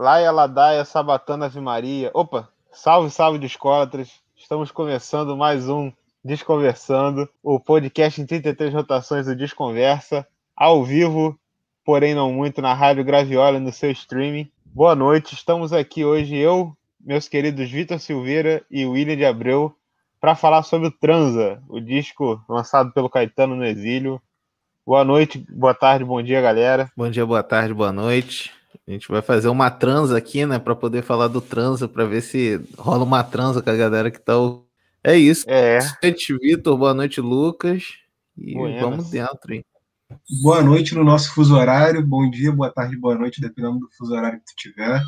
Laia 0.00 0.30
Ladaia, 0.30 0.84
Sabatana 0.84 1.46
Ave 1.46 1.60
Maria. 1.60 2.12
Opa, 2.14 2.48
salve, 2.70 3.10
salve 3.10 3.36
discólatras. 3.36 4.08
Estamos 4.36 4.70
começando 4.70 5.36
mais 5.36 5.68
um 5.68 5.90
Desconversando, 6.24 7.28
o 7.42 7.58
podcast 7.58 8.22
em 8.22 8.24
33 8.24 8.72
rotações 8.72 9.26
do 9.26 9.34
Desconversa, 9.34 10.24
ao 10.56 10.84
vivo, 10.84 11.36
porém 11.84 12.14
não 12.14 12.32
muito, 12.32 12.62
na 12.62 12.74
Rádio 12.74 13.02
Graviola 13.02 13.58
no 13.58 13.72
seu 13.72 13.90
streaming. 13.90 14.48
Boa 14.66 14.94
noite, 14.94 15.34
estamos 15.34 15.72
aqui 15.72 16.04
hoje, 16.04 16.36
eu, 16.36 16.72
meus 17.00 17.26
queridos 17.26 17.68
Vitor 17.68 17.98
Silveira 17.98 18.64
e 18.70 18.86
William 18.86 19.16
de 19.16 19.24
Abreu, 19.24 19.74
para 20.20 20.36
falar 20.36 20.62
sobre 20.62 20.86
o 20.86 20.92
Transa, 20.92 21.60
o 21.68 21.80
disco 21.80 22.40
lançado 22.48 22.92
pelo 22.92 23.10
Caetano 23.10 23.56
no 23.56 23.64
Exílio. 23.64 24.22
Boa 24.86 25.04
noite, 25.04 25.44
boa 25.50 25.74
tarde, 25.74 26.04
bom 26.04 26.22
dia, 26.22 26.40
galera. 26.40 26.88
Bom 26.96 27.10
dia, 27.10 27.26
boa 27.26 27.42
tarde, 27.42 27.74
boa 27.74 27.90
noite. 27.90 28.56
A 28.88 28.90
gente 28.90 29.06
vai 29.06 29.20
fazer 29.20 29.48
uma 29.48 29.70
transa 29.70 30.16
aqui, 30.16 30.46
né, 30.46 30.58
para 30.58 30.74
poder 30.74 31.02
falar 31.02 31.28
do 31.28 31.42
transa, 31.42 31.86
para 31.86 32.06
ver 32.06 32.22
se 32.22 32.58
rola 32.78 33.04
uma 33.04 33.22
transa 33.22 33.60
com 33.60 33.68
a 33.68 33.76
galera 33.76 34.10
que 34.10 34.18
tá. 34.18 34.32
É 35.04 35.14
isso. 35.14 35.44
É. 35.46 35.78
Boa 35.78 35.98
noite, 36.02 36.38
Vitor. 36.38 36.78
Boa 36.78 36.94
noite, 36.94 37.20
Lucas. 37.20 37.98
E 38.34 38.54
Buenas. 38.54 38.80
vamos 38.80 39.10
dentro, 39.10 39.52
hein? 39.52 39.62
Boa 40.42 40.62
noite 40.62 40.94
no 40.94 41.04
nosso 41.04 41.34
fuso 41.34 41.54
horário. 41.54 42.02
Bom 42.02 42.30
dia, 42.30 42.50
boa 42.50 42.70
tarde, 42.70 42.96
boa 42.96 43.14
noite, 43.14 43.42
dependendo 43.42 43.78
do 43.78 43.90
fuso 43.90 44.14
horário 44.14 44.38
que 44.38 44.46
tu 44.46 44.56
tiver. 44.56 45.02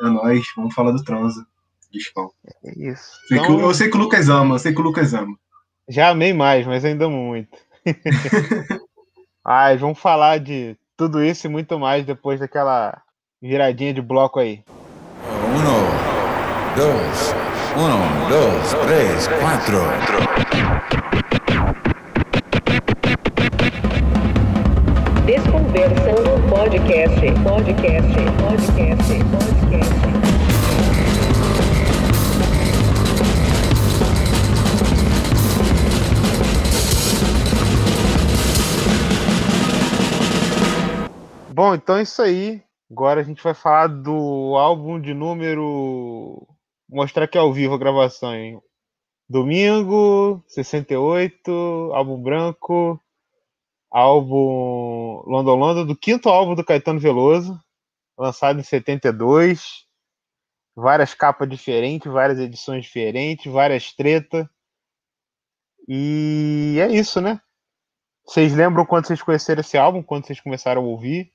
É 0.00 0.04
nóis, 0.04 0.46
vamos 0.56 0.74
falar 0.74 0.92
do 0.92 1.04
transa. 1.04 1.46
Discão. 1.92 2.30
É 2.64 2.72
isso. 2.88 3.10
Sei 3.28 3.36
então... 3.36 3.60
eu 3.60 3.74
sei 3.74 3.90
que 3.90 3.98
o 3.98 4.00
Lucas 4.00 4.30
ama, 4.30 4.54
eu 4.54 4.58
sei 4.58 4.72
que 4.72 4.80
o 4.80 4.84
Lucas 4.84 5.12
ama. 5.12 5.38
Já 5.86 6.08
amei 6.08 6.32
mais, 6.32 6.66
mas 6.66 6.86
ainda 6.86 7.06
muito. 7.06 7.54
Ai, 9.44 9.76
vamos 9.76 9.98
falar 9.98 10.38
de 10.38 10.74
tudo 10.96 11.22
isso 11.22 11.46
e 11.46 11.50
muito 11.50 11.78
mais 11.78 12.06
depois 12.06 12.40
daquela 12.40 13.03
viradinha 13.46 13.92
de 13.92 14.00
bloco 14.00 14.40
aí. 14.40 14.64
Um, 15.28 15.60
dois, 16.76 17.34
um, 17.76 18.28
dois, 18.30 18.72
três, 18.86 19.28
quatro. 19.28 19.80
Desconversando 25.26 26.40
podcast, 26.48 27.20
podcast, 27.42 28.14
podcast, 28.40 29.12
podcast. 29.30 29.94
Bom, 41.52 41.74
então 41.74 41.98
é 41.98 42.02
isso 42.02 42.22
aí. 42.22 42.64
Agora 42.90 43.20
a 43.20 43.24
gente 43.24 43.42
vai 43.42 43.54
falar 43.54 43.88
do 43.88 44.56
álbum 44.56 45.00
de 45.00 45.14
número. 45.14 46.46
Mostrar 46.88 47.24
aqui 47.24 47.38
ao 47.38 47.52
vivo 47.52 47.74
a 47.74 47.78
gravação, 47.78 48.34
hein? 48.34 48.60
Domingo, 49.28 50.44
68, 50.48 51.50
álbum 51.94 52.22
branco, 52.22 53.00
álbum 53.90 55.22
London 55.26 55.54
London, 55.56 55.86
do 55.86 55.96
quinto 55.96 56.28
álbum 56.28 56.54
do 56.54 56.64
Caetano 56.64 57.00
Veloso, 57.00 57.58
lançado 58.18 58.60
em 58.60 58.62
72. 58.62 59.84
Várias 60.76 61.14
capas 61.14 61.48
diferentes, 61.48 62.12
várias 62.12 62.38
edições 62.38 62.84
diferentes, 62.84 63.50
várias 63.50 63.92
tretas. 63.92 64.46
E 65.88 66.78
é 66.80 66.88
isso, 66.88 67.20
né? 67.20 67.40
Vocês 68.26 68.54
lembram 68.54 68.86
quando 68.86 69.06
vocês 69.06 69.22
conheceram 69.22 69.60
esse 69.60 69.76
álbum, 69.76 70.02
quando 70.02 70.26
vocês 70.26 70.40
começaram 70.40 70.82
a 70.82 70.86
ouvir? 70.86 71.33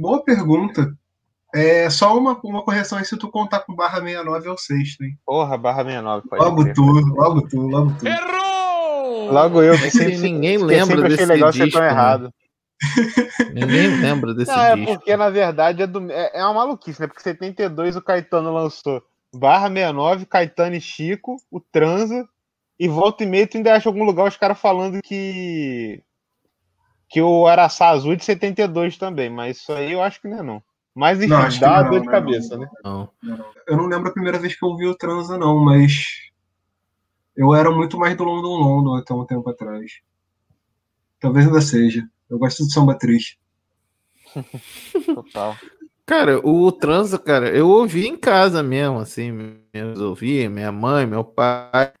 Boa 0.00 0.22
pergunta. 0.24 0.92
É 1.54 1.88
só 1.88 2.18
uma, 2.18 2.38
uma 2.42 2.62
correção 2.64 2.98
aí 2.98 3.04
se 3.04 3.16
tu 3.16 3.30
contar 3.30 3.60
com 3.60 3.74
barra 3.74 4.00
69 4.00 4.48
é 4.48 4.50
o 4.50 4.56
sexto, 4.56 5.04
hein? 5.04 5.16
Porra, 5.24 5.56
barra 5.56 5.84
69, 5.84 6.28
pode 6.28 6.42
Logo 6.44 6.74
tu, 6.74 6.82
logo 6.82 7.48
tu, 7.48 7.60
logo 7.60 7.92
tu. 7.98 8.06
Errou! 8.08 9.32
Logo 9.32 9.62
eu, 9.62 9.78
que 9.78 9.90
sempre, 9.90 10.18
ninguém 10.18 10.58
lembra 10.58 10.96
sempre 10.96 11.08
desse 11.08 11.24
legal 11.26 11.50
disco. 11.52 11.66
ser 11.66 11.72
tão 11.72 11.82
né? 11.82 11.88
errado. 11.88 12.34
Ninguém 13.54 14.00
lembra 14.00 14.34
desse 14.34 14.50
Não, 14.50 14.60
é 14.60 14.74
disco. 14.74 14.94
porque 14.94 15.16
na 15.16 15.30
verdade 15.30 15.82
é, 15.82 15.86
do, 15.86 16.10
é, 16.10 16.32
é 16.34 16.44
uma 16.44 16.54
maluquice, 16.54 17.00
né? 17.00 17.06
Porque 17.06 17.22
72 17.22 17.94
o 17.94 18.02
Caetano 18.02 18.52
lançou 18.52 19.00
barra 19.32 19.68
69, 19.68 20.26
Caetano 20.26 20.74
e 20.74 20.80
Chico, 20.80 21.36
o 21.52 21.60
Transa, 21.60 22.28
e 22.78 22.88
volta 22.88 23.22
e 23.22 23.26
meia 23.26 23.46
tu 23.46 23.56
ainda 23.56 23.74
acha 23.74 23.88
algum 23.88 24.02
lugar 24.02 24.26
os 24.26 24.36
caras 24.36 24.58
falando 24.58 25.00
que 25.00 26.02
que 27.14 27.22
o 27.22 27.46
Araçá 27.46 27.90
Azul 27.90 28.14
é 28.14 28.16
de 28.16 28.24
72 28.24 28.98
também, 28.98 29.30
mas 29.30 29.58
isso 29.58 29.72
aí 29.72 29.92
eu 29.92 30.02
acho 30.02 30.20
que 30.20 30.26
não 30.26 30.38
é 30.40 30.42
não. 30.42 30.62
Mas 30.92 31.18
enfim, 31.18 31.28
Não, 31.28 31.42
acho 31.42 31.60
que 31.60 31.64
dá 31.64 31.74
uma 31.74 31.82
não, 31.84 31.90
dor 31.90 32.00
de 32.00 32.06
não, 32.06 32.12
cabeça, 32.12 32.56
não. 32.56 32.64
né? 32.64 32.70
Não. 32.82 33.10
Eu 33.68 33.76
não 33.76 33.86
lembro 33.86 34.08
a 34.08 34.12
primeira 34.12 34.36
vez 34.36 34.58
que 34.58 34.66
eu 34.66 34.76
vi 34.76 34.88
o 34.88 34.96
Transa, 34.96 35.38
não, 35.38 35.56
mas 35.64 36.08
eu 37.36 37.54
era 37.54 37.70
muito 37.70 37.96
mais 37.96 38.16
do 38.16 38.24
London 38.24 38.56
London 38.56 38.96
até 38.96 39.14
um 39.14 39.24
tempo 39.24 39.48
atrás. 39.48 40.00
Talvez 41.20 41.46
ainda 41.46 41.60
seja. 41.60 42.04
Eu 42.28 42.36
gosto 42.36 42.66
de 42.66 42.72
samba 42.72 42.98
triste. 42.98 43.38
Total. 45.06 45.56
Cara, 46.04 46.40
o 46.44 46.72
transa, 46.72 47.16
cara, 47.16 47.48
eu 47.48 47.68
ouvi 47.68 48.08
em 48.08 48.16
casa 48.16 48.60
mesmo, 48.60 48.98
assim, 48.98 49.56
meus 49.72 50.00
ouvi, 50.00 50.48
minha 50.48 50.72
mãe, 50.72 51.06
meu 51.06 51.22
pai. 51.22 51.92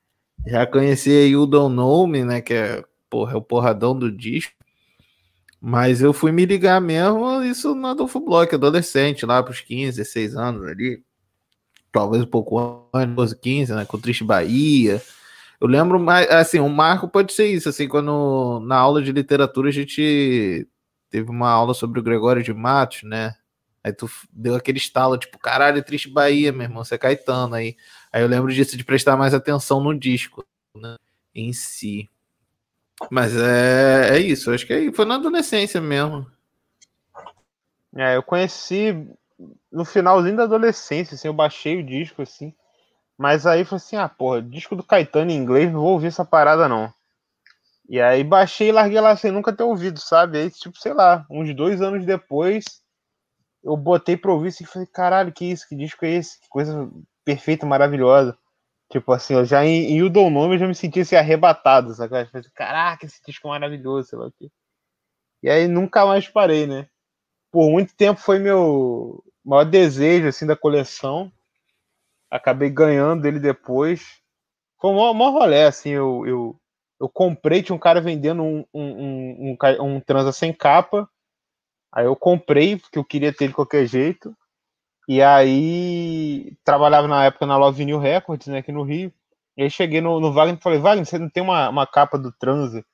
Já 0.44 0.66
conheci 0.66 1.10
aí 1.10 1.36
o 1.36 1.46
Don't 1.46 1.72
Know 1.72 2.04
Me, 2.04 2.24
né, 2.24 2.40
que 2.40 2.52
é, 2.52 2.84
porra, 3.08 3.34
é 3.34 3.36
o 3.36 3.40
porradão 3.40 3.96
do 3.96 4.10
disco. 4.10 4.63
Mas 5.66 6.02
eu 6.02 6.12
fui 6.12 6.30
me 6.30 6.44
ligar 6.44 6.78
mesmo, 6.78 7.42
isso 7.42 7.74
na 7.74 7.92
Adolfo 7.92 8.20
Block, 8.20 8.54
adolescente, 8.54 9.24
lá 9.24 9.42
pros 9.42 9.62
15, 9.62 9.96
16 9.96 10.36
anos 10.36 10.66
ali. 10.66 11.02
Talvez 11.90 12.22
um 12.22 12.26
pouco 12.26 12.86
antes, 12.92 13.16
12, 13.16 13.40
15, 13.40 13.74
né, 13.74 13.86
com 13.86 13.98
Triste 13.98 14.22
Bahia. 14.22 15.00
Eu 15.58 15.66
lembro 15.66 15.98
mais, 15.98 16.28
assim, 16.30 16.60
um 16.60 16.68
marco 16.68 17.08
pode 17.08 17.32
ser 17.32 17.46
isso, 17.46 17.66
assim, 17.70 17.88
quando 17.88 18.60
na 18.66 18.76
aula 18.76 19.02
de 19.02 19.10
literatura 19.10 19.70
a 19.70 19.72
gente 19.72 20.68
teve 21.08 21.30
uma 21.30 21.48
aula 21.48 21.72
sobre 21.72 21.98
o 21.98 22.02
Gregório 22.02 22.42
de 22.42 22.52
Matos, 22.52 23.02
né? 23.04 23.34
Aí 23.82 23.90
tu 23.90 24.06
deu 24.30 24.54
aquele 24.56 24.76
estalo, 24.76 25.16
tipo, 25.16 25.38
caralho, 25.38 25.82
Triste 25.82 26.10
Bahia, 26.10 26.52
meu 26.52 26.64
irmão, 26.64 26.84
você 26.84 26.96
é 26.96 26.98
Caetano 26.98 27.54
aí. 27.54 27.74
Aí 28.12 28.20
eu 28.20 28.28
lembro 28.28 28.52
disso, 28.52 28.76
de 28.76 28.84
prestar 28.84 29.16
mais 29.16 29.32
atenção 29.32 29.82
no 29.82 29.98
disco, 29.98 30.44
né? 30.76 30.96
Em 31.34 31.54
si. 31.54 32.10
Mas 33.10 33.36
é, 33.36 34.16
é 34.16 34.18
isso, 34.18 34.52
acho 34.52 34.66
que 34.66 34.72
aí 34.72 34.92
foi 34.92 35.04
na 35.04 35.16
adolescência 35.16 35.80
mesmo. 35.80 36.26
É, 37.96 38.16
eu 38.16 38.22
conheci 38.22 39.08
no 39.70 39.84
finalzinho 39.84 40.36
da 40.36 40.44
adolescência, 40.44 41.14
assim, 41.14 41.28
eu 41.28 41.34
baixei 41.34 41.78
o 41.78 41.86
disco, 41.86 42.22
assim. 42.22 42.54
Mas 43.16 43.46
aí 43.46 43.64
foi 43.64 43.76
assim, 43.76 43.96
ah, 43.96 44.08
porra, 44.08 44.42
disco 44.42 44.74
do 44.74 44.82
Caetano 44.82 45.30
em 45.30 45.36
inglês, 45.36 45.72
não 45.72 45.80
vou 45.80 45.92
ouvir 45.92 46.08
essa 46.08 46.24
parada, 46.24 46.68
não. 46.68 46.92
E 47.88 48.00
aí 48.00 48.24
baixei 48.24 48.68
e 48.68 48.72
larguei 48.72 49.00
lá 49.00 49.16
sem 49.16 49.30
nunca 49.30 49.52
ter 49.52 49.62
ouvido, 49.62 50.00
sabe? 50.00 50.38
Aí, 50.38 50.50
tipo, 50.50 50.78
sei 50.78 50.94
lá, 50.94 51.24
uns 51.30 51.54
dois 51.54 51.82
anos 51.82 52.04
depois, 52.04 52.64
eu 53.62 53.76
botei 53.76 54.16
pra 54.16 54.32
ouvir 54.32 54.48
assim, 54.48 54.64
e 54.64 54.66
falei, 54.66 54.88
caralho, 54.92 55.32
que 55.32 55.44
isso, 55.44 55.68
que 55.68 55.76
disco 55.76 56.04
é 56.04 56.10
esse? 56.12 56.40
Que 56.40 56.48
coisa 56.48 56.90
perfeita, 57.24 57.66
maravilhosa. 57.66 58.36
Tipo 58.94 59.10
assim, 59.10 59.34
eu 59.34 59.44
já 59.44 59.66
em, 59.66 59.96
em 59.96 60.02
O 60.04 60.08
Dom 60.08 60.30
Nome 60.30 60.54
eu 60.54 60.58
já 60.60 60.68
me 60.68 60.74
senti 60.74 61.00
assim, 61.00 61.16
arrebatado, 61.16 61.92
sabe? 61.92 62.16
Eu 62.16 62.26
falei, 62.28 62.48
Caraca, 62.54 63.04
esse 63.04 63.20
disco 63.26 63.48
é 63.48 63.50
maravilhoso, 63.50 64.08
sei 64.10 64.16
lá 64.16 64.28
o 64.28 64.30
quê. 64.30 64.48
E 65.42 65.50
aí 65.50 65.66
nunca 65.66 66.06
mais 66.06 66.28
parei, 66.28 66.64
né? 66.64 66.86
Por 67.50 67.68
muito 67.68 67.92
tempo 67.96 68.20
foi 68.20 68.38
meu 68.38 69.20
maior 69.44 69.64
desejo, 69.64 70.28
assim, 70.28 70.46
da 70.46 70.54
coleção. 70.54 71.32
Acabei 72.30 72.70
ganhando 72.70 73.26
ele 73.26 73.40
depois. 73.40 74.20
Foi 74.80 74.92
um 74.92 75.12
maior, 75.12 75.32
rolê, 75.32 75.64
assim, 75.64 75.90
eu, 75.90 76.24
eu, 76.24 76.60
eu 77.00 77.08
comprei, 77.08 77.64
tinha 77.64 77.74
um 77.74 77.80
cara 77.80 78.00
vendendo 78.00 78.44
um, 78.44 78.64
um, 78.72 78.84
um, 78.84 79.56
um, 79.60 79.96
um 79.96 80.00
transa 80.00 80.30
sem 80.30 80.52
capa. 80.52 81.10
Aí 81.90 82.04
eu 82.04 82.14
comprei, 82.14 82.76
porque 82.76 82.96
eu 82.96 83.04
queria 83.04 83.32
ter 83.32 83.48
de 83.48 83.54
qualquer 83.54 83.86
jeito. 83.86 84.36
E 85.08 85.22
aí 85.22 86.56
trabalhava 86.64 87.06
na 87.06 87.24
época 87.24 87.46
na 87.46 87.56
Love 87.56 87.78
Vinyl 87.78 87.98
Records, 87.98 88.46
né, 88.48 88.58
aqui 88.58 88.72
no 88.72 88.82
Rio. 88.82 89.12
E 89.56 89.62
aí 89.62 89.70
cheguei 89.70 90.00
no, 90.00 90.18
no 90.20 90.32
Wagner 90.32 90.58
e 90.58 90.62
falei, 90.62 90.78
Wagner, 90.78 91.06
você 91.06 91.18
não 91.18 91.28
tem 91.28 91.42
uma, 91.42 91.68
uma 91.68 91.86
capa 91.86 92.18
do 92.18 92.32
transa 92.32 92.84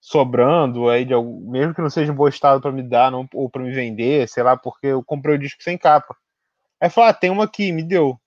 sobrando 0.00 0.88
aí 0.88 1.04
de 1.04 1.12
algum, 1.12 1.50
mesmo 1.50 1.74
que 1.74 1.82
não 1.82 1.90
seja 1.90 2.12
em 2.12 2.14
bom 2.14 2.28
estado 2.28 2.60
para 2.60 2.70
me 2.70 2.82
dar, 2.82 3.10
não, 3.10 3.28
ou 3.34 3.50
para 3.50 3.62
me 3.62 3.72
vender, 3.72 4.28
sei 4.28 4.42
lá, 4.42 4.56
porque 4.56 4.86
eu 4.86 5.02
comprei 5.02 5.34
o 5.34 5.38
disco 5.38 5.62
sem 5.62 5.76
capa. 5.76 6.16
Aí 6.80 6.90
falou, 6.90 7.10
ah, 7.10 7.14
tem 7.14 7.30
uma 7.30 7.44
aqui, 7.44 7.72
me 7.72 7.82
deu. 7.82 8.18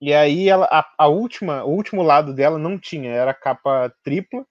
E 0.00 0.14
aí 0.14 0.48
ela, 0.48 0.66
a, 0.70 0.86
a 0.98 1.08
última, 1.08 1.64
o 1.64 1.70
último 1.70 2.02
lado 2.02 2.34
dela 2.34 2.58
não 2.58 2.78
tinha, 2.78 3.10
era 3.10 3.34
capa 3.34 3.92
tripla, 4.04 4.46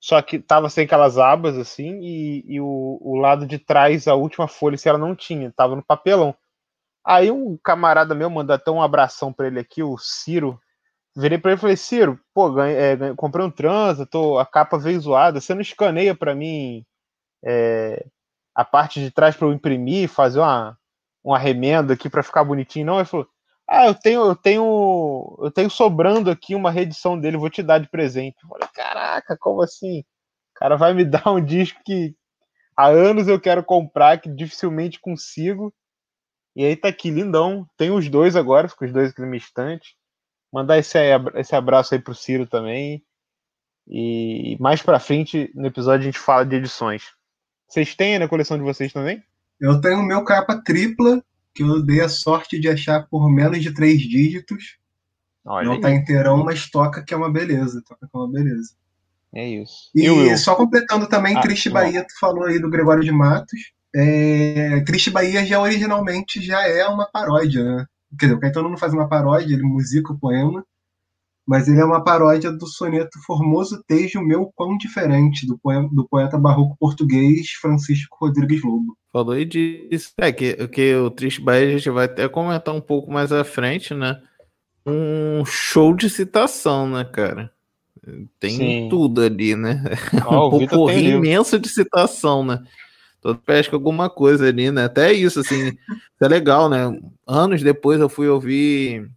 só 0.00 0.20
que 0.22 0.38
tava 0.38 0.68
sem 0.70 0.84
aquelas 0.84 1.18
abas 1.18 1.56
assim, 1.56 2.00
e, 2.02 2.44
e 2.46 2.60
o, 2.60 2.98
o 3.00 3.16
lado 3.16 3.46
de 3.46 3.58
trás, 3.58 4.08
a 4.08 4.14
última 4.14 4.48
folha, 4.48 4.76
se 4.76 4.88
ela 4.88 4.98
não 4.98 5.14
tinha, 5.14 5.52
tava 5.52 5.76
no 5.76 5.84
papelão. 5.84 6.34
Aí 7.06 7.30
um 7.30 7.58
camarada 7.62 8.14
meu 8.14 8.30
mandou 8.30 8.54
até 8.56 8.70
um 8.70 8.82
abração 8.82 9.32
para 9.32 9.48
ele 9.48 9.60
aqui, 9.60 9.82
o 9.82 9.98
Ciro. 9.98 10.60
Virei 11.16 11.38
para 11.38 11.52
ele 11.52 11.58
e 11.58 11.62
falei, 11.62 11.76
Ciro, 11.76 12.20
pô, 12.34 12.52
ganhei, 12.52 12.76
é, 12.76 12.96
ganhei- 12.96 13.16
comprei 13.16 13.44
um 13.46 13.50
transa, 13.50 14.06
tô, 14.06 14.38
a 14.38 14.46
capa 14.46 14.78
veio 14.78 15.00
zoada, 15.00 15.40
você 15.40 15.54
não 15.54 15.62
escaneia 15.62 16.14
para 16.16 16.34
mim 16.34 16.84
é, 17.44 18.06
a 18.54 18.64
parte 18.64 19.00
de 19.00 19.10
trás 19.10 19.36
para 19.36 19.46
eu 19.48 19.52
imprimir, 19.52 20.08
fazer 20.08 20.40
uma, 20.40 20.78
um 21.24 21.34
arremendo 21.34 21.92
aqui 21.92 22.08
para 22.10 22.22
ficar 22.22 22.44
bonitinho, 22.44 22.86
não. 22.86 22.96
Ele 22.98 23.04
falou: 23.06 23.28
Ah, 23.68 23.86
eu 23.86 23.94
tenho, 23.94 24.22
eu 24.26 24.36
tenho, 24.36 25.38
eu 25.42 25.50
tenho 25.50 25.70
sobrando 25.70 26.30
aqui 26.30 26.54
uma 26.54 26.70
reedição 26.70 27.18
dele, 27.18 27.36
vou 27.36 27.50
te 27.50 27.62
dar 27.62 27.78
de 27.78 27.88
presente. 27.90 28.36
Eu 28.42 28.48
falei, 28.50 28.68
caraca, 28.74 29.36
como 29.40 29.62
assim? 29.62 30.00
O 30.00 30.04
cara 30.60 30.76
vai 30.76 30.94
me 30.94 31.04
dar 31.06 31.28
um 31.32 31.44
disco 31.44 31.80
que 31.84 32.14
há 32.76 32.88
anos 32.88 33.28
eu 33.28 33.40
quero 33.40 33.64
comprar, 33.64 34.20
que 34.20 34.30
dificilmente 34.30 35.00
consigo. 35.00 35.74
E 36.56 36.64
aí 36.64 36.74
tá 36.74 36.88
aqui, 36.88 37.10
lindão. 37.10 37.68
Tem 37.76 37.90
os 37.90 38.08
dois 38.08 38.34
agora, 38.34 38.66
ficam 38.68 38.88
os 38.88 38.92
dois 38.94 39.10
aqui 39.10 39.20
na 39.20 39.26
minha 39.26 39.36
estante. 39.38 39.94
Mandar 40.52 40.78
esse, 40.78 40.96
esse 41.34 41.54
abraço 41.54 41.94
aí 41.94 42.00
pro 42.00 42.14
Ciro 42.14 42.46
também. 42.46 43.04
E 43.86 44.56
mais 44.58 44.82
pra 44.82 44.98
frente, 44.98 45.50
no 45.54 45.66
episódio, 45.66 46.00
a 46.02 46.04
gente 46.10 46.18
fala 46.18 46.44
de 46.46 46.56
edições. 46.56 47.04
Vocês 47.68 47.94
têm 47.94 48.18
na 48.18 48.26
coleção 48.28 48.56
de 48.56 48.64
vocês 48.64 48.92
também? 48.92 49.22
Eu 49.60 49.80
tenho 49.80 49.98
o 50.00 50.02
meu 50.06 50.24
capa 50.24 50.60
tripla, 50.62 51.22
que 51.54 51.62
eu 51.62 51.82
dei 51.82 52.00
a 52.00 52.08
sorte 52.08 52.58
de 52.58 52.68
achar 52.68 53.06
por 53.08 53.30
menos 53.30 53.62
de 53.62 53.72
três 53.72 54.00
dígitos. 54.00 54.78
Olha 55.44 55.66
Não 55.66 55.74
aí. 55.74 55.80
tá 55.80 55.90
inteirão, 55.90 56.42
mas 56.44 56.68
toca 56.70 57.04
que 57.04 57.14
é 57.14 57.16
uma 57.16 57.30
beleza. 57.30 57.82
Toca 57.86 58.06
que 58.08 58.16
é 58.16 58.18
uma 58.18 58.30
beleza. 58.30 58.74
É 59.34 59.46
isso. 59.46 59.90
E, 59.94 60.04
E 60.04 60.10
o 60.10 60.16
Will? 60.16 60.36
só 60.38 60.54
completando 60.54 61.06
também, 61.08 61.36
Ah, 61.36 61.40
Triste. 61.42 61.68
Bahia, 61.70 62.02
tu 62.04 62.18
falou 62.18 62.44
aí 62.44 62.58
do 62.58 62.70
Gregório 62.70 63.04
de 63.04 63.12
Matos. 63.12 63.72
É, 63.98 64.80
Triste 64.84 65.08
Bahia 65.08 65.46
já 65.46 65.58
originalmente 65.58 66.42
já 66.42 66.68
é 66.68 66.86
uma 66.86 67.06
paródia, 67.10 67.64
né? 67.64 67.86
Quer 68.18 68.26
dizer, 68.26 68.36
o 68.36 68.40
Caetano 68.40 68.68
não 68.68 68.76
faz 68.76 68.92
uma 68.92 69.08
paródia, 69.08 69.54
ele 69.54 69.62
musica 69.62 70.12
o 70.12 70.18
poema, 70.18 70.62
mas 71.46 71.66
ele 71.66 71.80
é 71.80 71.84
uma 71.84 72.04
paródia 72.04 72.52
do 72.52 72.66
soneto 72.66 73.18
Formoso 73.26 73.82
Tejo 73.86 74.20
Meu 74.20 74.52
Quão 74.54 74.76
Diferente, 74.76 75.46
do, 75.46 75.56
poema, 75.56 75.88
do 75.90 76.06
poeta 76.06 76.36
barroco 76.36 76.76
português 76.78 77.52
Francisco 77.52 78.18
Rodrigues 78.20 78.62
Lobo. 78.62 78.98
Falou 79.10 79.32
aí 79.32 79.46
disso. 79.46 80.12
É 80.18 80.30
que, 80.30 80.68
que 80.68 80.94
o 80.94 81.10
Triste 81.10 81.40
Bahia 81.40 81.68
a 81.68 81.70
gente 81.70 81.88
vai 81.88 82.04
até 82.04 82.28
comentar 82.28 82.74
um 82.74 82.82
pouco 82.82 83.10
mais 83.10 83.32
à 83.32 83.44
frente, 83.44 83.94
né? 83.94 84.20
Um 84.84 85.42
show 85.46 85.94
de 85.94 86.10
citação, 86.10 86.86
né, 86.86 87.02
cara? 87.02 87.50
Tem 88.38 88.56
Sim. 88.56 88.88
tudo 88.90 89.22
ali, 89.22 89.56
né? 89.56 89.82
O 90.26 90.58
um 90.84 90.90
livro. 90.90 91.18
imenso 91.18 91.58
de 91.58 91.68
citação, 91.68 92.44
né? 92.44 92.62
Todo 93.26 93.40
pesca 93.40 93.74
alguma 93.74 94.08
coisa 94.08 94.46
ali, 94.46 94.70
né? 94.70 94.84
Até 94.84 95.12
isso, 95.12 95.40
assim, 95.40 95.70
isso 95.70 96.20
é 96.20 96.28
legal, 96.28 96.68
né? 96.68 96.96
Anos 97.26 97.60
depois 97.60 97.98
eu 97.98 98.08
fui 98.08 98.28
ouvir 98.28 99.10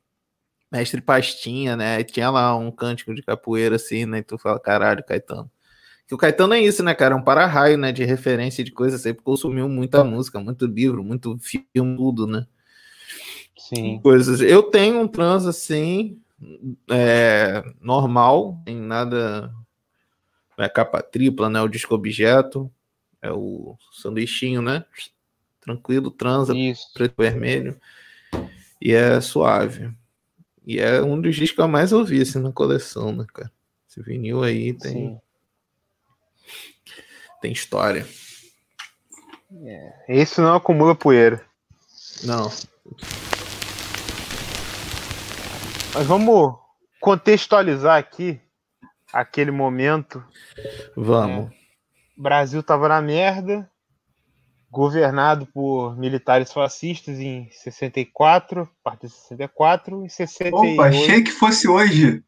Mestre 0.71 0.99
Pastinha, 0.99 1.77
né? 1.77 1.99
E 1.99 2.03
tinha 2.03 2.31
lá 2.31 2.57
um 2.57 2.71
cântico 2.71 3.13
de 3.13 3.21
capoeira, 3.21 3.75
assim, 3.75 4.07
né? 4.07 4.17
E 4.17 4.23
tu 4.23 4.35
fala, 4.39 4.59
caralho, 4.59 5.05
Caetano. 5.05 5.47
Que 6.07 6.15
o 6.15 6.17
Caetano 6.17 6.55
é 6.55 6.59
isso, 6.59 6.81
né, 6.81 6.95
cara? 6.95 7.13
É 7.13 7.17
um 7.19 7.21
para-raio, 7.21 7.77
né? 7.77 7.91
De 7.91 8.03
referência 8.03 8.63
de 8.63 8.71
coisa, 8.71 8.97
sempre 8.97 9.21
consumiu 9.23 9.69
muita 9.69 10.03
música, 10.03 10.39
muito 10.39 10.65
livro, 10.65 11.03
muito 11.03 11.37
filme, 11.37 11.95
tudo, 11.95 12.25
né? 12.25 12.47
Sim. 13.59 13.99
Coisas. 14.01 14.41
Eu 14.41 14.63
tenho 14.63 15.01
um 15.01 15.07
trans 15.07 15.45
assim, 15.45 16.19
é, 16.89 17.63
normal, 17.79 18.59
tem 18.65 18.75
nada. 18.75 19.53
É 20.57 20.67
capa 20.67 20.99
tripla, 21.03 21.47
né? 21.47 21.61
O 21.61 21.67
disco 21.67 21.93
objeto, 21.93 22.71
é 23.21 23.31
o 23.31 23.77
sanduichinho, 23.91 24.61
né? 24.61 24.85
Tranquilo, 25.61 26.09
transa, 26.09 26.55
Isso. 26.55 26.91
preto 26.93 27.13
e 27.17 27.23
vermelho. 27.23 27.79
E 28.81 28.93
é 28.93 29.19
suave. 29.19 29.91
E 30.65 30.79
é 30.79 31.01
um 31.01 31.19
dos 31.19 31.35
discos 31.35 31.55
que 31.55 31.61
eu 31.61 31.67
mais 31.67 31.91
ouvi 31.91 32.21
assim, 32.21 32.39
na 32.39 32.51
coleção, 32.51 33.11
né, 33.11 33.25
cara? 33.33 33.51
Esse 33.89 34.01
vinil 34.01 34.43
aí 34.43 34.73
tem, 34.73 34.93
Sim. 34.93 35.21
tem 37.41 37.51
história. 37.51 38.07
Esse 40.07 40.39
não 40.39 40.53
acumula 40.53 40.93
poeira. 40.93 41.43
Não. 42.23 42.51
Mas 45.93 46.05
vamos 46.05 46.55
contextualizar 46.99 47.97
aqui 47.97 48.39
aquele 49.11 49.51
momento. 49.51 50.23
Vamos. 50.95 51.51
Brasil 52.19 52.61
tava 52.61 52.89
na 52.89 53.01
merda, 53.01 53.71
governado 54.69 55.45
por 55.45 55.97
militares 55.97 56.51
fascistas 56.51 57.17
em 57.17 57.49
64, 57.49 58.63
a 58.63 58.67
partir 58.83 59.07
de 59.07 59.13
64, 59.13 60.03
em 60.03 60.09
68. 60.09 60.73
Opa, 60.73 60.89
achei 60.89 61.23
que 61.23 61.31
fosse 61.31 61.69
hoje. 61.69 62.21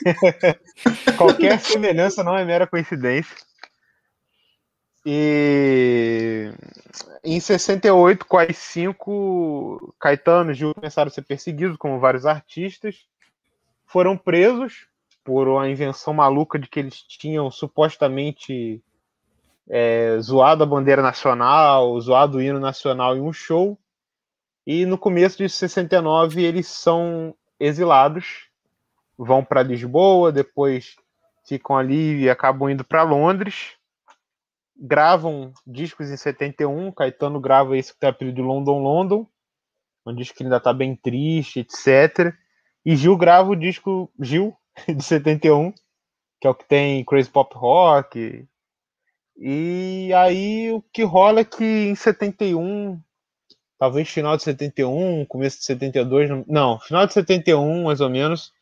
Qualquer 1.16 1.60
semelhança 1.60 2.24
não 2.24 2.36
é 2.36 2.44
mera 2.44 2.66
coincidência. 2.66 3.36
E 5.06 6.50
em 7.22 7.38
68, 7.38 8.26
com 8.26 8.36
as 8.36 8.56
cinco, 8.56 9.94
Caetano 10.00 10.50
e 10.50 10.54
Gil 10.54 10.74
começaram 10.74 11.06
a 11.08 11.12
ser 11.12 11.22
perseguidos, 11.22 11.76
como 11.76 12.00
vários 12.00 12.26
artistas. 12.26 13.06
Foram 13.86 14.16
presos 14.16 14.88
por 15.22 15.46
uma 15.46 15.68
invenção 15.68 16.12
maluca 16.12 16.58
de 16.58 16.66
que 16.66 16.80
eles 16.80 16.96
tinham 16.96 17.48
supostamente 17.48 18.82
é, 19.70 20.18
zoado 20.20 20.64
a 20.64 20.66
bandeira 20.66 21.00
nacional, 21.00 21.98
zoado 22.00 22.38
o 22.38 22.42
hino 22.42 22.58
nacional 22.58 23.16
em 23.16 23.20
um 23.20 23.32
show. 23.32 23.78
E 24.66 24.84
no 24.84 24.98
começo 24.98 25.38
de 25.38 25.48
69 25.48 26.42
eles 26.42 26.66
são 26.66 27.34
exilados, 27.58 28.48
vão 29.16 29.44
para 29.44 29.62
Lisboa, 29.62 30.32
depois 30.32 30.96
ficam 31.46 31.76
ali 31.76 32.22
e 32.22 32.30
acabam 32.30 32.68
indo 32.68 32.84
para 32.84 33.04
Londres. 33.04 33.76
Gravam 34.76 35.52
discos 35.66 36.10
em 36.10 36.16
71, 36.16 36.90
Caetano 36.92 37.38
grava 37.38 37.76
esse 37.76 37.92
que 37.92 38.00
tem 38.00 38.10
apelido 38.10 38.42
London 38.42 38.82
London, 38.82 39.26
um 40.04 40.14
disco 40.14 40.38
que 40.38 40.42
ainda 40.42 40.56
está 40.56 40.72
bem 40.72 40.96
triste, 40.96 41.60
etc. 41.60 42.34
E 42.84 42.96
Gil 42.96 43.16
grava 43.16 43.50
o 43.50 43.56
disco 43.56 44.10
Gil, 44.18 44.56
de 44.88 45.02
71, 45.02 45.72
que 46.40 46.46
é 46.46 46.50
o 46.50 46.54
que 46.54 46.66
tem 46.66 47.04
Crazy 47.04 47.30
Pop 47.30 47.54
Rock. 47.54 48.48
E 49.40 50.12
aí 50.14 50.70
o 50.70 50.82
que 50.92 51.02
rola 51.02 51.40
é 51.40 51.44
que 51.44 51.64
em 51.64 51.94
71, 51.94 53.00
talvez 53.78 54.08
final 54.08 54.36
de 54.36 54.42
71, 54.42 55.24
começo 55.26 55.58
de 55.58 55.64
72, 55.64 56.28
não- 56.46 56.78
final 56.80 57.06
de 57.06 57.14
71 57.14 57.84
mais 57.84 58.02
ou 58.02 58.10
menos, 58.10 58.52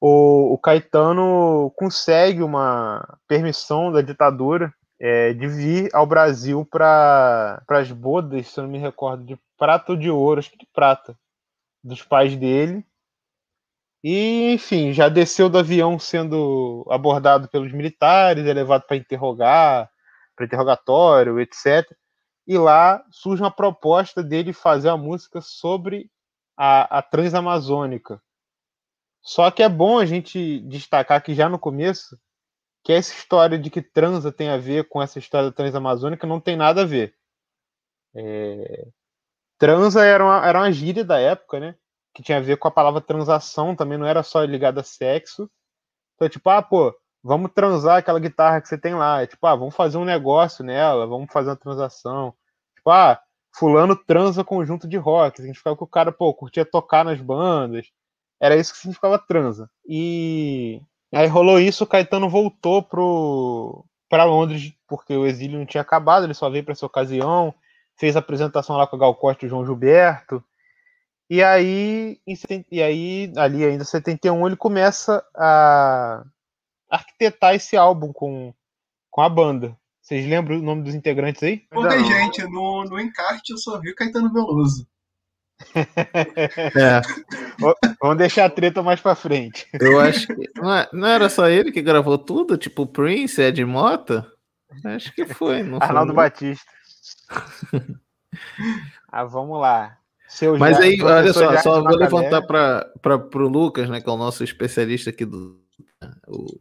o, 0.00 0.54
o 0.54 0.58
Caetano 0.58 1.72
consegue 1.76 2.42
uma 2.42 3.18
permissão 3.28 3.92
da 3.92 4.02
ditadura 4.02 4.74
é, 5.00 5.32
de 5.34 5.46
vir 5.46 5.90
ao 5.94 6.06
Brasil 6.06 6.64
para 6.64 7.62
as 7.68 7.92
bodas, 7.92 8.48
se 8.48 8.58
eu 8.60 8.64
não 8.64 8.70
me 8.72 8.78
recordo, 8.78 9.24
de 9.24 9.38
prata 9.56 9.92
ou 9.92 9.98
de 9.98 10.10
ouro, 10.10 10.40
acho 10.40 10.50
que 10.50 10.58
de 10.58 10.66
prata, 10.74 11.16
dos 11.84 12.02
pais 12.02 12.36
dele. 12.36 12.84
E, 14.02 14.52
enfim, 14.52 14.92
já 14.92 15.08
desceu 15.08 15.48
do 15.48 15.58
avião 15.58 15.98
sendo 15.98 16.84
abordado 16.90 17.48
pelos 17.48 17.72
militares, 17.72 18.46
é 18.46 18.52
levado 18.52 18.82
para 18.86 18.96
interrogar, 18.96 19.90
para 20.38 20.46
interrogatório, 20.46 21.40
etc. 21.40 21.84
E 22.46 22.56
lá 22.56 23.04
surge 23.10 23.42
uma 23.42 23.50
proposta 23.50 24.22
dele 24.22 24.52
fazer 24.52 24.88
uma 24.88 24.96
música 24.96 25.40
sobre 25.40 26.08
a, 26.56 26.98
a 26.98 27.02
Transamazônica. 27.02 28.22
Só 29.20 29.50
que 29.50 29.62
é 29.62 29.68
bom 29.68 29.98
a 29.98 30.06
gente 30.06 30.60
destacar 30.60 31.22
que 31.22 31.34
já 31.34 31.48
no 31.48 31.58
começo 31.58 32.18
que 32.84 32.92
essa 32.92 33.12
história 33.12 33.58
de 33.58 33.68
que 33.68 33.82
transa 33.82 34.32
tem 34.32 34.48
a 34.48 34.56
ver 34.56 34.88
com 34.88 35.02
essa 35.02 35.18
história 35.18 35.50
da 35.50 35.54
Transamazônica 35.54 36.26
não 36.26 36.40
tem 36.40 36.56
nada 36.56 36.82
a 36.82 36.86
ver. 36.86 37.14
É, 38.14 38.88
Transa 39.58 40.04
era 40.04 40.24
uma, 40.24 40.46
era 40.46 40.58
uma 40.60 40.72
gíria 40.72 41.04
da 41.04 41.18
época, 41.18 41.58
né? 41.58 41.74
Que 42.14 42.22
tinha 42.22 42.38
a 42.38 42.40
ver 42.40 42.56
com 42.56 42.68
a 42.68 42.70
palavra 42.70 43.00
transação, 43.00 43.74
também 43.74 43.98
não 43.98 44.06
era 44.06 44.22
só 44.22 44.42
ligada 44.44 44.80
a 44.80 44.84
sexo. 44.84 45.50
Então, 46.14 46.28
tipo, 46.28 46.48
ah, 46.48 46.62
pô, 46.62 46.94
vamos 47.28 47.52
transar 47.52 47.98
aquela 47.98 48.18
guitarra 48.18 48.60
que 48.60 48.68
você 48.68 48.78
tem 48.78 48.94
lá. 48.94 49.22
É 49.22 49.26
tipo, 49.26 49.46
ah, 49.46 49.54
vamos 49.54 49.76
fazer 49.76 49.98
um 49.98 50.04
negócio 50.04 50.64
nela, 50.64 51.06
vamos 51.06 51.30
fazer 51.30 51.50
uma 51.50 51.56
transação. 51.56 52.34
Tipo, 52.74 52.90
ah, 52.90 53.20
fulano 53.54 53.94
transa 53.94 54.42
conjunto 54.42 54.88
de 54.88 54.96
rock. 54.96 55.36
Significava 55.36 55.76
que 55.76 55.84
o 55.84 55.86
cara, 55.86 56.10
pô, 56.10 56.32
curtia 56.32 56.64
tocar 56.64 57.04
nas 57.04 57.20
bandas. 57.20 57.88
Era 58.40 58.56
isso 58.56 58.72
que 58.72 58.78
significava 58.78 59.18
transa. 59.18 59.70
E 59.86 60.80
aí 61.14 61.26
rolou 61.26 61.60
isso, 61.60 61.84
o 61.84 61.86
Caetano 61.86 62.28
voltou 62.30 62.82
pro 62.82 63.84
para 64.08 64.24
Londres 64.24 64.72
porque 64.88 65.14
o 65.14 65.26
exílio 65.26 65.58
não 65.58 65.66
tinha 65.66 65.82
acabado, 65.82 66.24
ele 66.24 66.32
só 66.32 66.48
veio 66.48 66.64
para 66.64 66.72
essa 66.72 66.86
ocasião, 66.86 67.54
fez 67.94 68.16
a 68.16 68.20
apresentação 68.20 68.76
lá 68.76 68.86
com 68.86 68.96
a 68.96 68.98
Gal 68.98 69.14
Costa 69.14 69.44
e 69.44 69.46
o 69.46 69.50
João 69.50 69.66
Gilberto. 69.66 70.42
E 71.28 71.42
aí, 71.42 72.18
em 72.26 72.34
70 72.34 72.68
e 72.72 72.82
aí, 72.82 73.32
ali 73.36 73.64
ainda 73.64 73.82
em 73.82 73.86
71, 73.86 74.46
ele 74.46 74.56
começa 74.56 75.22
a 75.34 76.24
arquitetar 76.90 77.54
esse 77.54 77.76
álbum 77.76 78.12
com, 78.12 78.52
com 79.10 79.20
a 79.20 79.28
banda. 79.28 79.76
Vocês 80.00 80.26
lembram 80.26 80.58
o 80.58 80.62
nome 80.62 80.82
dos 80.84 80.94
integrantes 80.94 81.42
aí? 81.42 81.58
Pouca 81.70 81.98
gente, 82.02 82.42
no, 82.44 82.84
no 82.84 82.98
encarte 82.98 83.52
eu 83.52 83.58
só 83.58 83.78
vi 83.78 83.90
o 83.90 83.94
Caetano 83.94 84.32
Veloso. 84.32 84.86
É, 85.74 87.02
Vamos 88.00 88.16
deixar 88.16 88.44
a 88.44 88.50
treta 88.50 88.80
mais 88.82 89.00
pra 89.00 89.14
frente. 89.16 89.66
eu 89.80 89.98
acho 89.98 90.28
que. 90.28 90.48
Não, 90.56 90.72
é- 90.72 90.88
era 91.14 91.28
só 91.28 91.48
ele 91.48 91.72
que 91.72 91.82
gravou 91.82 92.16
tudo? 92.16 92.56
Tipo 92.56 92.86
Prince, 92.86 93.40
Ed 93.42 93.64
Mota? 93.64 94.30
Acho 94.84 95.12
que 95.12 95.26
foi. 95.26 95.62
Não 95.64 95.78
foi, 95.78 95.86
Arnaldo 95.88 96.08
não? 96.08 96.14
Batista. 96.16 96.64
Ah, 99.10 99.24
vamos 99.24 99.58
lá. 99.60 99.96
Seu 100.28 100.56
Mas 100.58 100.76
Ja- 100.76 100.82
aí, 100.84 101.00
olha 101.02 101.32
só, 101.32 101.56
só 101.58 101.82
vou 101.82 101.96
levantar 101.96 102.42
para 102.42 102.92
o 103.34 103.48
Lucas, 103.48 103.88
né, 103.88 104.00
que 104.00 104.08
é 104.08 104.12
o 104.12 104.16
nosso 104.18 104.44
especialista 104.44 105.10
aqui 105.10 105.24
do. 105.24 105.58
o- 106.28 106.60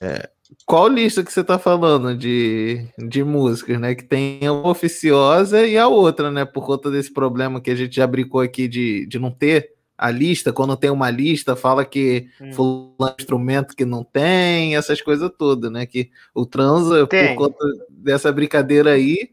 é, 0.00 0.30
qual 0.66 0.88
lista 0.88 1.22
que 1.24 1.32
você 1.32 1.42
tá 1.42 1.58
falando 1.58 2.16
de, 2.16 2.86
de 2.98 3.24
músicas, 3.24 3.80
né? 3.80 3.94
Que 3.94 4.04
tem 4.04 4.46
a 4.46 4.52
oficiosa 4.52 5.66
e 5.66 5.76
a 5.78 5.88
outra, 5.88 6.30
né? 6.30 6.44
Por 6.44 6.64
conta 6.64 6.90
desse 6.90 7.12
problema 7.12 7.60
que 7.60 7.70
a 7.70 7.74
gente 7.74 7.96
já 7.96 8.06
brincou 8.06 8.40
aqui 8.40 8.68
de, 8.68 9.06
de 9.06 9.18
não 9.18 9.30
ter 9.30 9.72
a 9.96 10.10
lista. 10.10 10.52
Quando 10.52 10.76
tem 10.76 10.90
uma 10.90 11.10
lista, 11.10 11.56
fala 11.56 11.84
que 11.84 12.28
Hum. 12.40 12.52
fulano 12.52 12.94
é 13.00 13.04
um 13.04 13.14
instrumento 13.18 13.76
que 13.76 13.84
não 13.84 14.04
tem, 14.04 14.76
essas 14.76 15.00
coisas 15.00 15.30
todas, 15.38 15.70
né? 15.70 15.86
Que 15.86 16.10
o 16.34 16.44
transa, 16.44 17.06
Tem. 17.06 17.28
por 17.28 17.48
conta 17.48 17.64
dessa 17.88 18.32
brincadeira 18.32 18.92
aí, 18.92 19.30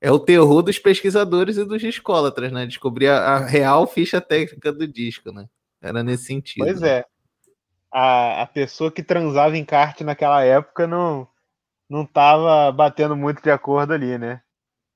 é 0.00 0.10
o 0.10 0.18
terror 0.18 0.62
dos 0.62 0.78
pesquisadores 0.78 1.56
e 1.56 1.64
dos 1.64 1.80
discólatras, 1.80 2.52
né? 2.52 2.66
Descobrir 2.66 3.08
a, 3.08 3.18
a 3.18 3.38
real 3.38 3.86
ficha 3.86 4.20
técnica 4.20 4.72
do 4.72 4.86
disco, 4.86 5.32
né? 5.32 5.46
Era 5.82 6.02
nesse 6.02 6.24
sentido. 6.24 6.64
Pois 6.64 6.80
né? 6.80 7.04
É. 7.96 7.98
A, 7.98 8.42
a 8.42 8.46
pessoa 8.46 8.90
que 8.90 9.02
transava 9.02 9.56
em 9.56 9.64
kart 9.64 10.00
naquela 10.02 10.44
época 10.44 10.86
não, 10.86 11.28
não 11.88 12.04
tava 12.04 12.70
batendo 12.72 13.16
muito 13.16 13.42
de 13.42 13.50
acordo 13.50 13.92
ali, 13.92 14.18
né? 14.18 14.42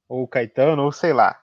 Ou 0.09 0.25
o 0.25 0.29
Caetano, 0.29 0.83
ou 0.83 0.93
sei 0.93 1.13
lá. 1.13 1.41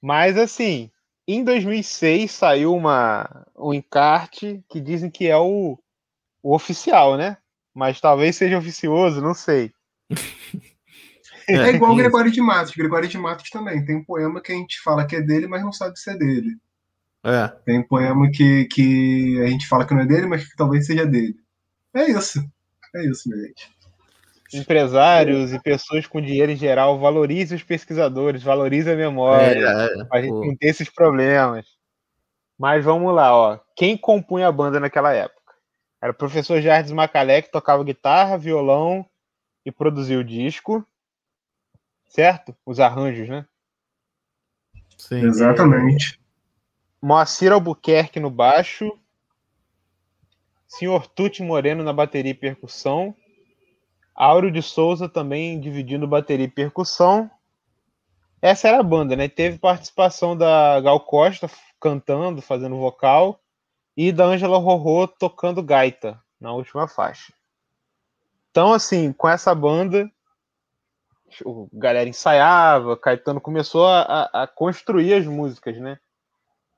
Mas 0.00 0.36
assim, 0.36 0.90
em 1.26 1.44
2006 1.44 2.30
saiu 2.30 2.74
uma, 2.74 3.46
um 3.56 3.72
encarte 3.72 4.64
que 4.68 4.80
dizem 4.80 5.10
que 5.10 5.28
é 5.28 5.36
o, 5.36 5.78
o 6.42 6.54
oficial, 6.54 7.16
né? 7.16 7.38
Mas 7.74 8.00
talvez 8.00 8.36
seja 8.36 8.58
oficioso, 8.58 9.22
não 9.22 9.34
sei. 9.34 9.72
É, 11.48 11.70
igual 11.70 11.92
o 11.92 11.94
isso. 11.96 12.02
Gregório 12.02 12.30
de 12.30 12.40
Matos. 12.40 12.74
Gregório 12.74 13.08
de 13.08 13.18
Matos 13.18 13.50
também. 13.50 13.84
Tem 13.84 14.04
poema 14.04 14.42
que 14.42 14.52
a 14.52 14.54
gente 14.54 14.80
fala 14.82 15.06
que 15.06 15.16
é 15.16 15.22
dele, 15.22 15.46
mas 15.46 15.62
não 15.62 15.72
sabe 15.72 15.98
se 15.98 16.10
é 16.10 16.16
dele. 16.16 16.56
É. 17.24 17.48
Tem 17.64 17.82
poema 17.82 18.30
que, 18.30 18.64
que 18.66 19.40
a 19.42 19.46
gente 19.46 19.68
fala 19.68 19.86
que 19.86 19.94
não 19.94 20.02
é 20.02 20.06
dele, 20.06 20.26
mas 20.26 20.48
que 20.48 20.56
talvez 20.56 20.86
seja 20.86 21.06
dele. 21.06 21.36
É 21.94 22.10
isso. 22.10 22.40
É 22.94 23.04
isso, 23.06 23.28
minha 23.28 23.46
gente. 23.46 23.70
Empresários 24.54 25.52
e 25.52 25.58
pessoas 25.58 26.06
com 26.06 26.20
dinheiro 26.20 26.52
em 26.52 26.56
geral, 26.56 26.98
valorize 26.98 27.54
os 27.54 27.62
pesquisadores, 27.62 28.42
valorize 28.42 28.90
a 28.90 28.96
memória. 28.96 29.66
É, 29.66 30.04
Pra 30.04 30.20
gente 30.20 30.30
pô. 30.30 30.44
não 30.44 30.56
ter 30.56 30.68
esses 30.68 30.90
problemas. 30.90 31.66
Mas 32.58 32.84
vamos 32.84 33.14
lá, 33.14 33.34
ó. 33.34 33.58
Quem 33.74 33.96
compunha 33.96 34.48
a 34.48 34.52
banda 34.52 34.78
naquela 34.78 35.12
época? 35.12 35.54
Era 36.02 36.12
o 36.12 36.16
professor 36.16 36.60
Jardim 36.60 36.92
Macalé, 36.92 37.40
que 37.40 37.50
tocava 37.50 37.82
guitarra, 37.82 38.36
violão 38.36 39.06
e 39.64 39.72
produziu 39.72 40.20
o 40.20 40.24
disco. 40.24 40.86
Certo? 42.06 42.54
Os 42.66 42.78
arranjos, 42.78 43.28
né? 43.28 43.46
Sim. 44.98 45.24
Exatamente. 45.24 46.21
Moacir 47.02 47.52
Albuquerque 47.52 48.20
no 48.20 48.30
baixo. 48.30 48.96
Senhor 50.68 51.08
Tuti 51.08 51.42
Moreno 51.42 51.82
na 51.82 51.92
bateria 51.92 52.30
e 52.30 52.34
percussão. 52.34 53.14
Áureo 54.14 54.52
de 54.52 54.62
Souza 54.62 55.08
também 55.08 55.58
dividindo 55.58 56.06
bateria 56.06 56.46
e 56.46 56.50
percussão. 56.50 57.28
Essa 58.40 58.68
era 58.68 58.78
a 58.78 58.84
banda, 58.84 59.16
né? 59.16 59.28
Teve 59.28 59.58
participação 59.58 60.36
da 60.36 60.80
Gal 60.80 61.00
Costa 61.00 61.50
cantando, 61.80 62.40
fazendo 62.40 62.76
vocal, 62.76 63.40
e 63.96 64.12
da 64.12 64.24
Ângela 64.24 64.58
Rorô 64.58 65.08
tocando 65.08 65.62
gaita 65.62 66.22
na 66.40 66.52
última 66.52 66.86
faixa. 66.86 67.32
Então, 68.50 68.72
assim, 68.72 69.12
com 69.12 69.28
essa 69.28 69.52
banda, 69.54 70.10
o 71.44 71.68
galera 71.72 72.08
ensaiava, 72.08 72.96
Caetano 72.96 73.40
começou 73.40 73.86
a- 73.86 74.30
a 74.32 74.46
construir 74.46 75.14
as 75.14 75.26
músicas, 75.26 75.76
né? 75.78 75.98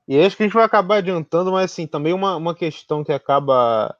E 0.07 0.19
acho 0.19 0.37
que 0.37 0.43
a 0.43 0.45
gente 0.45 0.53
vai 0.53 0.63
acabar 0.63 0.97
adiantando, 0.97 1.51
mas 1.51 1.71
assim, 1.71 1.87
também 1.87 2.13
uma, 2.13 2.35
uma 2.35 2.53
questão 2.55 3.03
que 3.03 3.11
acaba 3.11 3.95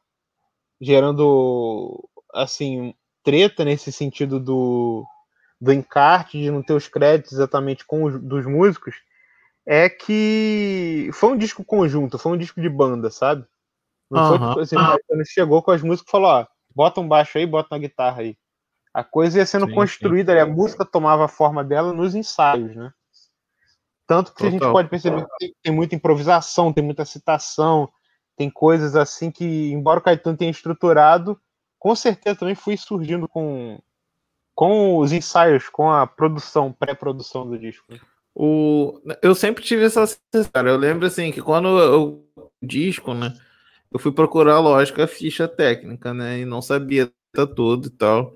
gerando 0.80 2.08
assim, 2.34 2.94
treta 3.24 3.66
nesse 3.66 3.92
sentido 3.92 4.40
do, 4.40 5.04
do 5.60 5.74
encarte, 5.74 6.40
de 6.40 6.52
não 6.52 6.62
ter 6.62 6.74
os 6.74 6.88
créditos 6.88 7.34
exatamente 7.34 7.86
com 7.86 8.04
os 8.04 8.22
dos 8.22 8.46
músicos, 8.46 8.96
é 9.66 9.90
que 9.90 11.10
foi 11.14 11.32
um 11.32 11.38
disco 11.38 11.64
conjunto, 11.64 12.20
foi 12.20 12.34
um 12.34 12.38
disco 12.38 12.62
de 12.62 12.70
banda, 12.70 13.10
sabe? 13.10 13.46
Não 14.12 14.24
foi 14.24 14.38
Aham. 14.38 14.48
tipo 14.48 14.60
assim, 14.60 14.76
Caetano 14.76 15.26
chegou 15.26 15.64
com 15.64 15.72
as 15.72 15.82
músicas 15.82 16.08
e 16.08 16.12
falou, 16.12 16.30
ó, 16.30 16.46
bota 16.76 17.02
um 17.02 17.08
baixo 17.08 17.38
aí, 17.38 17.48
bota 17.48 17.74
uma 17.74 17.80
guitarra 17.80 18.22
aí. 18.22 18.38
A 18.94 19.04
coisa 19.04 19.40
ia 19.40 19.46
sendo 19.46 19.68
Sim, 19.68 19.76
construída, 19.76 20.32
ali, 20.32 20.42
a 20.42 20.46
música 20.46 20.86
tomava 20.86 21.26
a 21.26 21.28
forma 21.28 21.64
dela 21.64 21.92
nos 21.92 22.14
ensaios, 22.14 22.76
né? 22.76 22.92
Tanto 24.08 24.34
que 24.34 24.46
a 24.46 24.50
gente 24.50 24.60
Total. 24.60 24.74
pode 24.74 24.90
perceber 24.90 25.24
que 25.24 25.38
tem, 25.40 25.56
tem 25.64 25.74
muita 25.74 25.96
improvisação, 25.96 26.72
tem 26.72 26.84
muita 26.84 27.06
citação, 27.06 27.90
tem 28.36 28.50
coisas 28.50 28.96
assim 28.96 29.32
que, 29.32 29.72
embora 29.72 30.00
o 30.00 30.04
Caetano 30.04 30.38
tenha 30.38 30.52
estruturado, 30.52 31.40
com 31.80 31.96
certeza 31.96 32.38
também 32.38 32.56
foi 32.56 32.78
surgindo 32.78 33.28
com, 33.28 33.80
com 34.54 34.98
os 34.98 35.12
ensaios, 35.12 35.70
com 35.70 35.92
a 35.92 36.06
produção, 36.06 36.72
pré-produção 36.72 37.48
do 37.48 37.58
disco. 37.58 37.86
O, 38.34 39.00
eu 39.22 39.34
sempre 39.34 39.64
tive 39.64 39.86
essa 39.86 40.06
sensação, 40.06 40.52
cara. 40.52 40.70
Eu 40.70 40.78
lembro 40.78 41.06
assim 41.06 41.32
que 41.32 41.42
quando 41.42 41.68
eu 41.80 42.26
o 42.36 42.50
disco, 42.62 43.14
né? 43.14 43.34
Eu 43.92 43.98
fui 43.98 44.12
procurar, 44.12 44.60
lógico, 44.60 45.02
a 45.02 45.08
ficha 45.08 45.48
técnica, 45.48 46.14
né? 46.14 46.40
E 46.40 46.46
não 46.46 46.62
sabia 46.62 47.10
tá 47.32 47.48
todo 47.48 47.88
e 47.88 47.92
tal. 47.92 48.36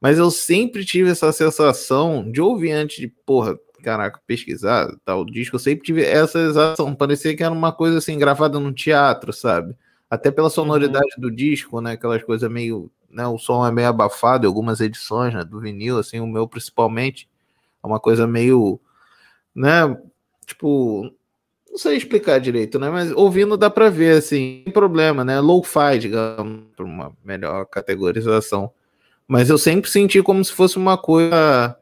Mas 0.00 0.18
eu 0.18 0.30
sempre 0.30 0.84
tive 0.84 1.10
essa 1.10 1.32
sensação 1.32 2.30
de 2.30 2.40
ouvir 2.40 2.72
antes 2.72 2.98
de, 2.98 3.08
porra, 3.08 3.58
caraca, 3.82 4.20
pesquisar 4.26 4.88
tal 5.04 5.24
disco. 5.24 5.56
Eu 5.56 5.60
sempre 5.60 5.84
tive 5.84 6.04
essa 6.04 6.46
sensação. 6.46 6.94
Parecia 6.94 7.36
que 7.36 7.42
era 7.42 7.52
uma 7.52 7.72
coisa 7.72 7.98
assim, 7.98 8.18
gravada 8.18 8.58
num 8.60 8.72
teatro, 8.72 9.32
sabe? 9.32 9.76
Até 10.10 10.30
pela 10.30 10.50
sonoridade 10.50 11.14
do 11.18 11.30
disco, 11.30 11.80
né? 11.80 11.92
Aquelas 11.92 12.22
coisas 12.22 12.50
meio. 12.50 12.90
Né, 13.08 13.26
o 13.26 13.38
som 13.38 13.66
é 13.66 13.72
meio 13.72 13.88
abafado 13.88 14.44
em 14.44 14.48
algumas 14.48 14.80
edições 14.80 15.32
né, 15.32 15.42
do 15.42 15.58
vinil, 15.60 15.98
assim, 15.98 16.20
o 16.20 16.26
meu 16.26 16.46
principalmente. 16.46 17.28
É 17.82 17.86
uma 17.86 18.00
coisa 18.00 18.26
meio 18.26 18.80
né? 19.56 19.96
Tipo, 20.46 21.10
não 21.70 21.78
sei 21.78 21.96
explicar 21.96 22.38
direito, 22.38 22.78
né? 22.78 22.90
Mas 22.90 23.10
ouvindo 23.12 23.56
dá 23.56 23.70
pra 23.70 23.88
ver, 23.88 24.18
assim, 24.18 24.62
sem 24.64 24.72
problema, 24.72 25.24
né? 25.24 25.40
Low-fi, 25.40 25.98
digamos, 25.98 26.64
por 26.76 26.84
uma 26.84 27.16
melhor 27.24 27.64
categorização. 27.64 28.70
Mas 29.26 29.48
eu 29.48 29.58
sempre 29.58 29.90
senti 29.90 30.22
como 30.22 30.44
se 30.44 30.52
fosse 30.52 30.76
uma 30.76 30.98
coisa. 30.98 31.76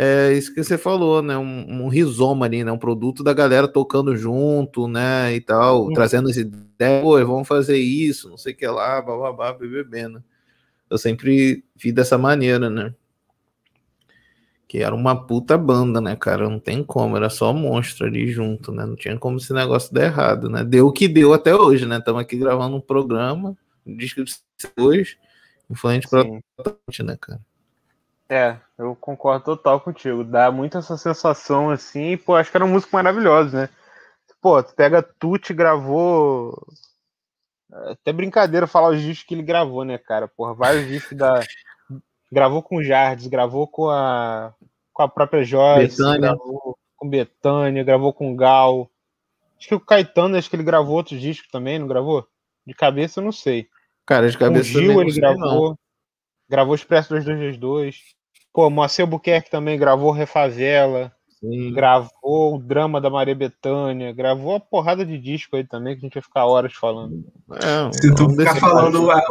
É 0.00 0.32
isso 0.32 0.54
que 0.54 0.62
você 0.62 0.78
falou, 0.78 1.20
né? 1.20 1.36
Um, 1.36 1.86
um 1.86 1.88
rizoma 1.88 2.46
ali, 2.46 2.62
né? 2.62 2.70
Um 2.70 2.78
produto 2.78 3.24
da 3.24 3.34
galera 3.34 3.66
tocando 3.66 4.16
junto, 4.16 4.86
né? 4.86 5.34
E 5.34 5.40
tal, 5.40 5.92
trazendo 5.92 6.28
as 6.28 6.36
ideias, 6.36 7.02
pô, 7.02 7.26
vamos 7.26 7.48
fazer 7.48 7.78
isso, 7.78 8.30
não 8.30 8.38
sei 8.38 8.52
o 8.52 8.56
que 8.56 8.64
lá, 8.64 9.02
bababá, 9.02 9.52
BBB, 9.52 10.06
né? 10.06 10.22
Eu 10.88 10.98
sempre 10.98 11.64
vi 11.74 11.90
dessa 11.90 12.16
maneira, 12.16 12.70
né? 12.70 12.94
Que 14.68 14.78
era 14.84 14.94
uma 14.94 15.26
puta 15.26 15.58
banda, 15.58 16.00
né, 16.00 16.14
cara? 16.14 16.48
Não 16.48 16.60
tem 16.60 16.84
como, 16.84 17.16
era 17.16 17.28
só 17.28 17.52
monstro 17.52 18.06
ali 18.06 18.28
junto, 18.28 18.70
né? 18.70 18.86
Não 18.86 18.94
tinha 18.94 19.18
como 19.18 19.38
esse 19.38 19.52
negócio 19.52 19.92
dar 19.92 20.04
errado, 20.04 20.48
né? 20.48 20.62
Deu 20.62 20.86
o 20.86 20.92
que 20.92 21.08
deu 21.08 21.32
até 21.32 21.56
hoje, 21.56 21.84
né? 21.86 21.98
Estamos 21.98 22.20
aqui 22.22 22.36
gravando 22.36 22.76
um 22.76 22.80
programa, 22.80 23.58
um 23.84 23.96
disco 23.96 24.22
de 24.22 24.32
hoje, 24.78 25.18
influente 25.68 26.08
pra 26.08 26.22
gente, 26.22 27.02
né, 27.02 27.16
cara? 27.20 27.40
É, 28.28 28.58
eu 28.76 28.94
concordo 28.94 29.44
total 29.44 29.80
contigo. 29.80 30.22
Dá 30.22 30.50
muito 30.50 30.76
essa 30.76 30.96
sensação 30.96 31.70
assim, 31.70 32.16
pô, 32.16 32.34
acho 32.34 32.50
que 32.50 32.56
era 32.56 32.64
um 32.64 32.68
músico 32.68 32.94
maravilhoso, 32.94 33.56
né? 33.56 33.68
Pô, 34.40 34.62
tu 34.62 34.74
pega 34.74 35.02
Tuti 35.02 35.52
gravou. 35.52 36.54
é 37.72 37.92
Até 37.92 38.12
brincadeira 38.12 38.66
falar 38.66 38.90
os 38.90 39.00
discos 39.00 39.26
que 39.26 39.34
ele 39.34 39.42
gravou, 39.42 39.84
né, 39.84 39.98
cara? 39.98 40.28
Porra, 40.28 40.54
vários 40.54 40.86
discos 40.86 41.16
da. 41.16 41.40
Gravou 42.30 42.62
com 42.62 42.82
Jardes, 42.82 43.26
gravou 43.26 43.66
com 43.66 43.88
a. 43.88 44.54
com 44.92 45.02
a 45.02 45.08
própria 45.08 45.42
Joyce, 45.42 45.96
Bethânia. 45.96 46.20
gravou 46.20 46.78
com 46.96 47.08
Betânia, 47.08 47.82
gravou 47.84 48.12
com 48.12 48.36
Gal. 48.36 48.90
Acho 49.58 49.68
que 49.68 49.74
o 49.74 49.80
Caetano, 49.80 50.36
acho 50.36 50.48
que 50.48 50.54
ele 50.54 50.62
gravou 50.62 50.96
outros 50.96 51.20
discos 51.20 51.50
também, 51.50 51.78
não 51.78 51.88
gravou? 51.88 52.26
De 52.66 52.74
cabeça 52.74 53.18
eu 53.18 53.24
não 53.24 53.32
sei. 53.32 53.68
Cara, 54.06 54.30
de 54.30 54.38
Com 54.38 54.44
o 54.44 54.48
cabeça 54.48 54.68
Gil 54.68 55.00
ele 55.00 55.10
sei, 55.12 55.22
não. 55.22 55.34
gravou. 55.34 55.78
Gravou 56.48 56.74
Expresso 56.74 57.08
2222. 57.10 58.17
Pô, 58.52 58.68
Moacir 58.70 59.04
Albuquerque 59.04 59.50
também 59.50 59.78
gravou 59.78 60.10
Refavela. 60.10 61.12
Sim. 61.40 61.72
Gravou 61.72 62.56
o 62.56 62.58
drama 62.58 63.00
da 63.00 63.08
Maria 63.08 63.34
Bethânia. 63.34 64.12
Gravou 64.12 64.54
uma 64.54 64.60
porrada 64.60 65.06
de 65.06 65.16
disco 65.16 65.54
aí 65.54 65.62
também, 65.64 65.94
que 65.94 66.00
a 66.00 66.02
gente 66.06 66.14
vai 66.14 66.22
ficar 66.22 66.46
horas 66.46 66.72
falando. 66.74 67.24
É, 67.52 67.92
Se 67.92 68.12
tu 68.12 68.28
ficar 68.30 68.56
falando, 68.56 69.08
ah, 69.08 69.22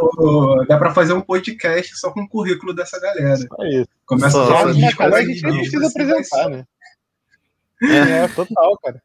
dá 0.69 0.77
pra 0.77 0.93
fazer 0.93 1.11
um 1.11 1.19
podcast 1.21 1.99
só 1.99 2.09
com 2.11 2.21
o 2.21 2.29
currículo 2.29 2.73
dessa 2.73 2.97
galera. 3.01 3.37
É 3.59 3.69
isso. 3.81 3.89
Começa 4.05 4.31
Só- 4.31 4.43
a 4.43 4.59
só 4.63 4.71
disco, 4.71 5.03
a 5.03 5.21
gente 5.21 5.33
disco, 5.33 5.49
precisa 5.51 5.87
apresentar, 5.87 6.49
né? 6.49 6.65
É, 7.83 8.27
total, 8.29 8.77
cara. 8.77 9.01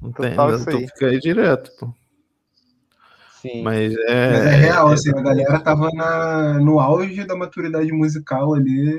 Não 0.00 0.12
tem, 0.12 0.30
total 0.30 0.54
isso 0.56 0.64
tu 0.64 0.76
aí. 0.76 0.86
fica 0.88 1.06
aí 1.08 1.20
direto, 1.20 1.70
pô. 1.78 1.92
Sim. 3.42 3.62
Mas 3.62 3.94
é. 4.08 4.30
Mas 4.30 4.46
é 4.46 4.56
real, 4.56 4.88
assim, 4.88 5.10
a 5.10 5.20
galera 5.20 5.60
tava 5.60 5.90
na, 5.92 6.54
no 6.60 6.80
auge 6.80 7.24
da 7.24 7.36
maturidade 7.36 7.92
musical 7.92 8.54
ali 8.54 8.98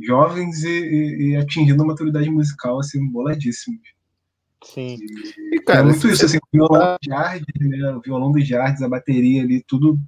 jovens 0.00 0.62
e, 0.64 0.68
e- 0.68 1.28
e 1.32 1.36
atingindo 1.36 1.82
a 1.82 1.86
maturidade 1.86 2.30
musical, 2.30 2.78
assim, 2.80 3.06
boladíssimos. 3.10 3.80
Sim. 4.64 4.96
E, 5.52 5.56
é 5.56 5.62
cara, 5.62 5.84
muito 5.84 6.00
se 6.00 6.12
isso, 6.12 6.26
assim, 6.26 6.38
o 6.38 6.48
violão 6.52 6.96
do 7.00 7.08
Jardim, 7.08 7.44
né? 7.68 7.90
O 7.94 8.00
violão 8.00 8.32
do 8.32 8.40
Jardim, 8.40 8.84
a 8.84 8.88
bateria 8.88 9.42
ali, 9.42 9.62
tudo 9.66 9.98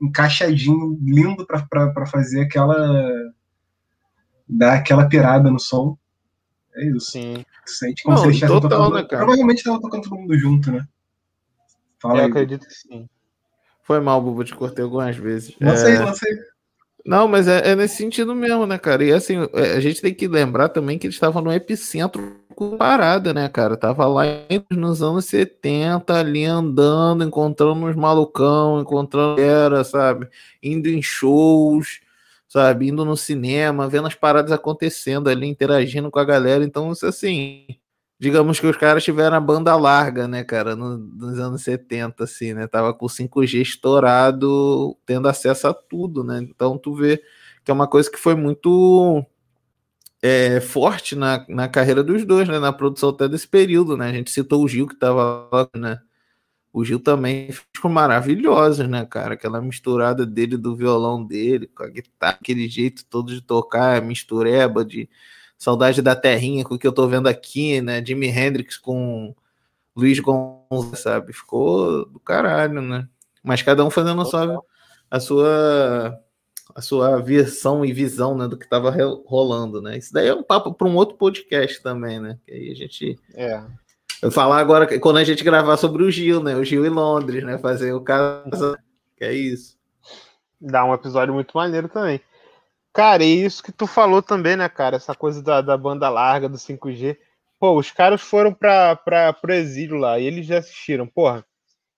encaixadinho, 0.00 0.98
lindo 1.02 1.46
pra 1.46 2.06
fazer 2.06 2.40
aquela. 2.42 2.76
dar 4.48 4.74
aquela 4.74 5.08
pirada 5.08 5.50
no 5.50 5.58
som. 5.58 5.96
É 6.74 6.86
isso. 6.86 7.12
Sim. 7.12 7.44
Sente 7.66 8.02
como 8.02 8.16
Não, 8.16 8.32
se 8.32 8.40
total, 8.40 8.60
tocando. 8.60 8.94
né, 8.94 9.02
cara? 9.04 9.24
Provavelmente 9.24 9.62
tava 9.62 9.80
tocando 9.80 10.02
todo 10.04 10.16
mundo 10.18 10.36
junto, 10.38 10.72
né? 10.72 10.86
Fala 12.00 12.20
Eu 12.20 12.24
aí. 12.24 12.30
acredito 12.30 12.66
que 12.66 12.74
sim. 12.74 13.08
Foi 13.84 14.00
mal, 14.00 14.20
Bubu, 14.22 14.42
te 14.44 14.54
cortei 14.54 14.82
algumas 14.84 15.16
vezes. 15.16 15.54
Não 15.60 15.72
É, 15.72 15.76
sei, 15.76 15.98
não 15.98 16.14
sei. 16.14 16.30
Não, 17.04 17.26
mas 17.26 17.48
é, 17.48 17.72
é 17.72 17.76
nesse 17.76 17.96
sentido 17.96 18.34
mesmo, 18.34 18.66
né, 18.66 18.78
cara? 18.78 19.02
E 19.04 19.12
assim, 19.12 19.36
é, 19.54 19.72
a 19.72 19.80
gente 19.80 20.00
tem 20.00 20.14
que 20.14 20.28
lembrar 20.28 20.68
também 20.68 20.98
que 20.98 21.06
eles 21.06 21.16
estavam 21.16 21.42
no 21.42 21.52
epicentro 21.52 22.36
parada, 22.78 23.32
né, 23.34 23.48
cara? 23.48 23.76
Tava 23.76 24.06
lá 24.06 24.22
nos 24.70 25.02
anos 25.02 25.24
70, 25.26 26.14
ali 26.14 26.44
andando, 26.44 27.24
encontrando 27.24 27.86
uns 27.86 27.96
malucão, 27.96 28.80
encontrando 28.80 29.40
era, 29.40 29.82
sabe? 29.82 30.28
Indo 30.62 30.88
em 30.88 31.02
shows, 31.02 32.00
sabe? 32.48 32.88
Indo 32.88 33.04
no 33.04 33.16
cinema, 33.16 33.88
vendo 33.88 34.06
as 34.06 34.14
paradas 34.14 34.52
acontecendo 34.52 35.28
ali, 35.28 35.46
interagindo 35.48 36.10
com 36.10 36.18
a 36.20 36.24
galera. 36.24 36.64
Então, 36.64 36.92
isso 36.92 37.06
assim, 37.06 37.66
digamos 38.22 38.60
que 38.60 38.66
os 38.68 38.76
caras 38.76 39.04
tiveram 39.04 39.36
a 39.36 39.40
banda 39.40 39.74
larga, 39.76 40.28
né, 40.28 40.44
cara, 40.44 40.76
no- 40.76 40.96
nos 40.98 41.38
anos 41.40 41.62
70, 41.62 42.24
assim, 42.24 42.54
né? 42.54 42.68
Tava 42.68 42.94
com 42.94 43.06
o 43.06 43.08
5G 43.08 43.60
estourado, 43.62 44.96
tendo 45.06 45.28
acesso 45.28 45.66
a 45.68 45.74
tudo, 45.74 46.24
né? 46.24 46.38
Então 46.42 46.78
tu 46.78 46.94
vê 46.94 47.22
que 47.64 47.70
é 47.70 47.74
uma 47.74 47.88
coisa 47.88 48.10
que 48.10 48.18
foi 48.18 48.36
muito 48.36 49.24
é, 50.22 50.60
forte 50.60 51.16
na, 51.16 51.44
na 51.48 51.68
carreira 51.68 52.02
dos 52.02 52.24
dois, 52.24 52.48
né? 52.48 52.58
Na 52.58 52.72
produção 52.72 53.10
até 53.10 53.28
desse 53.28 53.48
período, 53.48 53.96
né? 53.96 54.08
A 54.10 54.12
gente 54.12 54.30
citou 54.30 54.62
o 54.64 54.68
Gil 54.68 54.86
que 54.86 54.96
tava 54.96 55.48
lá, 55.52 55.68
né? 55.76 56.00
O 56.72 56.84
Gil 56.84 57.00
também 57.00 57.50
ficou 57.74 57.90
maravilhoso, 57.90 58.86
né, 58.88 59.06
cara? 59.06 59.34
Aquela 59.34 59.60
misturada 59.62 60.26
dele 60.26 60.56
do 60.56 60.76
violão 60.76 61.24
dele, 61.24 61.68
com 61.68 61.84
a 61.84 61.88
guitarra, 61.88 62.38
aquele 62.40 62.68
jeito 62.68 63.04
todo 63.10 63.32
de 63.34 63.42
tocar, 63.42 64.02
mistureba 64.02 64.84
de 64.84 65.08
Saudade 65.62 66.02
da 66.02 66.16
Terrinha, 66.16 66.64
com 66.64 66.74
o 66.74 66.78
que 66.78 66.84
eu 66.84 66.90
tô 66.90 67.06
vendo 67.06 67.28
aqui, 67.28 67.80
né? 67.80 68.04
Jimi 68.04 68.26
Hendrix 68.26 68.76
com 68.76 69.32
Luiz 69.94 70.18
Gonzaga, 70.18 70.96
sabe? 70.96 71.32
Ficou 71.32 72.04
do 72.04 72.18
caralho, 72.18 72.82
né? 72.82 73.06
Mas 73.44 73.62
cada 73.62 73.84
um 73.84 73.88
fazendo 73.88 74.20
a 74.20 74.24
sua, 74.24 74.60
a 75.08 75.20
sua, 75.20 76.18
a 76.74 76.82
sua 76.82 77.22
versão 77.22 77.84
e 77.84 77.92
visão, 77.92 78.36
né? 78.36 78.48
Do 78.48 78.58
que 78.58 78.68
tava 78.68 78.92
rolando, 79.24 79.80
né? 79.80 79.96
Isso 79.96 80.12
daí 80.12 80.26
é 80.26 80.34
um 80.34 80.42
papo 80.42 80.74
para 80.74 80.88
um 80.88 80.96
outro 80.96 81.16
podcast 81.16 81.80
também, 81.80 82.18
né? 82.18 82.40
Que 82.44 82.52
aí 82.52 82.72
a 82.72 82.74
gente 82.74 83.16
É. 83.32 83.62
eu 84.20 84.32
falar 84.32 84.58
agora 84.58 84.98
quando 84.98 85.18
a 85.18 85.24
gente 85.24 85.44
gravar 85.44 85.76
sobre 85.76 86.02
o 86.02 86.10
Gil, 86.10 86.42
né? 86.42 86.56
O 86.56 86.64
Gil 86.64 86.84
em 86.84 86.90
Londres, 86.90 87.44
né? 87.44 87.56
Fazer 87.56 87.92
o 87.92 88.00
caso. 88.00 88.76
Que 89.16 89.26
é 89.26 89.32
isso. 89.32 89.78
Dá 90.60 90.84
um 90.84 90.92
episódio 90.92 91.32
muito 91.32 91.56
maneiro 91.56 91.88
também. 91.88 92.20
Cara, 92.92 93.24
e 93.24 93.44
isso 93.44 93.62
que 93.62 93.72
tu 93.72 93.86
falou 93.86 94.22
também, 94.22 94.56
né, 94.56 94.68
cara? 94.68 94.96
Essa 94.96 95.14
coisa 95.14 95.42
da, 95.42 95.60
da 95.62 95.76
banda 95.76 96.08
larga, 96.10 96.48
do 96.48 96.58
5G. 96.58 97.16
Pô, 97.58 97.78
os 97.78 97.90
caras 97.90 98.20
foram 98.20 98.52
pra, 98.52 98.96
pra, 98.96 99.32
pro 99.32 99.54
exílio 99.54 99.96
lá 99.96 100.18
e 100.18 100.26
eles 100.26 100.46
já 100.46 100.58
assistiram. 100.58 101.06
Porra, 101.06 101.44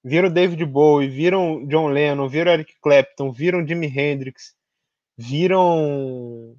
viram 0.05 0.31
David 0.31 0.65
Bowie, 0.65 1.09
viram 1.09 1.67
John 1.67 1.89
Lennon, 1.89 2.29
viram 2.29 2.53
Eric 2.53 2.75
Clapton, 2.81 3.33
viram 3.33 3.67
Jimi 3.67 3.87
Hendrix, 3.87 4.55
viram. 5.17 6.55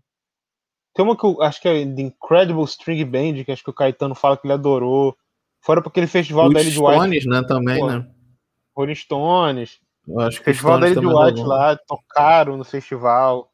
Tem 0.94 1.06
uma 1.06 1.16
que 1.16 1.26
eu 1.26 1.42
acho 1.42 1.62
que 1.62 1.68
é 1.68 1.86
The 1.86 2.02
Incredible 2.02 2.64
String 2.66 3.06
Band, 3.06 3.44
que 3.44 3.52
acho 3.52 3.64
que 3.64 3.70
o 3.70 3.74
Caetano 3.74 4.16
fala 4.16 4.36
que 4.36 4.46
ele 4.46 4.54
adorou. 4.54 5.16
Foram 5.62 5.82
pra 5.82 5.90
aquele 5.90 6.08
festival 6.08 6.50
da 6.52 6.60
Os 6.60 6.66
de 6.66 6.80
White, 6.80 6.94
Stones, 6.94 7.26
né? 7.26 7.44
Também, 7.44 7.80
Pô, 7.80 7.90
né? 7.90 8.08
Rolling 8.76 8.96
Stones. 8.96 9.80
Eu 10.08 10.20
acho 10.20 10.40
que 10.40 10.46
Festival 10.46 10.80
da 10.80 10.94
também 10.94 11.14
White 11.14 11.42
lá, 11.42 11.76
tocaram 11.76 12.58
no 12.58 12.64
festival. 12.64 13.52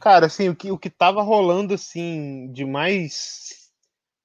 Cara, 0.00 0.26
assim, 0.26 0.48
o 0.48 0.56
que, 0.56 0.70
o 0.70 0.78
que 0.78 0.88
tava 0.88 1.22
rolando, 1.22 1.74
assim, 1.74 2.50
de 2.52 2.64
mais 2.64 3.70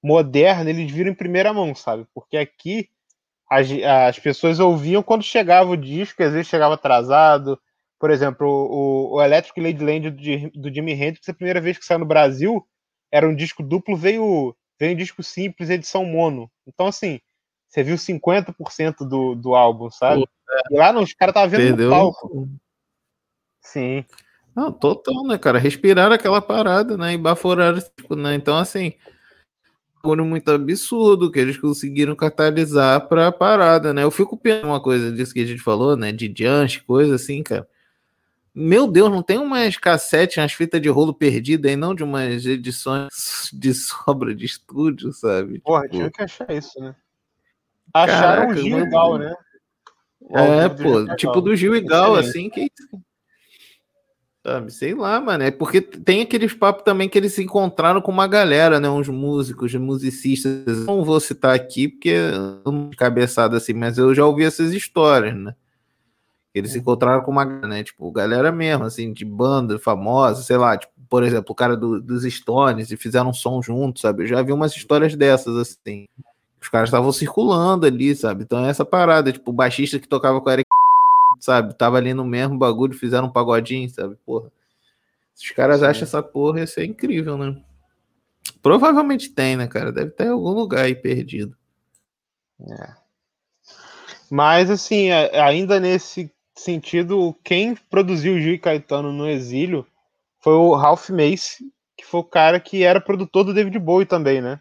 moderno, 0.02 0.70
eles 0.70 0.90
viram 0.90 1.10
em 1.10 1.14
primeira 1.14 1.52
mão, 1.52 1.74
sabe? 1.74 2.06
Porque 2.14 2.36
aqui 2.36 2.88
as, 3.50 3.68
as 4.08 4.18
pessoas 4.18 4.58
ouviam 4.58 5.02
quando 5.02 5.22
chegava 5.22 5.70
o 5.70 5.76
disco, 5.76 6.22
às 6.22 6.32
vezes 6.32 6.48
chegava 6.48 6.74
atrasado. 6.74 7.60
Por 7.98 8.10
exemplo, 8.10 8.46
o, 8.46 9.14
o 9.14 9.22
Electric 9.22 9.60
Ladyland 9.60 10.10
do, 10.10 10.60
do 10.60 10.74
Jimi 10.74 10.92
Hendrix, 10.92 11.28
a 11.28 11.34
primeira 11.34 11.60
vez 11.60 11.78
que 11.78 11.84
saiu 11.84 11.98
no 11.98 12.06
Brasil, 12.06 12.66
era 13.10 13.28
um 13.28 13.34
disco 13.34 13.62
duplo, 13.62 13.96
veio, 13.96 14.56
veio 14.78 14.92
um 14.92 14.96
disco 14.96 15.22
simples, 15.22 15.70
edição 15.70 16.04
mono. 16.04 16.50
Então, 16.66 16.86
assim, 16.86 17.20
você 17.68 17.82
viu 17.82 17.96
50% 17.96 18.98
do, 19.08 19.34
do 19.34 19.54
álbum, 19.54 19.90
sabe? 19.90 20.24
E 20.70 20.76
lá 20.76 20.92
não, 20.92 21.02
os 21.02 21.12
caras 21.12 21.32
estavam 21.32 21.50
vendo 21.50 21.76
Perdeu. 21.76 21.90
no 21.90 21.96
palco. 21.96 22.48
Sim. 23.60 24.04
Não, 24.56 24.72
total, 24.72 25.22
né, 25.26 25.36
cara? 25.36 25.58
Respiraram 25.58 26.14
aquela 26.14 26.40
parada, 26.40 26.96
né? 26.96 27.12
E 27.12 27.18
baforaram, 27.18 27.78
tipo, 27.78 28.16
né? 28.16 28.34
Então, 28.34 28.56
assim, 28.56 28.94
foram 30.02 30.24
muito 30.24 30.50
absurdo 30.50 31.30
que 31.30 31.38
eles 31.38 31.58
conseguiram 31.58 32.16
catalisar 32.16 33.06
pra 33.06 33.30
parada, 33.30 33.92
né? 33.92 34.02
Eu 34.02 34.10
fico 34.10 34.34
pensando 34.34 34.68
uma 34.68 34.80
coisa 34.80 35.12
disso 35.12 35.34
que 35.34 35.40
a 35.40 35.46
gente 35.46 35.60
falou, 35.60 35.94
né? 35.94 36.10
De 36.10 36.32
Junch, 36.34 36.82
coisa 36.84 37.16
assim, 37.16 37.42
cara. 37.42 37.68
Meu 38.54 38.90
Deus, 38.90 39.10
não 39.10 39.22
tem 39.22 39.36
umas 39.36 39.76
cassete, 39.76 40.40
umas 40.40 40.54
fitas 40.54 40.80
de 40.80 40.88
rolo 40.88 41.12
perdida 41.12 41.68
aí, 41.68 41.76
não? 41.76 41.94
De 41.94 42.02
umas 42.02 42.46
edições 42.46 43.50
de 43.52 43.74
sobra 43.74 44.34
de 44.34 44.46
estúdio, 44.46 45.12
sabe? 45.12 45.58
Porra, 45.60 45.82
Tipo, 45.82 45.96
tinha 45.96 46.10
que 46.10 46.22
achar 46.22 46.50
isso, 46.50 46.80
né? 46.80 46.96
Acharam 47.92 48.46
Caraca, 48.46 48.52
o 48.52 48.56
Gil 48.56 48.70
mano. 48.78 48.86
igual, 48.86 49.18
né? 49.18 49.34
O 50.18 50.38
É, 50.38 50.68
pô, 50.70 51.04
Gil 51.04 51.16
tipo 51.16 51.40
do 51.42 51.54
Gil 51.54 51.72
Gal, 51.84 52.18
Excelente. 52.18 52.28
assim, 52.30 52.48
que. 52.48 52.72
Sabe, 54.46 54.70
sei 54.72 54.94
lá, 54.94 55.20
mano. 55.20 55.42
É 55.42 55.50
porque 55.50 55.80
tem 55.80 56.22
aqueles 56.22 56.54
papos 56.54 56.84
também 56.84 57.08
que 57.08 57.18
eles 57.18 57.32
se 57.32 57.42
encontraram 57.42 58.00
com 58.00 58.12
uma 58.12 58.28
galera, 58.28 58.78
né? 58.78 58.88
Uns 58.88 59.08
músicos, 59.08 59.74
musicistas. 59.74 60.86
Não 60.86 61.02
vou 61.04 61.18
citar 61.18 61.52
aqui 61.52 61.88
porque 61.88 62.10
eu 62.64 62.88
de 62.88 62.96
cabeçada 62.96 63.56
assim, 63.56 63.72
mas 63.72 63.98
eu 63.98 64.14
já 64.14 64.24
ouvi 64.24 64.44
essas 64.44 64.72
histórias, 64.72 65.34
né? 65.36 65.52
Eles 66.54 66.70
se 66.70 66.78
encontraram 66.78 67.22
com 67.22 67.32
uma, 67.32 67.44
né? 67.44 67.82
Tipo, 67.82 68.08
galera 68.12 68.52
mesmo, 68.52 68.84
assim, 68.84 69.12
de 69.12 69.24
banda 69.24 69.80
famosa, 69.80 70.42
sei 70.42 70.56
lá, 70.56 70.78
tipo, 70.78 70.92
por 71.08 71.24
exemplo, 71.24 71.50
o 71.50 71.54
cara 71.54 71.76
do- 71.76 72.00
dos 72.00 72.22
Stones 72.22 72.92
e 72.92 72.96
fizeram 72.96 73.30
um 73.30 73.34
som 73.34 73.60
junto, 73.60 73.98
sabe? 73.98 74.22
Eu 74.22 74.26
já 74.28 74.42
vi 74.42 74.52
umas 74.52 74.74
histórias 74.76 75.16
dessas, 75.16 75.56
assim. 75.56 76.06
Os 76.62 76.68
caras 76.68 76.88
estavam 76.88 77.10
circulando 77.10 77.84
ali, 77.84 78.14
sabe? 78.14 78.44
Então 78.44 78.64
é 78.64 78.70
essa 78.70 78.84
parada, 78.84 79.32
tipo, 79.32 79.50
o 79.50 79.54
baixista 79.54 79.98
que 79.98 80.08
tocava 80.08 80.40
com 80.40 80.48
o 80.48 80.52
Eric, 80.52 80.66
sabe? 81.40 81.74
Tava 81.74 81.96
ali 81.96 82.14
no 82.14 82.24
mesmo 82.24 82.58
bagulho, 82.58 82.94
fizeram 82.94 83.28
um 83.28 83.32
pagodinho, 83.32 83.88
sabe? 83.88 84.16
Porra. 84.24 84.50
Se 85.34 85.44
os 85.44 85.50
caras 85.50 85.82
acham 85.82 86.04
essa 86.04 86.22
porra, 86.22 86.60
ia 86.60 86.66
ser 86.66 86.84
incrível, 86.84 87.36
né? 87.36 87.62
Provavelmente 88.62 89.30
tem, 89.30 89.56
né, 89.56 89.66
cara? 89.66 89.92
Deve 89.92 90.10
ter 90.10 90.24
em 90.24 90.30
algum 90.30 90.50
lugar 90.50 90.84
aí 90.84 90.94
perdido. 90.94 91.56
Mas, 94.30 94.70
assim, 94.70 95.10
ainda 95.10 95.78
nesse 95.78 96.32
sentido, 96.54 97.34
quem 97.44 97.74
produziu 97.74 98.34
o 98.34 98.40
Gil 98.40 98.54
e 98.54 98.58
Caetano 98.58 99.12
no 99.12 99.28
exílio 99.28 99.86
foi 100.40 100.54
o 100.54 100.74
Ralph 100.74 101.10
Mace, 101.10 101.70
que 101.96 102.04
foi 102.04 102.20
o 102.20 102.24
cara 102.24 102.58
que 102.58 102.82
era 102.82 103.00
produtor 103.00 103.44
do 103.44 103.54
David 103.54 103.78
Bowie 103.78 104.06
também, 104.06 104.40
né? 104.40 104.60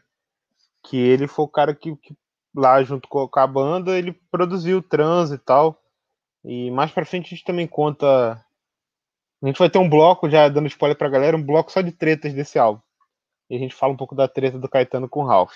Que 0.83 0.97
ele 0.97 1.27
foi 1.27 1.45
o 1.45 1.49
cara 1.49 1.73
que, 1.73 1.95
que 1.95 2.15
lá 2.55 2.83
junto 2.83 3.07
com 3.07 3.27
com 3.27 3.39
a 3.39 3.47
banda, 3.47 3.97
ele 3.97 4.13
produziu 4.31 4.79
o 4.79 4.81
trans 4.81 5.31
e 5.31 5.37
tal. 5.37 5.81
E 6.45 6.71
mais 6.71 6.91
pra 6.91 7.05
frente 7.05 7.27
a 7.27 7.29
gente 7.29 7.43
também 7.43 7.67
conta. 7.67 8.41
A 9.41 9.47
gente 9.47 9.59
vai 9.59 9.69
ter 9.69 9.79
um 9.79 9.89
bloco, 9.89 10.29
já 10.29 10.47
dando 10.49 10.67
spoiler 10.67 10.97
pra 10.97 11.09
galera, 11.09 11.37
um 11.37 11.43
bloco 11.43 11.71
só 11.71 11.81
de 11.81 11.91
tretas 11.91 12.33
desse 12.33 12.57
álbum. 12.57 12.81
E 13.49 13.55
a 13.55 13.59
gente 13.59 13.75
fala 13.75 13.93
um 13.93 13.97
pouco 13.97 14.15
da 14.15 14.27
treta 14.27 14.59
do 14.59 14.69
Caetano 14.69 15.09
com 15.09 15.21
o 15.21 15.25
Ralph. 15.27 15.55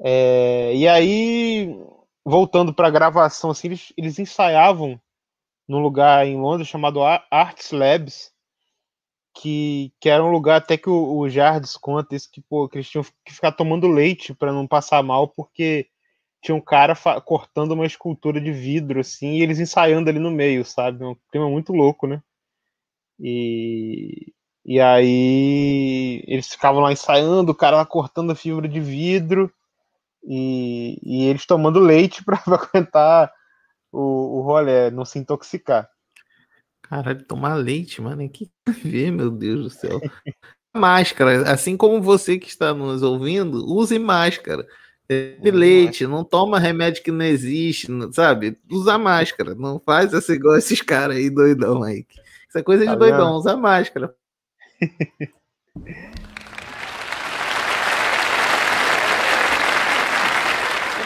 É, 0.00 0.74
e 0.74 0.88
aí, 0.88 1.76
voltando 2.24 2.74
pra 2.74 2.90
gravação, 2.90 3.50
assim, 3.50 3.68
eles, 3.68 3.92
eles 3.96 4.18
ensaiavam 4.18 5.00
num 5.68 5.80
lugar 5.80 6.26
em 6.26 6.40
Londres 6.40 6.68
chamado 6.68 7.02
Ar- 7.02 7.26
Arts 7.30 7.70
Labs, 7.72 8.32
que, 9.34 9.92
que 10.00 10.08
era 10.08 10.22
um 10.22 10.30
lugar 10.30 10.56
até 10.56 10.76
que 10.76 10.88
o, 10.90 11.18
o 11.18 11.28
Jardes 11.28 11.76
conta 11.76 12.14
isso, 12.14 12.30
que, 12.30 12.40
pô, 12.40 12.68
que 12.68 12.76
eles 12.78 12.88
tinham 12.88 13.04
que 13.24 13.32
ficar 13.32 13.52
tomando 13.52 13.88
leite 13.88 14.34
para 14.34 14.52
não 14.52 14.66
passar 14.66 15.02
mal, 15.02 15.28
porque 15.28 15.88
tinha 16.42 16.54
um 16.54 16.60
cara 16.60 16.94
cortando 17.24 17.72
uma 17.72 17.86
escultura 17.86 18.40
de 18.40 18.50
vidro, 18.50 19.00
assim, 19.00 19.34
e 19.34 19.42
eles 19.42 19.60
ensaiando 19.60 20.10
ali 20.10 20.18
no 20.18 20.30
meio, 20.30 20.64
sabe? 20.64 21.04
Um 21.04 21.16
clima 21.30 21.48
muito 21.48 21.72
louco, 21.72 22.06
né? 22.08 22.20
E, 23.18 24.32
e 24.66 24.80
aí 24.80 26.24
eles 26.26 26.48
ficavam 26.48 26.80
lá 26.80 26.92
ensaiando, 26.92 27.52
o 27.52 27.54
cara 27.54 27.76
lá 27.76 27.86
cortando 27.86 28.32
a 28.32 28.34
fibra 28.34 28.68
de 28.68 28.80
vidro, 28.80 29.52
e, 30.24 30.98
e 31.02 31.24
eles 31.26 31.46
tomando 31.46 31.78
leite 31.78 32.24
para 32.24 32.42
aguentar 32.44 33.32
o, 33.92 34.38
o 34.38 34.42
rolê, 34.42 34.90
não 34.90 35.04
se 35.04 35.20
intoxicar. 35.20 35.88
Caralho, 36.82 37.24
tomar 37.24 37.54
leite, 37.54 38.02
mano. 38.02 38.28
Que 38.28 38.50
ver, 38.82 39.12
meu 39.12 39.30
Deus 39.30 39.62
do 39.62 39.70
céu. 39.70 40.00
máscara. 40.74 41.50
Assim 41.52 41.76
como 41.76 42.02
você 42.02 42.36
que 42.36 42.48
está 42.48 42.74
nos 42.74 43.02
ouvindo, 43.02 43.64
use 43.64 43.96
máscara. 43.96 44.66
Bebe 45.40 45.50
leite, 45.50 46.06
não 46.06 46.24
toma 46.24 46.58
remédio 46.58 47.02
que 47.02 47.10
não 47.10 47.24
existe, 47.24 47.90
não- 47.90 48.12
sabe? 48.12 48.56
Usa 48.70 48.96
máscara. 48.98 49.54
Não 49.54 49.80
faz 49.84 50.12
essa 50.14 50.32
igual 50.32 50.56
esses 50.56 50.80
caras 50.80 51.16
aí 51.16 51.28
doidão 51.30 51.82
aí. 51.82 52.06
Isso 52.48 52.58
é 52.58 52.62
coisa 52.62 52.84
de 52.84 52.90
Tá 52.90 52.96
doidão, 52.96 53.26
vendo? 53.26 53.36
usa 53.38 53.56
máscara. 53.56 54.14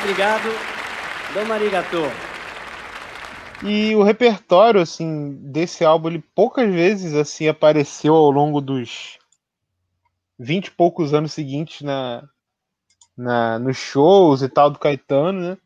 Obrigado. 0.02 0.48
Domo 1.34 1.52
arigato. 1.52 1.96
E 3.64 3.94
o 3.94 4.02
repertório, 4.02 4.80
assim, 4.80 5.32
desse 5.40 5.84
álbum, 5.84 6.08
ele 6.08 6.22
poucas 6.34 6.72
vezes, 6.72 7.14
assim, 7.14 7.48
apareceu 7.48 8.14
ao 8.14 8.30
longo 8.30 8.60
dos 8.60 9.18
vinte 10.38 10.66
e 10.66 10.70
poucos 10.70 11.14
anos 11.14 11.32
seguintes 11.32 11.80
na, 11.80 12.22
na, 13.16 13.58
nos 13.58 13.76
shows 13.76 14.42
e 14.42 14.48
tal 14.48 14.70
do 14.70 14.78
Caetano, 14.78 15.40
né? 15.40 15.58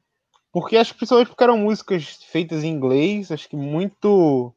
Porque 0.52 0.76
acho 0.76 0.92
que 0.92 0.98
principalmente 0.98 1.28
porque 1.28 1.44
eram 1.44 1.58
músicas 1.58 2.22
feitas 2.24 2.64
em 2.64 2.68
inglês, 2.68 3.30
acho 3.30 3.48
que 3.48 3.56
muito 3.56 4.54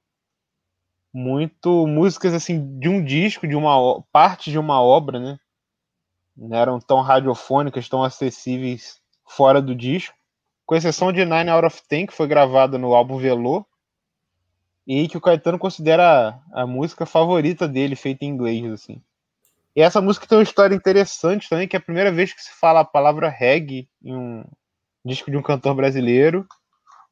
muito 1.13 1.85
músicas 1.85 2.33
assim 2.33 2.79
de 2.79 2.89
um 2.89 3.03
disco, 3.03 3.47
de 3.47 3.55
uma 3.55 4.01
parte 4.11 4.49
de 4.51 4.57
uma 4.57 4.81
obra, 4.81 5.19
né? 5.19 5.39
Não 6.35 6.57
eram 6.57 6.79
tão 6.79 7.01
radiofônicas, 7.01 7.87
tão 7.87 8.03
acessíveis 8.03 8.99
fora 9.25 9.61
do 9.61 9.75
disco 9.75 10.15
com 10.65 10.75
exceção 10.75 11.11
de 11.11 11.25
Nine 11.25 11.49
Out 11.49 11.67
of 11.67 11.83
Ten, 11.87 12.05
que 12.05 12.13
foi 12.13 12.27
gravada 12.27 12.77
no 12.77 12.93
álbum 12.93 13.17
Velô, 13.17 13.65
e 14.87 15.07
que 15.07 15.17
o 15.17 15.21
Caetano 15.21 15.59
considera 15.59 16.41
a, 16.53 16.61
a 16.61 16.67
música 16.67 17.05
favorita 17.05 17.67
dele, 17.67 17.95
feita 17.95 18.25
em 18.25 18.29
inglês, 18.29 18.71
assim. 18.71 19.01
E 19.75 19.81
essa 19.81 19.99
música 20.01 20.27
tem 20.27 20.37
uma 20.37 20.43
história 20.43 20.75
interessante 20.75 21.49
também, 21.49 21.67
que 21.67 21.75
é 21.75 21.79
a 21.79 21.83
primeira 21.83 22.11
vez 22.11 22.31
que 22.31 22.41
se 22.41 22.53
fala 22.59 22.81
a 22.81 22.85
palavra 22.85 23.27
reggae 23.27 23.89
em 24.03 24.15
um 24.15 24.43
disco 25.03 25.31
de 25.31 25.37
um 25.37 25.41
cantor 25.41 25.73
brasileiro. 25.75 26.45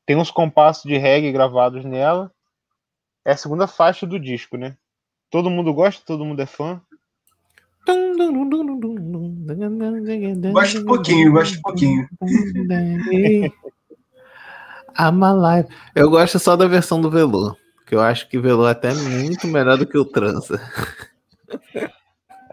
Tem 0.06 0.16
uns 0.16 0.30
compassos 0.30 0.84
de 0.84 0.98
reggae 0.98 1.32
gravados 1.32 1.84
nela. 1.84 2.32
É 3.26 3.32
a 3.32 3.38
segunda 3.38 3.66
faixa 3.66 4.06
do 4.06 4.20
disco, 4.20 4.58
né? 4.58 4.76
Todo 5.30 5.50
mundo 5.50 5.74
gosta, 5.74 6.04
todo 6.06 6.26
mundo 6.26 6.42
é 6.42 6.46
fã. 6.46 6.82
Gosto 10.52 10.80
um 10.80 10.86
pouquinho, 10.86 11.32
gosto 11.32 11.58
um 11.58 11.62
pouquinho. 11.62 12.08
I'm 15.00 15.24
alive. 15.24 15.70
Eu 15.96 16.10
gosto 16.10 16.38
só 16.38 16.56
da 16.56 16.68
versão 16.68 17.02
do 17.02 17.10
Velô, 17.10 17.56
que 17.88 17.96
eu 17.96 18.02
acho 18.02 18.28
que 18.30 18.38
o 18.38 18.42
Velô 18.42 18.68
é 18.68 18.72
até 18.72 18.94
muito 18.94 19.48
melhor 19.48 19.78
do 19.78 19.88
que 19.88 19.98
o 19.98 20.06
Trança. 20.06 20.62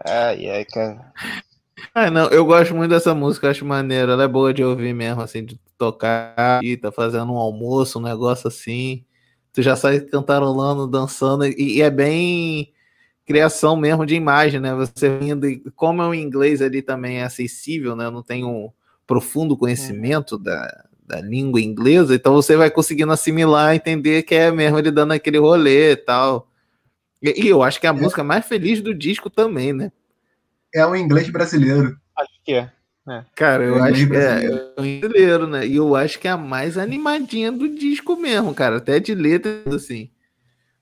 Ai, 0.05 0.49
ai, 0.49 0.65
cara. 0.65 1.13
Ah, 1.93 2.11
não, 2.11 2.27
eu 2.29 2.45
gosto 2.45 2.75
muito 2.75 2.91
dessa 2.91 3.13
música, 3.15 3.49
acho 3.49 3.65
maneira, 3.65 4.13
ela 4.13 4.23
é 4.23 4.27
boa 4.27 4.53
de 4.53 4.63
ouvir 4.63 4.93
mesmo, 4.93 5.21
assim, 5.21 5.43
de 5.43 5.59
tocar 5.77 6.59
e 6.63 6.77
tá 6.77 6.91
fazendo 6.91 7.31
um 7.33 7.37
almoço, 7.37 7.99
um 7.99 8.01
negócio 8.01 8.47
assim. 8.47 9.05
Tu 9.53 9.61
já 9.61 9.75
sai 9.75 9.99
cantarolando, 10.01 10.87
dançando, 10.87 11.45
e, 11.45 11.77
e 11.77 11.81
é 11.81 11.89
bem 11.89 12.73
criação 13.25 13.75
mesmo 13.75 14.05
de 14.05 14.15
imagem, 14.15 14.59
né? 14.59 14.73
Você 14.75 15.17
vindo, 15.19 15.47
como 15.75 16.01
é 16.01 16.07
o 16.07 16.13
inglês 16.13 16.61
ali 16.61 16.81
também 16.81 17.19
é 17.19 17.23
acessível, 17.23 17.95
né? 17.95 18.05
Eu 18.05 18.11
não 18.11 18.23
tenho 18.23 18.49
um 18.49 18.71
profundo 19.07 19.57
conhecimento 19.57 20.37
da, 20.37 20.85
da 21.05 21.21
língua 21.21 21.61
inglesa, 21.61 22.13
então 22.15 22.33
você 22.33 22.55
vai 22.57 22.69
conseguindo 22.69 23.11
assimilar, 23.11 23.75
entender 23.75 24.23
que 24.23 24.35
é 24.35 24.51
mesmo 24.51 24.77
ele 24.79 24.91
dando 24.91 25.13
aquele 25.13 25.37
rolê 25.37 25.93
e 25.93 25.95
tal. 25.95 26.48
E, 27.21 27.45
e 27.45 27.47
eu 27.47 27.61
acho 27.63 27.79
que 27.79 27.87
é 27.87 27.89
a 27.89 27.93
música 27.93 28.23
mais 28.23 28.45
feliz 28.45 28.81
do 28.81 28.93
disco 28.93 29.29
também, 29.29 29.73
né? 29.73 29.91
É 30.73 30.85
um 30.85 30.95
inglês 30.95 31.29
brasileiro. 31.29 31.97
Acho 32.17 32.31
que 32.43 32.53
é. 32.53 32.71
Cara, 33.35 33.63
eu 33.63 33.75
É 33.77 33.89
acho 33.89 34.07
que 34.07 34.15
é, 34.15 34.19
brasileiro. 34.19 34.57
é 34.77 34.81
um 34.81 34.99
brasileiro, 34.99 35.47
né? 35.47 35.65
E 35.67 35.75
eu 35.75 35.95
acho 35.95 36.19
que 36.19 36.27
é 36.27 36.31
a 36.31 36.37
mais 36.37 36.77
animadinha 36.77 37.51
do 37.51 37.67
disco 37.67 38.15
mesmo, 38.15 38.53
cara. 38.53 38.77
Até 38.77 38.99
de 38.99 39.15
letra, 39.15 39.63
assim. 39.73 40.11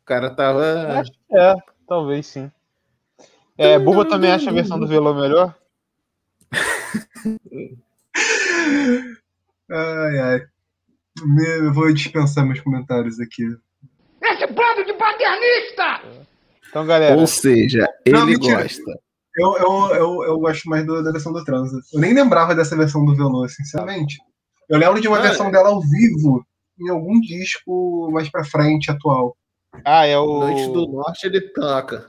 O 0.01 0.05
cara 0.05 0.29
tava. 0.29 0.99
Acho 0.99 1.11
que 1.11 1.37
é, 1.37 1.55
talvez 1.87 2.25
sim. 2.27 2.51
É, 3.57 3.79
Buba 3.79 4.05
também 4.07 4.31
acha 4.31 4.49
a 4.49 4.53
versão 4.53 4.79
do 4.79 4.87
Velô 4.87 5.13
melhor? 5.13 5.55
Ai, 9.69 10.19
ai. 10.19 10.39
Me- 11.25 11.59
Eu 11.67 11.73
vou 11.73 11.93
dispensar 11.93 12.45
meus 12.45 12.61
comentários 12.61 13.19
aqui. 13.19 13.43
Então, 16.69 16.85
galera, 16.85 17.15
Ou 17.15 17.25
seja, 17.27 17.87
ele 18.05 18.17
Não, 18.17 18.33
gosta. 18.39 18.99
Eu, 19.35 19.55
eu, 19.57 19.95
eu, 19.95 20.23
eu 20.23 20.39
gosto 20.39 20.67
mais 20.69 20.85
do- 20.85 21.03
da 21.03 21.11
versão 21.11 21.31
do 21.31 21.43
Transa. 21.43 21.79
Eu 21.93 21.99
nem 21.99 22.13
lembrava 22.13 22.55
dessa 22.55 22.75
versão 22.75 23.05
do 23.05 23.15
Velô, 23.15 23.47
sinceramente. 23.47 24.17
Eu 24.67 24.77
lembro 24.79 24.99
de 24.99 25.07
uma 25.07 25.19
Ah, 25.19 25.21
versão 25.21 25.51
dela 25.51 25.69
ao 25.69 25.79
vivo 25.81 26.43
em 26.79 26.89
algum 26.89 27.19
disco 27.21 28.09
mais 28.11 28.29
pra 28.29 28.43
frente, 28.43 28.91
atual. 28.91 29.35
ah, 29.85 30.05
é 30.05 30.15
Noite 30.15 30.71
do 30.71 30.83
o. 30.85 30.91
Norte 30.91 31.25
ele 31.27 31.41
toca. 31.53 32.07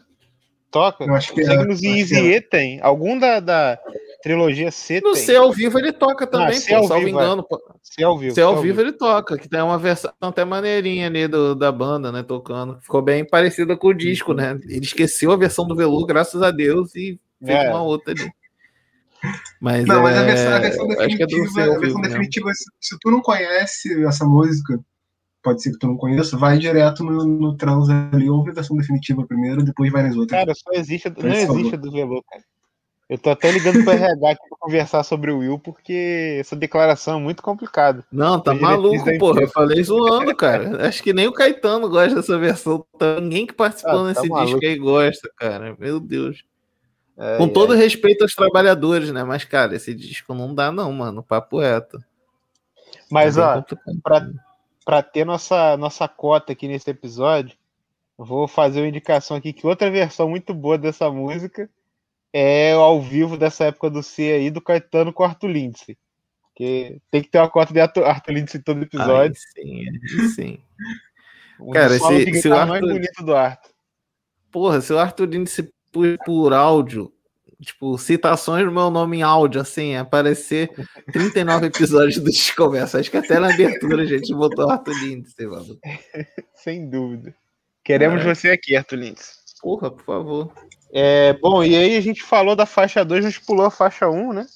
Toca? 0.71 1.05
Eu 1.05 1.15
acho 1.15 1.33
que 1.33 1.41
é. 1.43 1.45
Signos 1.45 1.83
e 1.83 1.87
Easy 1.99 2.17
é. 2.17 2.37
E 2.37 2.41
tem. 2.41 2.81
Algum 2.83 3.19
da, 3.19 3.41
da 3.41 3.79
trilogia 4.23 4.71
C 4.71 5.01
No 5.01 5.13
tem. 5.13 5.23
C 5.23 5.37
ao 5.37 5.53
vivo 5.53 5.79
ele 5.79 5.93
toca 5.93 6.27
também, 6.27 6.59
C 6.59 6.75
ao 6.75 6.83
pô. 6.83 6.89
Salvo 6.89 7.05
vivo, 7.05 7.19
é. 7.19 7.23
engano. 7.23 7.43
pô. 7.43 7.59
C 7.83 8.03
ao 8.03 8.19
vivo. 8.19 8.35
C 8.35 8.41
ao 8.41 8.61
vivo 8.61 8.81
ele 8.81 8.93
toca, 8.93 9.39
que 9.39 9.49
tem 9.49 9.61
uma 9.61 9.79
versão 9.79 10.13
até 10.21 10.45
maneirinha 10.45 11.07
ali 11.07 11.29
do, 11.29 11.55
da 11.55 11.71
banda, 11.71 12.11
né? 12.11 12.23
Tocando. 12.23 12.81
Ficou 12.81 13.03
bem 13.03 13.25
parecida 13.25 13.77
com 13.77 13.89
o 13.89 13.95
disco, 13.95 14.33
né? 14.33 14.59
Ele 14.65 14.85
esqueceu 14.85 15.33
a 15.33 15.37
versão 15.37 15.67
do 15.67 15.77
Velu, 15.77 16.05
graças 16.07 16.43
a 16.43 16.51
Deus, 16.51 16.95
e 16.95 17.19
fez 17.45 17.59
É. 17.65 17.71
uma 17.71 17.83
outra 17.83 18.13
ali. 18.13 18.31
Mas, 19.61 19.85
Não, 19.85 20.03
mas 20.03 20.17
a 20.17 20.23
é, 20.23 20.25
versão, 20.25 20.53
a 20.53 20.59
versão 20.61 20.85
é 20.93 20.97
definitiva, 20.97 21.65
ao 21.65 21.65
a 21.65 21.67
vivo 21.67 21.81
versão 21.81 22.01
definitiva 22.01 22.53
se, 22.55 22.65
se 22.81 22.99
tu 23.01 23.11
não 23.11 23.21
conhece 23.21 24.05
essa 24.05 24.25
música, 24.25 24.79
pode 25.43 25.63
ser 25.63 25.73
que 25.73 25.79
tu 25.79 25.89
não 25.89 25.97
conheça, 25.97 26.37
vai 26.37 26.59
direto 26.59 27.03
no, 27.03 27.25
no 27.25 27.57
trans 27.57 27.89
ali, 27.89 28.31
ouve 28.31 28.51
a 28.51 28.55
versão 28.55 28.77
definitiva 28.77 29.27
primeiro, 29.27 29.65
depois 29.65 29.91
vai 29.91 30.03
nas 30.05 30.17
outras. 30.17 30.39
Cara, 30.39 30.55
só 30.55 30.71
existe. 30.73 31.13
Não 31.17 31.31
existe 31.31 31.75
a 31.75 31.79
do 31.79 31.91
Velô, 31.91 32.23
cara. 32.31 32.45
Eu 33.09 33.17
tô 33.17 33.31
até 33.31 33.51
ligando 33.51 33.83
pro 33.85 33.93
RH 33.93 34.31
aqui 34.31 34.49
pra 34.51 34.59
conversar 34.61 35.03
sobre 35.03 35.31
o 35.31 35.39
Will, 35.39 35.59
porque 35.59 36.37
essa 36.41 36.55
declaração 36.55 37.19
é 37.19 37.23
muito 37.23 37.43
complicada. 37.43 38.05
Não, 38.13 38.39
tá 38.39 38.53
maluco, 38.55 39.03
porra. 39.19 39.41
Eu 39.43 39.49
falei 39.49 39.83
zoando, 39.83 40.37
cara. 40.37 40.87
Acho 40.87 41.03
que 41.03 41.15
nem 41.15 41.27
o 41.27 41.33
Caetano 41.33 41.89
gosta 41.89 42.17
dessa 42.17 42.39
versão. 42.39 42.85
Tá- 42.99 43.19
Ninguém 43.19 43.47
que 43.47 43.55
participou 43.55 43.93
Ah, 43.95 43.97
tá 43.97 44.05
nesse 44.21 44.29
maluco. 44.29 44.61
disco 44.61 44.67
aí 44.67 44.77
gosta, 44.79 45.31
cara. 45.39 45.75
Meu 45.79 45.99
Deus. 45.99 46.45
É, 47.17 47.39
Com 47.39 47.45
é. 47.47 47.49
todo 47.49 47.73
respeito 47.75 48.23
aos 48.23 48.35
trabalhadores, 48.35 49.11
né? 49.11 49.25
Mas, 49.25 49.43
cara, 49.43 49.75
esse 49.75 49.95
disco 49.95 50.35
não 50.35 50.55
dá, 50.55 50.71
não, 50.71 50.93
mano. 50.93 51.23
Papo 51.23 51.61
reto. 51.61 51.99
Mas, 53.11 53.39
É 53.39 53.41
ó, 53.41 53.63
pra, 54.03 54.29
pra 54.85 55.03
ter 55.03 55.25
nossa, 55.25 55.79
nossa 55.79 56.07
cota 56.07 56.53
aqui 56.53 56.69
nesse 56.69 56.91
episódio, 56.91 57.57
vou 58.19 58.47
fazer 58.47 58.81
uma 58.83 58.89
indicação 58.89 59.37
aqui 59.39 59.53
que 59.55 59.67
outra 59.67 59.91
versão 59.91 60.29
muito 60.29 60.53
boa 60.53 60.77
dessa 60.77 61.11
música 61.11 61.71
é 62.39 62.73
ao 62.73 63.01
vivo 63.03 63.37
dessa 63.37 63.65
época 63.67 63.91
do 63.91 64.03
C 64.03 64.23
aí, 64.33 64.51
do 64.51 64.61
Caetano 64.61 65.13
com 65.13 65.23
o 65.23 65.27
Arthur 65.27 65.49
Lindsay. 65.49 65.97
Porque 66.43 66.99
tem 67.11 67.23
que 67.23 67.29
ter 67.31 67.39
uma 67.39 67.49
cota 67.51 67.73
de 67.73 67.81
Arthur, 67.81 68.05
Arthur 68.05 68.33
Lindsay 68.33 68.61
em 68.61 68.65
todo 68.65 68.83
episódio. 68.83 69.35
sim, 69.55 69.85
aí 69.89 70.29
sim. 70.31 70.59
Um 71.61 71.71
Cara, 71.73 71.99
solos 71.99 72.23
se- 72.23 72.29
o 72.29 72.33
guitarra 72.33 72.67
mais 72.67 72.83
Arthur- 72.83 72.93
bonito 72.95 73.25
do 73.25 73.35
Arthur. 73.35 73.71
Porra, 74.53 74.81
se 74.81 74.93
o 74.93 74.99
Arthurino 74.99 75.47
se 75.47 75.73
pôs 75.91 76.17
por 76.25 76.53
áudio, 76.53 77.13
tipo, 77.61 77.99
citações 77.99 78.65
do 78.65 78.71
meu 78.71 78.91
nome 78.91 79.17
em 79.19 79.23
áudio, 79.23 79.61
assim, 79.61 79.97
aparecer 79.97 80.71
39 81.13 81.67
episódios 81.67 82.19
do 82.19 82.31
Desconversa. 82.31 83.01
Acho 83.01 83.11
que 83.11 83.17
até 83.17 83.41
na 83.41 83.53
abertura 83.53 84.03
a 84.03 84.07
gente 84.07 84.33
botou 84.33 84.67
o 84.67 84.71
Arthur 84.71 84.95
Lindsay, 85.03 85.47
mano. 85.49 85.77
Sem 86.55 86.89
dúvida. 86.89 87.35
Queremos 87.83 88.23
você 88.23 88.51
aqui, 88.51 88.77
Arthur 88.77 88.97
Lindsay. 88.97 89.35
Porra, 89.61 89.91
por 89.91 90.05
favor. 90.05 90.53
É, 90.91 91.35
bom, 91.35 91.63
e 91.63 91.77
aí 91.77 91.97
a 91.97 92.01
gente 92.01 92.23
falou 92.23 92.57
da 92.57 92.67
faixa 92.67 93.05
2, 93.05 93.25
a 93.25 93.31
gente 93.31 93.45
pulou 93.45 93.67
a 93.67 93.71
faixa 93.71 94.09
1, 94.09 94.33
né? 94.33 94.47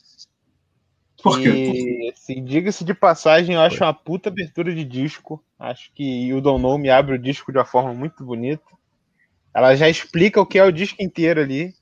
Por 1.23 1.40
quê? 1.40 2.11
Assim, 2.12 2.45
diga-se 2.45 2.85
de 2.85 2.92
passagem, 2.92 3.55
eu 3.55 3.61
acho 3.61 3.85
uma 3.85 3.95
puta 3.95 4.29
abertura 4.29 4.75
de 4.75 4.85
disco. 4.85 5.42
Acho 5.59 5.92
que 5.95 6.27
You 6.27 6.40
Don't 6.40 6.61
Know 6.61 6.77
me 6.77 6.90
abre 6.90 7.14
o 7.14 7.18
disco 7.18 7.53
de 7.53 7.59
uma 7.59 7.64
forma 7.64 7.95
muito 7.95 8.25
bonita. 8.25 8.64
Ela 9.55 9.77
já 9.77 9.88
explica 9.88 10.40
o 10.40 10.47
que 10.47 10.59
é 10.59 10.64
o 10.64 10.73
disco 10.73 11.01
inteiro 11.01 11.40
ali. 11.40 11.75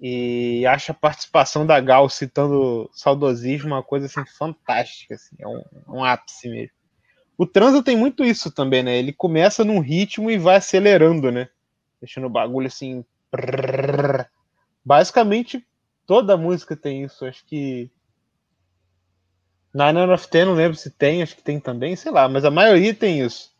E 0.00 0.64
acho 0.66 0.92
a 0.92 0.94
participação 0.94 1.66
da 1.66 1.80
Gal 1.80 2.08
citando 2.08 2.88
saudosismo 2.92 3.74
uma 3.74 3.82
coisa 3.82 4.06
assim 4.06 4.24
fantástica. 4.38 5.16
Assim, 5.16 5.34
é 5.40 5.48
um, 5.48 5.62
um 5.88 6.04
ápice 6.04 6.48
mesmo. 6.48 6.70
O 7.36 7.46
Transa 7.46 7.82
tem 7.82 7.96
muito 7.96 8.24
isso 8.24 8.52
também, 8.52 8.84
né? 8.84 8.96
Ele 8.96 9.12
começa 9.12 9.64
num 9.64 9.80
ritmo 9.80 10.30
e 10.30 10.38
vai 10.38 10.56
acelerando, 10.56 11.32
né? 11.32 11.48
Deixando 12.00 12.26
o 12.28 12.30
bagulho 12.30 12.68
assim. 12.68 13.04
Basicamente, 14.84 15.66
toda 16.06 16.36
música 16.36 16.76
tem 16.76 17.04
isso. 17.04 17.24
Acho 17.24 17.44
que. 17.44 17.90
Nine 19.74 19.98
Out 20.00 20.12
of 20.12 20.28
Ten, 20.28 20.46
não 20.46 20.54
lembro 20.54 20.76
se 20.76 20.90
tem, 20.90 21.22
acho 21.22 21.36
que 21.36 21.42
tem 21.42 21.60
também, 21.60 21.94
sei 21.94 22.10
lá, 22.10 22.28
mas 22.28 22.44
a 22.44 22.50
maioria 22.50 22.94
tem 22.94 23.20
isso. 23.20 23.52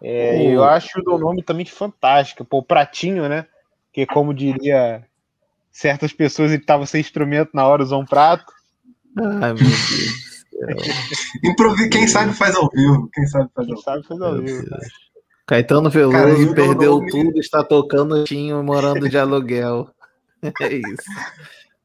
É, 0.00 0.44
Eu 0.46 0.64
acho 0.64 1.00
o 1.06 1.18
nome 1.18 1.42
também 1.42 1.64
fantástico. 1.64 2.44
Pô, 2.44 2.58
o 2.58 2.62
pratinho, 2.62 3.28
né? 3.28 3.46
Que 3.92 4.06
como 4.06 4.32
diria 4.32 5.04
certas 5.70 6.12
pessoas 6.12 6.50
ele 6.50 6.64
tava 6.64 6.86
sem 6.86 7.00
instrumento 7.00 7.50
na 7.54 7.66
hora, 7.66 7.82
usou 7.82 8.00
um 8.00 8.06
prato. 8.06 8.52
Ai, 9.16 9.52
meu 9.52 9.64
Deus. 9.64 10.32
Improvi... 11.44 11.88
Quem 11.88 12.06
sabe 12.06 12.32
faz 12.32 12.54
ao 12.54 12.68
vivo. 12.68 13.08
Quem 13.12 13.26
sabe 13.26 13.50
faz 13.54 13.66
Quem 13.66 13.74
ao 13.74 13.80
vivo. 13.80 13.82
sabe 13.82 14.06
fez 14.06 14.20
ao 14.20 14.40
vivo. 14.40 14.66
Caetano 15.52 15.90
Veloso 15.90 16.16
Cara, 16.46 16.54
perdeu 16.54 16.96
nome- 16.96 17.10
tudo, 17.10 17.38
está 17.38 17.62
tocando 17.62 18.24
tinho 18.24 18.62
morando 18.62 19.06
de 19.06 19.18
aluguel. 19.18 19.90
É 20.60 20.74
isso. 20.74 21.02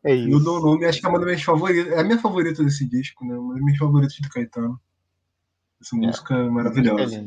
É 0.05 0.15
E 0.15 0.25
o 0.33 0.37
isso. 0.37 0.39
Dom 0.45 0.59
Nome 0.61 0.85
acho 0.85 0.99
que 1.01 1.05
é 1.05 1.09
uma 1.09 1.19
das 1.19 1.25
minhas 1.27 1.43
favoritas. 1.43 1.91
É 1.93 1.99
a 1.99 2.03
minha 2.03 2.17
favorita 2.17 2.63
desse 2.63 2.87
disco, 2.89 3.25
né? 3.25 3.35
Uma 3.37 3.53
das 3.55 3.61
minhas 3.63 3.77
favoritas 3.77 4.17
do 4.19 4.29
Caetano. 4.29 4.79
Essa 5.81 5.95
música 5.97 6.33
é 6.33 6.45
É 6.45 6.49
maravilhosa. 6.49 7.25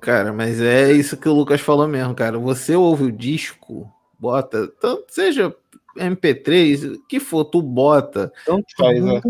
Cara, 0.00 0.32
mas 0.32 0.60
é 0.60 0.92
isso 0.92 1.16
que 1.16 1.28
o 1.28 1.32
Lucas 1.32 1.60
falou 1.60 1.86
mesmo, 1.86 2.14
cara. 2.14 2.36
Você 2.38 2.74
ouve 2.76 3.04
o 3.04 3.12
disco, 3.12 3.88
bota, 4.18 4.66
tanto 4.80 5.04
seja 5.08 5.54
MP3, 5.96 6.96
o 6.96 7.06
que 7.06 7.18
for, 7.20 7.44
tu 7.46 7.62
bota. 7.62 8.30
Tanto 8.44 8.66
faz, 8.76 9.02
né? 9.02 9.20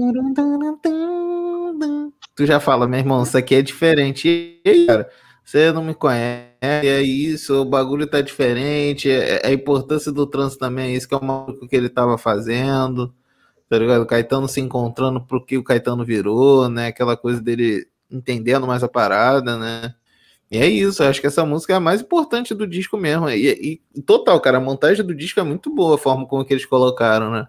Tu 2.35 2.45
já 2.47 2.59
fala, 2.59 2.89
meu 2.89 2.99
irmão, 2.99 3.23
isso 3.23 3.37
aqui 3.39 3.55
é 3.55 3.62
diferente. 3.62 4.27
E 4.65 4.69
aí, 4.69 4.87
cara, 4.87 5.09
você 5.47 5.71
não 5.71 5.85
me 5.85 5.95
conhece, 5.95 6.51
é 6.61 7.01
isso, 7.01 7.63
o 7.63 7.65
bagulho 7.65 8.05
tá 8.05 8.21
diferente, 8.21 9.09
é, 9.09 9.43
é 9.45 9.47
a 9.47 9.53
importância 9.53 10.11
do 10.11 10.27
trânsito 10.27 10.59
também, 10.59 10.93
é 10.93 10.97
isso 10.97 11.07
que 11.09 11.15
é 11.15 11.19
uma 11.19 11.45
coisa 11.45 11.69
que 11.69 11.77
ele 11.77 11.89
tava 11.89 12.19
fazendo, 12.19 13.15
tá 13.69 13.79
ligado? 13.79 14.03
O 14.03 14.07
Caetano 14.07 14.49
se 14.49 14.61
encontrando 14.61 15.21
pro 15.21 15.45
que 15.45 15.57
o 15.57 15.63
Caetano 15.63 16.05
virou, 16.05 16.69
né? 16.69 16.89
Aquela 16.89 17.17
coisa 17.17 17.41
dele 17.41 17.87
entendendo 18.11 18.67
mais 18.67 18.83
a 18.83 18.89
parada, 18.89 19.57
né? 19.57 19.95
E 20.51 20.59
é 20.59 20.67
isso, 20.67 21.03
eu 21.03 21.09
acho 21.09 21.21
que 21.21 21.29
essa 21.29 21.47
música 21.47 21.75
é 21.75 21.77
a 21.77 21.81
mais 21.81 22.01
importante 22.01 22.53
do 22.53 22.67
disco 22.67 22.97
mesmo. 22.97 23.31
E, 23.31 23.81
e 23.95 24.03
total, 24.03 24.41
cara, 24.41 24.59
a 24.59 24.61
montagem 24.61 25.07
do 25.07 25.15
disco 25.15 25.39
é 25.39 25.45
muito 25.45 25.73
boa, 25.73 25.95
a 25.95 25.99
forma 25.99 26.27
como 26.27 26.45
que 26.45 26.55
eles 26.55 26.67
colocaram, 26.67 27.31
né? 27.31 27.47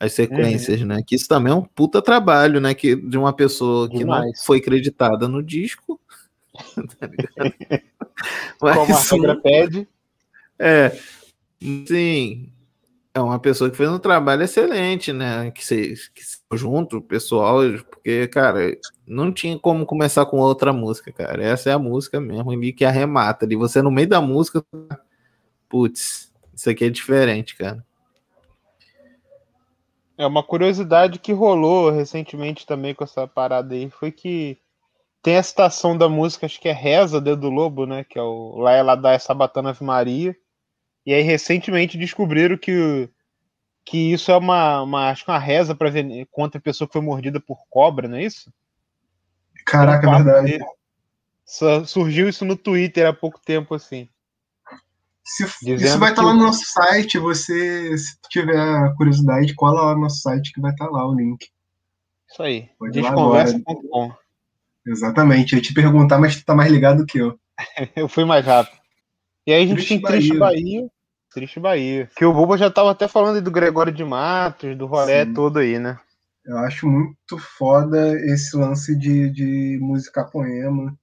As 0.00 0.12
sequências, 0.12 0.80
né? 0.80 1.02
Que 1.06 1.14
isso 1.14 1.28
também 1.28 1.52
é 1.52 1.56
um 1.56 1.62
puta 1.62 2.02
trabalho, 2.02 2.60
né? 2.60 2.74
Que, 2.74 2.96
de 2.96 3.16
uma 3.16 3.32
pessoa 3.32 3.88
que 3.88 4.04
não 4.04 4.14
Demais. 4.14 4.44
foi 4.44 4.60
creditada 4.60 5.28
no 5.28 5.40
disco. 5.40 6.00
tá? 6.98 7.08
Mas, 8.60 8.76
Como 8.76 8.96
a 8.96 9.00
regra 9.00 9.36
pede. 9.40 9.88
é, 10.58 10.90
sim, 11.86 12.52
é 13.14 13.20
uma 13.20 13.38
pessoa 13.38 13.70
que 13.70 13.76
fez 13.76 13.88
um 13.88 13.98
trabalho 13.98 14.42
excelente, 14.42 15.12
né? 15.12 15.50
Que 15.50 15.64
se, 15.64 15.94
que 16.14 16.24
se 16.24 16.38
junto, 16.54 16.98
o 16.98 17.02
pessoal, 17.02 17.60
porque, 17.90 18.26
cara, 18.28 18.76
não 19.06 19.32
tinha 19.32 19.58
como 19.58 19.86
começar 19.86 20.26
com 20.26 20.38
outra 20.38 20.72
música, 20.72 21.12
cara. 21.12 21.42
Essa 21.42 21.70
é 21.70 21.72
a 21.72 21.78
música 21.78 22.20
mesmo, 22.20 22.50
ali 22.50 22.72
que 22.72 22.84
arremata. 22.84 23.44
Ali 23.44 23.56
você 23.56 23.82
no 23.82 23.90
meio 23.90 24.08
da 24.08 24.20
música, 24.20 24.64
putz, 25.68 26.32
isso 26.54 26.70
aqui 26.70 26.84
é 26.84 26.90
diferente, 26.90 27.56
cara. 27.56 27.84
É 30.16 30.26
uma 30.26 30.42
curiosidade 30.42 31.20
que 31.20 31.32
rolou 31.32 31.90
recentemente 31.90 32.66
também 32.66 32.92
com 32.92 33.04
essa 33.04 33.26
parada 33.26 33.74
aí 33.74 33.88
foi 33.88 34.10
que 34.10 34.58
tem 35.22 35.36
a 35.36 35.42
citação 35.42 35.96
da 35.96 36.08
música, 36.08 36.46
acho 36.46 36.60
que 36.60 36.68
é 36.68 36.72
Reza, 36.72 37.20
Dedo 37.20 37.42
do 37.42 37.50
Lobo, 37.50 37.86
né? 37.86 38.04
Que 38.04 38.18
é 38.18 38.22
o 38.22 38.56
Lá 38.58 38.72
ela 38.72 38.94
dá 38.94 39.12
essa 39.12 39.34
batana 39.34 39.70
Ave 39.70 39.84
Maria. 39.84 40.36
E 41.04 41.12
aí 41.12 41.22
recentemente 41.22 41.96
descobriram 41.98 42.56
que, 42.56 43.08
que 43.84 44.12
isso 44.12 44.30
é 44.30 44.36
uma, 44.36 44.82
uma 44.82 45.10
acho 45.10 45.24
que 45.24 45.30
uma 45.30 45.38
reza 45.38 45.74
para 45.74 45.90
contra 46.30 46.58
a 46.58 46.62
pessoa 46.62 46.86
que 46.86 46.92
foi 46.92 47.02
mordida 47.02 47.40
por 47.40 47.58
cobra, 47.70 48.06
não 48.06 48.18
é 48.18 48.24
isso? 48.24 48.52
Caraca, 49.64 50.06
é 50.06 50.10
papo 50.10 50.24
verdade. 50.24 50.58
Surgiu 51.86 52.28
isso 52.28 52.44
no 52.44 52.56
Twitter 52.56 53.06
há 53.06 53.12
pouco 53.12 53.40
tempo, 53.40 53.74
assim. 53.74 54.08
Se- 55.24 55.44
isso 55.44 55.98
vai 55.98 56.10
estar 56.10 56.22
que 56.22 56.28
lá 56.28 56.34
no 56.34 56.44
nosso 56.44 56.64
site. 56.64 57.18
Você, 57.18 57.96
se 57.96 58.18
tiver 58.30 58.94
curiosidade, 58.96 59.54
cola 59.54 59.82
lá 59.82 59.94
no 59.94 60.02
nosso 60.02 60.20
site 60.20 60.52
que 60.52 60.60
vai 60.60 60.72
estar 60.72 60.88
lá 60.88 61.06
o 61.06 61.14
link. 61.14 61.48
Isso 62.30 62.42
aí. 62.42 62.70
Desconversa.com. 62.90 64.14
Exatamente. 64.88 65.52
Eu 65.52 65.58
ia 65.58 65.62
te 65.62 65.74
perguntar, 65.74 66.18
mas 66.18 66.36
tu 66.36 66.44
tá 66.44 66.54
mais 66.54 66.70
ligado 66.70 67.06
que 67.06 67.18
eu. 67.18 67.38
Eu 67.94 68.08
fui 68.08 68.24
mais 68.24 68.44
rápido. 68.44 68.78
E 69.46 69.52
aí 69.52 69.62
a 69.62 69.66
gente 69.66 69.76
Triste 69.76 69.88
tem 69.88 70.02
Triste 70.02 70.36
Bahia. 70.36 70.88
Triste 71.32 71.60
Bahia. 71.60 72.10
Que 72.16 72.24
o 72.24 72.32
Buba 72.32 72.56
já 72.56 72.70
tava 72.70 72.90
até 72.90 73.06
falando 73.06 73.36
aí 73.36 73.42
do 73.42 73.50
Gregório 73.50 73.92
de 73.92 74.04
Matos, 74.04 74.76
do 74.76 74.86
rolê 74.86 75.24
Sim. 75.24 75.34
todo 75.34 75.58
aí, 75.58 75.78
né? 75.78 75.98
Eu 76.44 76.58
acho 76.58 76.88
muito 76.88 77.38
foda 77.38 78.14
esse 78.24 78.56
lance 78.56 78.96
de, 78.96 79.30
de 79.30 79.78
música 79.80 80.24
poema. 80.24 80.96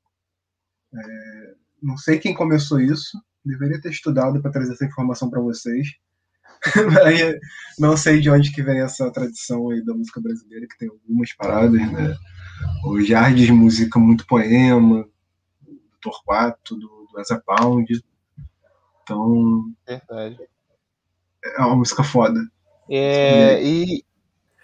É, 0.93 1.54
não 1.82 1.98
sei 1.98 2.17
quem 2.17 2.34
começou 2.34 2.80
isso. 2.80 3.17
Deveria 3.43 3.80
ter 3.80 3.91
estudado 3.91 4.41
para 4.41 4.52
trazer 4.52 4.74
essa 4.74 4.86
informação 4.86 5.30
para 5.30 5.41
vocês. 5.41 5.88
Não 7.78 7.95
sei 7.95 8.19
de 8.19 8.30
onde 8.30 8.52
que 8.52 8.63
vem 8.63 8.82
essa 8.82 9.12
tradição 9.12 9.69
aí 9.69 9.84
da 9.86 9.93
música 9.93 10.19
brasileira, 10.19 10.65
que 10.67 10.78
tem 10.78 10.89
algumas 10.89 11.32
paradas, 11.34 11.91
né? 11.91 12.15
O 12.84 13.02
Jardim, 13.02 13.52
música 13.52 14.00
muito 14.00 14.26
poema, 14.28 15.08
do 15.62 15.80
Torquato, 16.02 16.76
do, 16.76 17.08
do 17.12 17.20
Asa 17.20 17.41
Pound. 17.46 18.04
Então, 19.04 19.72
Verdade. 19.88 20.39
é 21.44 21.62
uma 21.62 21.76
música 21.76 22.04
foda. 22.04 22.39
É, 22.89 23.62
e, 23.63 24.04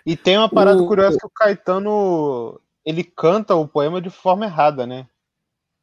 e 0.05 0.15
tem 0.15 0.37
uma 0.37 0.49
parada 0.49 0.81
O- 0.81 0.87
curiosa 0.87 1.17
que 1.17 1.25
o 1.25 1.29
Caetano 1.29 2.59
ele 2.85 3.03
canta 3.03 3.55
o 3.55 3.67
poema 3.67 4.01
de 4.01 4.09
forma 4.09 4.45
errada, 4.45 4.85
né? 4.85 5.07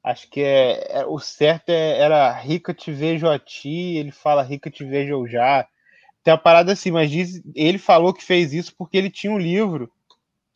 Acho 0.02 0.28
que 0.30 0.40
é, 0.40 1.00
é- 1.00 1.06
o 1.06 1.18
certo 1.18 1.70
é- 1.70 1.98
era 1.98 2.32
rica 2.32 2.72
te 2.72 2.90
vejo 2.92 3.28
a 3.28 3.38
ti, 3.38 3.96
ele 3.96 4.10
fala 4.12 4.42
rica 4.42 4.70
te 4.70 4.84
vejo 4.84 5.10
eu 5.12 5.26
já. 5.28 5.66
Tem 6.22 6.32
uma 6.32 6.38
parada 6.38 6.72
assim, 6.72 6.90
mas 6.90 7.10
diz, 7.10 7.42
ele 7.54 7.78
falou 7.78 8.12
que 8.14 8.24
fez 8.24 8.52
isso 8.52 8.74
porque 8.76 8.96
ele 8.96 9.10
tinha 9.10 9.32
um 9.32 9.38
livro 9.38 9.90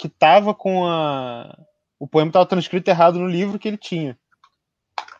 que 0.02 0.08
tava 0.08 0.52
com 0.52 0.84
a. 0.84 1.56
O 1.96 2.08
poema 2.08 2.28
estava 2.28 2.44
transcrito 2.44 2.90
errado 2.90 3.20
no 3.20 3.28
livro 3.28 3.56
que 3.56 3.68
ele 3.68 3.76
tinha. 3.76 4.18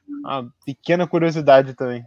Uma 0.08 0.52
pequena 0.66 1.06
curiosidade 1.06 1.74
também. 1.74 2.04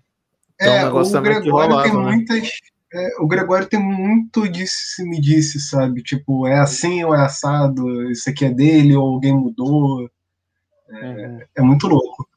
Então, 0.56 0.74
É, 0.74 0.84
negócio 0.84 1.12
o 1.12 1.14
também 1.14 1.36
que 1.36 1.40
Gregório 1.40 1.82
tem 1.84 1.92
rolava, 1.92 2.12
né? 2.12 2.16
muitas. 2.18 2.50
é, 2.94 3.10
o 3.22 3.28
Gregório 3.28 3.70
tem 3.70 3.80
muito 3.80 4.50
disse 4.50 5.08
me 5.08 5.22
disse, 5.22 5.58
sabe? 5.62 6.04
Tipo, 6.04 6.46
é 6.48 6.60
assim 6.60 7.02
ou 7.06 7.16
é 7.16 7.24
assado, 7.24 8.12
isso 8.12 8.30
aqui 8.30 8.44
é 8.44 8.50
dele, 8.50 8.94
ou 8.94 9.08
alguém 9.08 9.34
mudou. 9.34 10.02
Uhum. 10.90 11.40
É 11.56 11.62
muito 11.62 11.88
louco. 11.88 12.28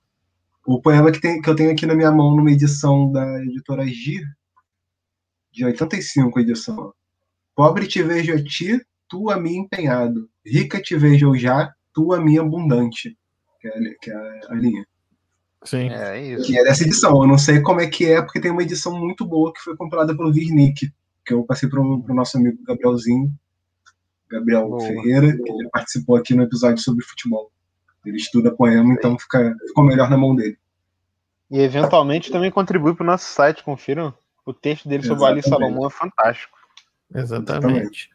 O 0.65 0.81
poema 0.81 1.11
que, 1.11 1.21
tem, 1.21 1.41
que 1.41 1.51
eu 1.51 1.57
tenho 1.57 1.73
aqui 1.73 1.85
na 1.85 1.97
minha 1.97 2.13
mão, 2.13 2.37
numa 2.37 2.53
edição 2.53 3.11
da 3.11 3.43
editora 3.43 3.85
Gir, 3.89 4.23
de 5.51 5.65
85 5.65 6.39
a 6.39 6.43
edição. 6.43 6.95
Pobre 7.57 7.89
te 7.89 8.01
vejo 8.05 8.33
a 8.33 8.41
ti, 8.41 8.81
tu 9.09 9.31
a 9.31 9.37
mim 9.39 9.57
empenhado. 9.57 10.29
Rica 10.45 10.81
te 10.81 10.97
vejo 10.97 11.29
eu 11.29 11.37
já, 11.37 11.73
tu 11.93 12.13
a 12.13 12.21
mim 12.21 12.39
abundante. 12.39 13.17
Que 13.61 13.69
é, 13.69 13.81
que 14.01 14.11
é 14.11 14.15
a- 14.49 14.55
linha. 14.55 14.87
Sim. 15.65 15.91
É 15.91 16.21
isso. 16.21 16.47
Que 16.47 16.59
é 16.59 16.63
dessa 16.63 16.85
edição. 16.85 17.21
Eu 17.23 17.27
não 17.27 17.37
sei 17.39 17.61
como 17.61 17.81
é 17.81 17.87
que 17.89 18.07
é, 18.07 18.23
porque 18.23 18.41
tem 18.41 18.51
uma 18.51 18.63
edição 18.63 18.97
muito 18.97 19.27
boa 19.27 19.53
que 19.53 19.61
foi 19.61 19.77
compilada 19.77 20.17
pelo 20.17 20.33
Virnick, 20.33 20.93
que 21.27 21.35
eu 21.35 21.43
passei 21.45 21.69
pro, 21.69 22.03
pro 22.03 22.15
nosso 22.15 22.39
amigo 22.39 22.63
Gabrielzinho, 22.65 23.33
Gabriel 24.31 24.69
Boa. 24.69 24.81
Ferreira, 24.81 25.37
que 25.37 25.51
ele 25.51 25.69
participou 25.71 26.17
aqui 26.17 26.35
no 26.35 26.45
episódio 26.45 26.79
sobre 26.83 27.05
futebol. 27.05 27.51
Ele 28.07 28.17
estuda 28.17 28.55
poema, 28.55 28.93
então 28.95 29.19
fica, 29.19 29.55
ficou 29.67 29.85
melhor 29.85 30.09
na 30.09 30.17
mão 30.17 30.35
dele. 30.35 30.57
E 31.51 31.59
eventualmente 31.61 32.31
também 32.31 32.51
contribui 32.51 32.95
para 32.95 33.03
o 33.03 33.07
nosso 33.07 33.25
site, 33.27 33.65
confiram. 33.65 34.15
O 34.47 34.53
texto 34.55 34.89
dele 34.89 35.03
sobre 35.03 35.23
o 35.25 35.27
Ali 35.27 35.41
Exatamente. 35.41 35.67
Salomão 35.67 35.87
é 35.89 35.91
fantástico. 35.91 36.57
Exatamente. 37.15 38.11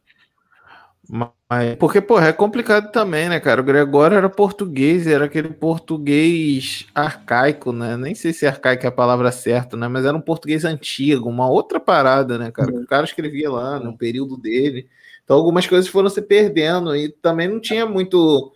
Mas, 1.10 1.76
porque, 1.78 2.00
porra, 2.00 2.30
é 2.30 2.34
complicado 2.34 2.92
também, 2.92 3.28
né, 3.28 3.39
cara? 3.39 3.60
O 3.60 3.63
Gregório 3.63 4.16
era 4.16 4.30
português, 4.30 5.06
era 5.06 5.26
aquele 5.26 5.50
português 5.50 6.86
arcaico, 6.96 7.74
né? 7.74 7.98
Nem 7.98 8.16
sei 8.16 8.32
se 8.32 8.48
arcaico 8.48 8.86
é 8.86 8.89
a 8.89 8.92
palavra 8.92 9.32
certa, 9.32 9.76
né? 9.76 9.88
Mas 9.88 10.06
era 10.06 10.16
um 10.16 10.22
português 10.22 10.63
antigo, 10.63 11.30
uma 11.30 11.50
outra 11.50 11.80
parada, 11.80 12.38
né, 12.38 12.52
cara? 12.52 12.72
Que 12.72 12.78
o 12.78 12.88
cara 12.88 13.06
escrevia 13.06 13.52
lá 13.52 13.80
no 13.80 13.98
período 13.98 14.38
dele. 14.38 14.88
Então 15.24 15.36
algumas 15.38 15.68
coisas 15.68 15.89
foram 15.89 16.10
se 16.10 16.22
perdendo 16.22 16.96
e 16.96 17.10
também 17.10 17.48
não 17.48 17.60
tinha 17.60 17.86
muito 17.86 18.54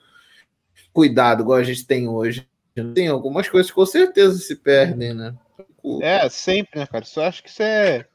cuidado, 0.93 1.43
igual 1.43 1.57
a 1.57 1.63
gente 1.63 1.85
tem 1.85 2.07
hoje. 2.07 2.47
Tem 2.93 3.07
algumas 3.07 3.49
coisas 3.49 3.69
que 3.69 3.75
com 3.75 3.85
certeza 3.85 4.37
se 4.37 4.55
perdem, 4.55 5.13
né? 5.13 5.35
É, 6.01 6.29
sempre, 6.29 6.79
né, 6.79 6.85
cara? 6.85 7.03
Isso 7.03 7.19
eu 7.19 7.23
acho 7.23 7.43
que 7.43 7.49
isso 7.49 7.63
é. 7.63 8.05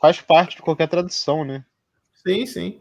faz 0.00 0.20
parte 0.20 0.56
de 0.56 0.62
qualquer 0.62 0.88
tradução, 0.88 1.44
né? 1.44 1.64
Sim, 2.14 2.46
sim. 2.46 2.80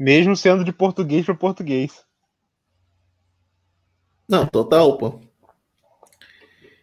Mesmo 0.00 0.34
sendo 0.34 0.64
de 0.64 0.72
português 0.72 1.26
para 1.26 1.34
português. 1.34 2.02
Não, 4.26 4.46
total, 4.46 4.96
pô. 4.96 5.20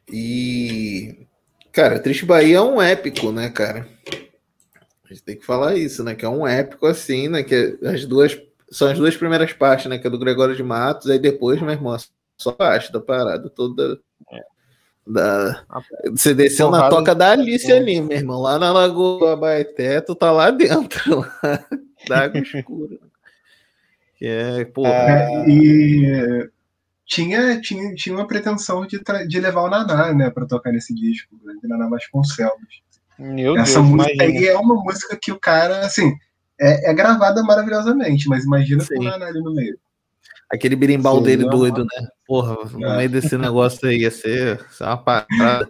E. 0.07 1.25
Cara, 1.71 1.99
Triste 1.99 2.27
Bahia 2.27 2.57
é 2.57 2.61
um 2.61 2.79
épico, 2.79 3.31
né, 3.31 3.49
cara? 3.49 3.87
A 5.03 5.07
gente 5.07 5.23
tem 5.23 5.35
que 5.35 5.43
falar 5.43 5.75
isso, 5.75 6.03
né? 6.03 6.13
Que 6.13 6.25
é 6.25 6.29
um 6.29 6.47
épico 6.47 6.85
assim, 6.85 7.27
né? 7.27 7.41
Que 7.41 7.79
as 7.83 8.05
duas. 8.05 8.39
São 8.69 8.87
as 8.87 8.99
duas 8.99 9.17
primeiras 9.17 9.51
partes, 9.51 9.87
né? 9.87 9.97
Que 9.97 10.05
é 10.05 10.09
do 10.11 10.19
Gregório 10.19 10.55
de 10.55 10.61
Matos, 10.61 11.09
aí 11.09 11.17
depois, 11.17 11.59
meu 11.59 11.71
irmão, 11.71 11.97
só 12.37 12.51
parte 12.51 12.91
da 12.91 12.99
parada 12.99 13.49
toda. 13.49 13.99
Da... 15.07 15.65
Você 16.11 16.35
desceu 16.35 16.69
na 16.69 16.87
toca 16.87 17.15
da 17.15 17.31
Alice 17.31 17.71
ali, 17.71 17.99
meu 17.99 18.15
irmão. 18.15 18.41
Lá 18.41 18.59
na 18.59 18.71
Lagoa 18.71 19.19
do 19.19 19.27
Abaeté, 19.27 20.01
tu 20.01 20.13
tá 20.13 20.31
lá 20.31 20.51
dentro, 20.51 21.21
lá, 21.41 21.65
da 22.07 22.25
água 22.25 22.41
escura. 22.41 23.06
Que 24.17 24.25
é, 24.25 24.65
porra. 24.65 24.89
É, 24.89 25.49
e 25.49 26.49
tinha, 27.05 27.61
tinha, 27.61 27.93
tinha 27.95 28.15
uma 28.15 28.27
pretensão 28.27 28.85
de, 28.85 28.99
de 29.27 29.39
levar 29.39 29.61
o 29.61 29.69
Naná, 29.69 30.13
né, 30.13 30.29
pra 30.29 30.45
tocar 30.45 30.71
nesse 30.71 30.93
disco, 30.93 31.39
né, 31.43 31.53
de 31.61 31.67
Naná 31.67 31.87
Vasconcelos. 31.87 32.81
Meu 33.17 33.57
Essa 33.57 33.79
Deus, 33.79 33.85
música 33.91 34.13
imagina. 34.13 34.39
aí 34.39 34.47
é 34.47 34.57
uma 34.57 34.75
música 34.75 35.17
que 35.19 35.31
o 35.31 35.39
cara, 35.39 35.85
assim, 35.85 36.13
é, 36.59 36.91
é 36.91 36.93
gravada 36.93 37.41
maravilhosamente, 37.43 38.27
mas 38.27 38.43
imagina 38.43 38.85
com 38.85 38.93
o 38.93 38.97
Sim. 38.97 39.09
Naná 39.09 39.27
ali 39.27 39.39
no 39.41 39.53
meio. 39.53 39.77
Aquele 40.49 40.75
birimbau 40.75 41.17
Sim, 41.17 41.23
dele 41.23 41.49
doido, 41.49 41.83
né? 41.83 42.07
Porra, 42.25 42.55
no 42.71 42.85
É. 42.85 42.97
meio 42.97 43.09
desse 43.09 43.37
negócio 43.37 43.87
aí 43.87 43.99
ia 43.99 44.11
ser, 44.11 44.59
ser 44.71 44.83
uma 44.83 44.97
parada. 44.97 45.69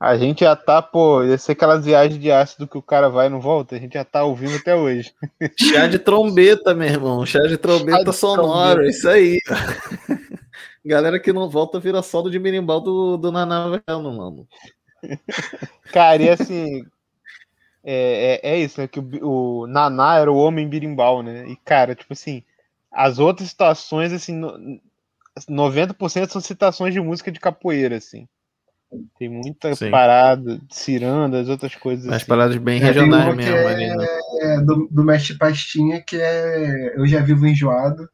A 0.00 0.16
gente 0.16 0.40
já 0.40 0.54
tá, 0.54 0.80
pô, 0.80 1.24
ia 1.24 1.36
ser 1.36 1.52
aquelas 1.52 1.84
viagens 1.84 2.20
de 2.20 2.30
ácido 2.30 2.68
que 2.68 2.78
o 2.78 2.82
cara 2.82 3.08
vai 3.08 3.26
e 3.26 3.30
não 3.30 3.40
volta, 3.40 3.74
a 3.74 3.78
gente 3.80 3.94
já 3.94 4.04
tá 4.04 4.22
ouvindo 4.22 4.54
até 4.54 4.74
hoje. 4.76 5.12
Chá 5.58 5.88
de 5.88 5.98
trombeta, 5.98 6.72
meu 6.72 6.86
irmão. 6.86 7.26
Chá 7.26 7.40
de 7.40 7.56
trombeta 7.56 8.04
de 8.04 8.12
sonora, 8.16 8.74
trombeta. 8.76 8.90
isso 8.90 9.08
aí. 9.08 9.40
Galera 10.86 11.18
que 11.18 11.32
não 11.32 11.50
volta 11.50 11.80
vira 11.80 12.00
solo 12.00 12.30
de 12.30 12.38
birimbau 12.38 12.80
do, 12.80 13.16
do 13.16 13.32
Naná 13.32 13.68
Velho, 13.68 14.02
mano. 14.12 14.46
Cara, 15.92 16.22
e 16.22 16.30
assim. 16.30 16.84
É, 17.82 18.40
é, 18.42 18.50
é 18.52 18.58
isso, 18.58 18.80
né? 18.80 18.86
Que 18.86 19.00
o, 19.00 19.62
o 19.62 19.66
Naná 19.66 20.18
era 20.18 20.30
o 20.30 20.36
homem 20.36 20.68
birimbau, 20.68 21.22
né? 21.22 21.48
E, 21.48 21.56
cara, 21.56 21.94
tipo 21.94 22.12
assim, 22.12 22.42
as 22.90 23.18
outras 23.18 23.48
citações, 23.48 24.12
assim, 24.12 24.34
no- 24.34 24.80
90% 25.48 26.30
são 26.30 26.40
citações 26.40 26.92
de 26.92 27.00
música 27.00 27.30
de 27.32 27.40
capoeira, 27.40 27.96
assim. 27.96 28.28
Tem 29.18 29.28
muita 29.28 29.74
Sim. 29.74 29.90
parada, 29.90 30.60
cirandas, 30.70 31.48
outras 31.48 31.74
coisas 31.74 32.06
As 32.08 32.16
assim. 32.16 32.26
paradas 32.26 32.56
bem 32.56 32.80
É, 32.80 32.84
regionais 32.86 33.36
mesmo 33.36 33.56
é- 33.56 33.66
ali, 33.66 33.96
né? 33.96 34.06
É, 34.40 34.60
do, 34.60 34.88
do 34.90 35.04
Mestre 35.04 35.36
Pastinha, 35.36 36.02
que 36.02 36.16
é 36.16 36.96
Eu 36.98 37.06
Já 37.06 37.20
Vivo 37.20 37.46
Enjoado, 37.46 38.08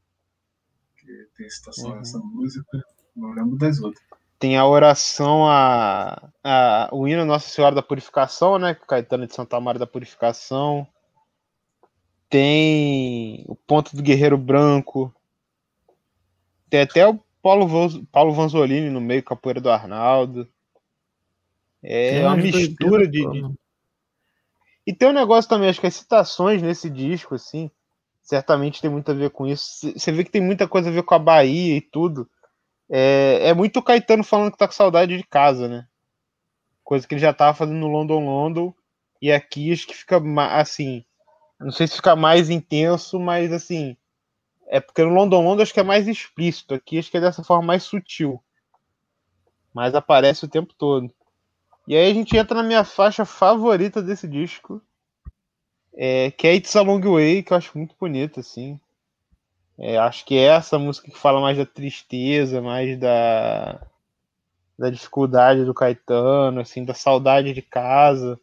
que 0.98 1.06
tem 1.36 1.48
citação 1.48 1.90
Uhum. 1.90 1.96
nessa 1.98 2.18
música, 2.18 2.84
não 3.14 3.32
lembro 3.32 3.56
das 3.56 3.78
outras. 3.80 4.02
Tem 4.38 4.56
a 4.58 4.66
oração 4.66 5.48
a, 5.48 6.28
a 6.42 6.88
o 6.92 7.06
hino 7.06 7.24
Nossa 7.24 7.48
Senhora 7.48 7.74
da 7.74 7.82
Purificação, 7.82 8.58
né? 8.58 8.74
Caetano 8.74 9.26
de 9.26 9.34
Santa 9.34 9.60
Maria 9.60 9.78
da 9.78 9.86
Purificação. 9.86 10.86
Tem 12.28 13.44
o 13.46 13.54
Ponto 13.54 13.94
do 13.96 14.02
Guerreiro 14.02 14.36
Branco. 14.36 15.14
Tem 16.68 16.80
até 16.80 17.06
o 17.06 17.18
Paulo, 17.40 17.66
Paulo 18.10 18.32
Vanzolini 18.32 18.90
no 18.90 19.00
meio, 19.00 19.22
Capoeira 19.22 19.60
do 19.60 19.70
Arnaldo. 19.70 20.48
É 21.84 22.14
Tem 22.14 22.24
uma 22.24 22.36
mistura 22.36 23.06
de, 23.08 23.26
de- 23.30 23.54
E 24.86 24.92
tem 24.94 25.08
um 25.08 25.12
negócio 25.12 25.48
também, 25.48 25.68
acho 25.68 25.80
que 25.80 25.86
as 25.86 25.94
citações 25.94 26.62
nesse 26.62 26.90
disco, 26.90 27.34
assim, 27.34 27.70
certamente 28.22 28.80
tem 28.80 28.90
muito 28.90 29.10
a 29.10 29.14
ver 29.14 29.30
com 29.30 29.46
isso. 29.46 29.90
Você 29.98 30.12
vê 30.12 30.24
que 30.24 30.30
tem 30.30 30.42
muita 30.42 30.68
coisa 30.68 30.90
a 30.90 30.92
ver 30.92 31.02
com 31.02 31.14
a 31.14 31.18
Bahia 31.18 31.76
e 31.76 31.80
tudo. 31.80 32.28
É, 32.90 33.48
é 33.50 33.54
muito 33.54 33.78
o 33.78 33.82
Caetano 33.82 34.24
falando 34.24 34.52
que 34.52 34.58
tá 34.58 34.66
com 34.68 34.74
saudade 34.74 35.16
de 35.16 35.24
casa, 35.24 35.68
né? 35.68 35.86
Coisa 36.84 37.06
que 37.06 37.14
ele 37.14 37.20
já 37.22 37.32
tava 37.34 37.56
fazendo 37.56 37.78
no 37.78 37.88
London 37.88 38.24
London. 38.26 38.74
E 39.20 39.32
aqui 39.32 39.72
acho 39.72 39.86
que 39.86 39.94
fica 39.94 40.20
assim. 40.52 41.04
Não 41.60 41.72
sei 41.72 41.86
se 41.88 41.96
fica 41.96 42.16
mais 42.16 42.50
intenso, 42.50 43.20
mas 43.20 43.52
assim. 43.52 43.96
É 44.68 44.80
porque 44.80 45.02
no 45.04 45.14
London 45.14 45.42
London 45.44 45.62
acho 45.62 45.74
que 45.74 45.80
é 45.80 45.84
mais 45.84 46.08
explícito. 46.08 46.74
Aqui 46.74 46.98
acho 46.98 47.10
que 47.10 47.18
é 47.18 47.20
dessa 47.22 47.44
forma 47.44 47.66
mais 47.66 47.84
sutil. 47.84 48.42
Mas 49.74 49.94
aparece 49.94 50.44
o 50.44 50.48
tempo 50.48 50.72
todo. 50.72 51.12
E 51.86 51.96
aí 51.96 52.10
a 52.10 52.14
gente 52.14 52.36
entra 52.36 52.56
na 52.56 52.66
minha 52.66 52.84
faixa 52.84 53.24
favorita 53.24 54.02
desse 54.02 54.26
disco. 54.26 54.80
É, 55.96 56.30
que 56.30 56.46
é 56.46 56.54
It's 56.54 56.74
a 56.74 56.82
Long 56.82 57.00
Way, 57.00 57.42
que 57.42 57.52
eu 57.52 57.56
acho 57.56 57.76
muito 57.76 57.94
bonita, 58.00 58.40
assim. 58.40 58.80
É, 59.78 59.98
acho 59.98 60.24
que 60.24 60.36
é 60.36 60.44
essa 60.44 60.78
música 60.78 61.10
que 61.10 61.18
fala 61.18 61.40
mais 61.40 61.58
da 61.58 61.66
tristeza, 61.66 62.60
mais 62.60 62.98
da, 62.98 63.80
da 64.78 64.90
dificuldade 64.90 65.64
do 65.64 65.74
Caetano, 65.74 66.60
assim, 66.60 66.84
da 66.84 66.94
saudade 66.94 67.52
de 67.52 67.62
casa. 67.62 68.40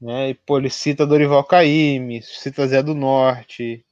Né? 0.00 0.30
E, 0.30 0.34
pô, 0.34 0.58
ele 0.58 0.70
cita 0.70 1.06
Dorival 1.06 1.44
Caymmi, 1.44 2.22
cita 2.22 2.66
Zé 2.66 2.82
do 2.82 2.94
Norte, 2.94 3.84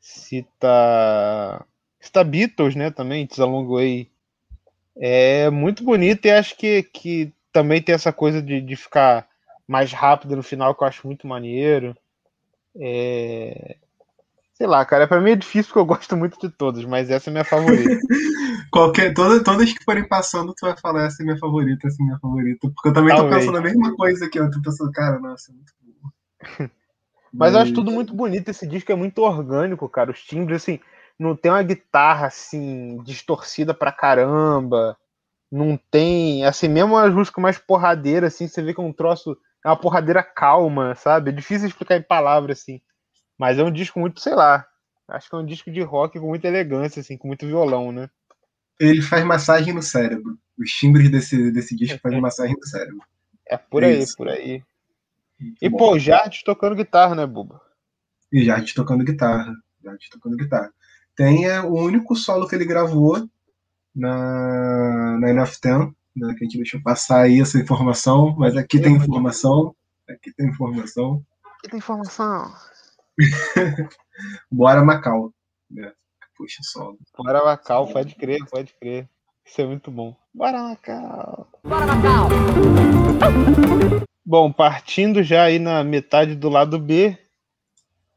cita, 0.00 1.64
cita 2.00 2.24
Beatles, 2.24 2.74
né, 2.74 2.90
também, 2.90 3.24
It's 3.24 3.38
a 3.38 3.44
Long 3.44 3.68
Way. 3.68 4.10
É 4.96 5.50
muito 5.50 5.84
bonito 5.84 6.26
e 6.26 6.30
acho 6.30 6.56
que, 6.56 6.82
que 6.82 7.32
também 7.52 7.82
tem 7.82 7.94
essa 7.94 8.12
coisa 8.12 8.40
de, 8.42 8.60
de 8.60 8.76
ficar 8.76 9.26
mais 9.66 9.92
rápido 9.92 10.36
no 10.36 10.42
final, 10.42 10.74
que 10.74 10.82
eu 10.82 10.88
acho 10.88 11.06
muito 11.06 11.26
maneiro. 11.26 11.96
É... 12.76 13.76
Sei 14.54 14.66
lá, 14.66 14.84
cara, 14.84 15.08
pra 15.08 15.20
mim 15.20 15.30
é 15.30 15.36
difícil 15.36 15.68
porque 15.68 15.78
eu 15.78 15.86
gosto 15.86 16.16
muito 16.16 16.38
de 16.38 16.50
todas, 16.54 16.84
mas 16.84 17.08
essa 17.08 17.30
é 17.30 17.32
minha 17.32 17.44
favorita. 17.44 17.98
Qualquer, 18.70 19.14
todas, 19.14 19.42
todas 19.42 19.72
que 19.72 19.82
forem 19.84 20.06
passando, 20.06 20.54
tu 20.54 20.66
vai 20.66 20.76
falar 20.76 21.06
essa 21.06 21.22
é 21.22 21.24
minha 21.24 21.38
favorita, 21.38 21.88
essa 21.88 22.02
é 22.02 22.04
minha 22.04 22.18
favorita. 22.18 22.68
Porque 22.74 22.90
eu 22.90 22.92
também 22.92 23.14
Talvez. 23.14 23.32
tô 23.32 23.40
pensando 23.40 23.58
a 23.58 23.62
mesma 23.62 23.96
coisa 23.96 24.26
aqui, 24.26 24.38
eu 24.38 24.50
tô 24.50 24.60
pensando, 24.60 24.92
cara, 24.92 25.18
nossa, 25.18 25.50
é 25.50 25.54
muito 25.54 25.72
boa. 25.80 26.70
Mas 27.32 27.54
eu 27.54 27.60
acho 27.60 27.72
tudo 27.72 27.90
muito 27.90 28.12
bonito, 28.12 28.50
esse 28.50 28.66
disco 28.66 28.90
é 28.90 28.94
muito 28.94 29.22
orgânico, 29.22 29.88
cara. 29.88 30.10
Os 30.10 30.20
timbres, 30.20 30.62
assim, 30.62 30.80
não 31.18 31.36
tem 31.36 31.50
uma 31.50 31.62
guitarra, 31.62 32.26
assim, 32.26 33.00
distorcida 33.04 33.72
pra 33.72 33.92
caramba. 33.92 34.96
Não 35.50 35.76
tem, 35.90 36.44
assim, 36.44 36.68
mesmo 36.68 36.96
as 36.96 37.12
músicas 37.12 37.42
mais 37.42 37.58
porradeiras, 37.58 38.34
assim, 38.34 38.46
você 38.46 38.62
vê 38.62 38.72
que 38.72 38.80
é 38.80 38.84
um 38.84 38.92
troço, 38.92 39.36
é 39.64 39.68
uma 39.68 39.76
porradeira 39.76 40.22
calma, 40.22 40.94
sabe? 40.94 41.30
É 41.30 41.34
difícil 41.34 41.66
explicar 41.68 41.96
em 41.96 42.02
palavras, 42.02 42.60
assim. 42.60 42.80
Mas 43.38 43.58
é 43.58 43.64
um 43.64 43.72
disco 43.72 43.98
muito, 43.98 44.20
sei 44.20 44.34
lá, 44.34 44.66
acho 45.08 45.28
que 45.28 45.34
é 45.34 45.38
um 45.38 45.46
disco 45.46 45.70
de 45.70 45.80
rock 45.82 46.20
com 46.20 46.28
muita 46.28 46.46
elegância, 46.46 47.00
assim, 47.00 47.16
com 47.16 47.26
muito 47.26 47.46
violão, 47.46 47.90
né? 47.90 48.08
Ele 48.78 49.02
faz 49.02 49.24
massagem 49.24 49.74
no 49.74 49.82
cérebro. 49.82 50.38
Os 50.58 50.70
timbres 50.70 51.10
desse, 51.10 51.50
desse 51.50 51.74
disco 51.76 51.98
fazem 52.00 52.20
massagem 52.22 52.54
no 52.56 52.66
cérebro. 52.66 53.02
É 53.46 53.56
por 53.56 53.82
aí, 53.84 54.02
Isso. 54.02 54.16
por 54.16 54.28
aí. 54.28 54.62
Muito 55.38 55.56
E, 55.60 55.68
bom. 55.68 55.78
pô, 55.78 55.98
Jard 55.98 56.44
tocando 56.44 56.76
guitarra, 56.76 57.14
né, 57.14 57.26
Buba? 57.26 57.60
E 58.32 58.44
Jard 58.44 58.72
tocando 58.74 59.04
guitarra. 59.04 59.54
Jard 59.82 60.10
tocando 60.10 60.36
guitarra. 60.36 60.72
Tem 61.16 61.46
é, 61.46 61.60
o 61.60 61.74
único 61.74 62.14
solo 62.14 62.46
que 62.46 62.54
ele 62.54 62.64
gravou 62.64 63.28
na, 63.94 65.18
na 65.18 65.30
Enough 65.30 65.58
Ten, 65.60 65.92
né, 66.16 66.34
que 66.34 66.44
a 66.44 66.46
gente 66.46 66.56
deixou 66.56 66.80
passar 66.82 67.22
aí 67.22 67.40
essa 67.40 67.58
informação, 67.58 68.34
mas 68.36 68.56
aqui 68.56 68.80
tem 68.80 68.94
informação. 68.94 69.74
Aqui 70.08 70.32
tem 70.32 70.48
informação. 70.48 71.24
Que 71.62 71.68
tem 71.68 71.78
informação. 71.78 72.52
Bora 74.50 74.84
Macau. 74.84 75.32
Né? 75.70 75.92
Puxa, 76.36 76.58
solo. 76.62 76.98
Bora 77.16 77.44
Macau, 77.44 77.86
pode 77.92 78.14
crer, 78.14 78.38
pode 78.50 78.74
crer. 78.80 79.08
Isso 79.44 79.60
é 79.60 79.66
muito 79.66 79.90
bom. 79.90 80.16
Bora 80.34 80.62
Macau. 80.62 81.48
Bom, 84.24 84.52
partindo 84.52 85.22
já 85.22 85.44
aí 85.44 85.58
na 85.58 85.82
metade 85.82 86.34
do 86.34 86.48
lado 86.48 86.78
B, 86.78 87.18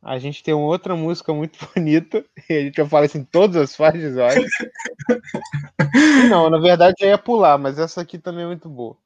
a 0.03 0.19
gente 0.19 0.43
tem 0.43 0.53
uma 0.53 0.65
outra 0.67 0.95
música 0.95 1.33
muito 1.33 1.57
bonita. 1.73 2.25
E 2.49 2.53
a 2.53 2.61
gente 2.61 2.75
vai 2.77 2.89
falar 2.89 3.05
assim, 3.05 3.23
todas 3.23 3.55
as 3.55 3.75
faixas, 3.75 4.15
eu 4.15 4.25
acho. 4.25 4.41
Não, 6.29 6.49
na 6.49 6.59
verdade 6.59 6.95
já 6.99 7.07
ia 7.07 7.17
pular, 7.17 7.57
mas 7.57 7.79
essa 7.79 8.01
aqui 8.01 8.17
também 8.19 8.43
é 8.43 8.47
muito 8.47 8.69
boa. 8.69 8.97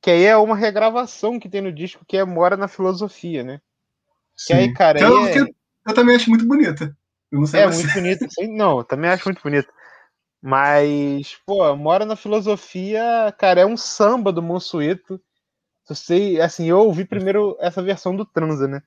Que 0.00 0.10
aí 0.10 0.24
é 0.24 0.36
uma 0.36 0.56
regravação 0.56 1.38
que 1.38 1.48
tem 1.48 1.60
no 1.60 1.72
disco, 1.72 2.04
que 2.06 2.16
é 2.16 2.24
Mora 2.24 2.56
na 2.56 2.68
Filosofia, 2.68 3.42
né? 3.42 3.60
Que 4.46 4.52
aí, 4.52 4.66
Sim. 4.66 4.72
cara, 4.74 5.00
Eu, 5.00 5.24
aí 5.24 5.32
é... 5.32 5.40
eu, 5.40 5.46
eu 5.86 5.94
também 5.94 6.16
acho 6.16 6.30
muito 6.30 6.46
bonita. 6.46 6.96
Eu 7.30 7.40
não 7.40 7.46
sei 7.46 7.60
É 7.60 7.66
você. 7.66 7.82
muito 7.82 7.94
bonito. 7.94 8.26
sim. 8.30 8.56
Não, 8.56 8.78
eu 8.78 8.84
também 8.84 9.10
acho 9.10 9.24
muito 9.26 9.42
bonito. 9.42 9.68
Mas, 10.40 11.36
pô, 11.44 11.74
mora 11.74 12.04
na 12.06 12.14
filosofia, 12.14 13.34
cara, 13.38 13.60
é 13.62 13.66
um 13.66 13.76
samba 13.76 14.32
do 14.32 14.40
Monsueto. 14.40 15.20
Se 15.84 15.94
Você, 15.94 16.38
assim, 16.40 16.66
eu 16.66 16.78
ouvi 16.78 17.04
primeiro 17.04 17.56
essa 17.60 17.82
versão 17.82 18.14
do 18.14 18.24
Transa, 18.24 18.68
né? 18.68 18.80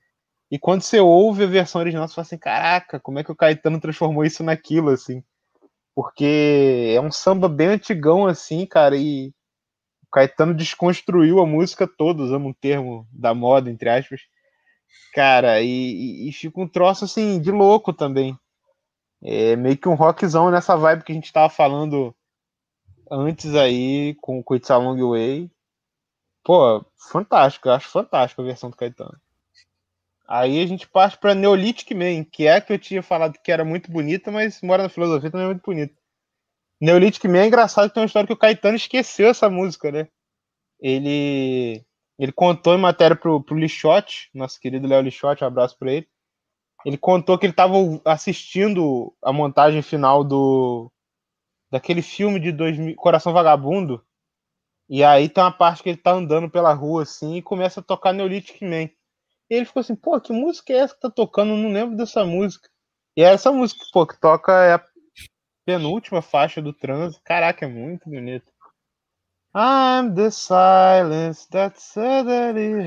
E 0.51 0.59
quando 0.59 0.81
você 0.81 0.99
ouve 0.99 1.43
a 1.43 1.47
versão 1.47 1.81
original, 1.81 2.07
você 2.07 2.15
fala 2.15 2.25
assim, 2.25 2.37
caraca, 2.37 2.99
como 2.99 3.19
é 3.19 3.23
que 3.23 3.31
o 3.31 3.35
Caetano 3.35 3.79
transformou 3.79 4.25
isso 4.25 4.43
naquilo, 4.43 4.89
assim? 4.91 5.23
Porque 5.95 6.93
é 6.95 7.01
um 7.01 7.11
samba 7.11 7.49
bem 7.49 7.67
antigão, 7.69 8.27
assim, 8.27 8.65
cara, 8.65 8.97
e 8.97 9.29
o 9.29 10.11
Caetano 10.11 10.53
desconstruiu 10.55 11.39
a 11.41 11.47
música 11.47 11.87
toda, 11.87 12.23
usando 12.23 12.47
um 12.47 12.53
termo 12.53 13.07
da 13.11 13.33
moda, 13.33 13.69
entre 13.71 13.89
aspas. 13.89 14.21
Cara, 15.13 15.61
e, 15.61 15.67
e- 15.67 16.29
e 16.29 16.33
fica 16.33 16.59
um 16.61 16.67
troço, 16.67 17.05
assim, 17.05 17.39
de 17.41 17.51
louco 17.51 17.93
também. 17.93 18.37
É 19.23 19.55
meio 19.55 19.77
que 19.77 19.89
um 19.89 19.95
rockzão 19.95 20.51
nessa 20.51 20.75
vibe 20.77 21.03
que 21.03 21.11
a 21.11 21.15
gente 21.15 21.33
tava 21.33 21.49
falando 21.49 22.15
antes 23.11 23.55
aí 23.55 24.15
com 24.21 24.43
o 24.47 24.55
It's 24.55 24.71
a 24.71 24.77
Long 24.77 24.97
Way. 25.11 25.51
Pô, 26.43 26.85
fantástico, 27.11 27.69
eu 27.69 27.73
acho 27.73 27.89
fantástico 27.89 28.41
a 28.41 28.45
versão 28.45 28.71
do 28.71 28.77
Caetano. 28.77 29.20
Aí 30.33 30.63
a 30.63 30.65
gente 30.65 30.87
parte 30.87 31.17
pra 31.17 31.35
Neolithic 31.35 31.93
Man, 31.93 32.23
que 32.23 32.47
é 32.47 32.55
a 32.55 32.61
que 32.61 32.71
eu 32.71 32.79
tinha 32.79 33.03
falado 33.03 33.37
que 33.43 33.51
era 33.51 33.65
muito 33.65 33.91
bonita, 33.91 34.31
mas 34.31 34.61
mora 34.61 34.83
na 34.83 34.87
filosofia 34.87 35.29
também 35.29 35.43
é 35.43 35.49
muito 35.49 35.61
bonita. 35.61 35.93
Neolithic 36.79 37.27
Man 37.27 37.39
é 37.39 37.47
engraçado 37.47 37.89
que 37.89 37.95
tem 37.95 38.01
uma 38.01 38.05
história 38.05 38.25
que 38.25 38.33
o 38.33 38.37
Caetano 38.37 38.77
esqueceu 38.77 39.27
essa 39.27 39.49
música, 39.49 39.91
né? 39.91 40.07
Ele 40.79 41.85
ele 42.17 42.31
contou 42.31 42.73
em 42.73 42.77
matéria 42.77 43.13
pro, 43.13 43.43
pro 43.43 43.57
Lixote, 43.57 44.29
nosso 44.33 44.57
querido 44.57 44.87
Léo 44.87 45.01
Lixote, 45.01 45.43
um 45.43 45.47
abraço 45.47 45.77
para 45.77 45.91
ele. 45.91 46.07
Ele 46.85 46.97
contou 46.97 47.37
que 47.37 47.45
ele 47.45 47.51
estava 47.51 47.73
assistindo 48.05 49.13
a 49.21 49.33
montagem 49.33 49.81
final 49.81 50.23
do 50.23 50.89
daquele 51.69 52.01
filme 52.01 52.39
de 52.39 52.53
2000, 52.53 52.95
Coração 52.95 53.33
Vagabundo. 53.33 54.01
E 54.87 55.03
aí 55.03 55.27
tem 55.27 55.43
uma 55.43 55.51
parte 55.51 55.83
que 55.83 55.89
ele 55.89 55.97
tá 55.97 56.13
andando 56.13 56.49
pela 56.49 56.73
rua 56.73 57.03
assim 57.03 57.35
e 57.35 57.41
começa 57.41 57.81
a 57.81 57.83
tocar 57.83 58.13
Neolithic 58.13 58.63
Man. 58.63 58.89
E 59.51 59.55
ele 59.55 59.65
ficou 59.65 59.81
assim, 59.81 59.97
pô, 59.97 60.17
que 60.21 60.31
música 60.31 60.71
é 60.71 60.77
essa 60.77 60.95
que 60.95 61.01
tá 61.01 61.09
tocando? 61.11 61.51
Eu 61.51 61.57
não 61.57 61.73
lembro 61.73 61.97
dessa 61.97 62.23
música. 62.23 62.69
E 63.17 63.21
é 63.21 63.33
essa 63.33 63.51
música, 63.51 63.83
pô, 63.91 64.07
que 64.07 64.17
toca 64.17 64.53
é 64.53 64.75
a 64.75 64.85
penúltima 65.65 66.21
faixa 66.21 66.61
do 66.61 66.71
trânsito. 66.71 67.21
Caraca, 67.25 67.65
é 67.65 67.67
muito 67.67 68.09
bonito. 68.09 68.49
I'm 69.53 70.15
the 70.15 70.31
silence 70.31 71.49
that 71.49 71.81
suddenly 71.81 72.81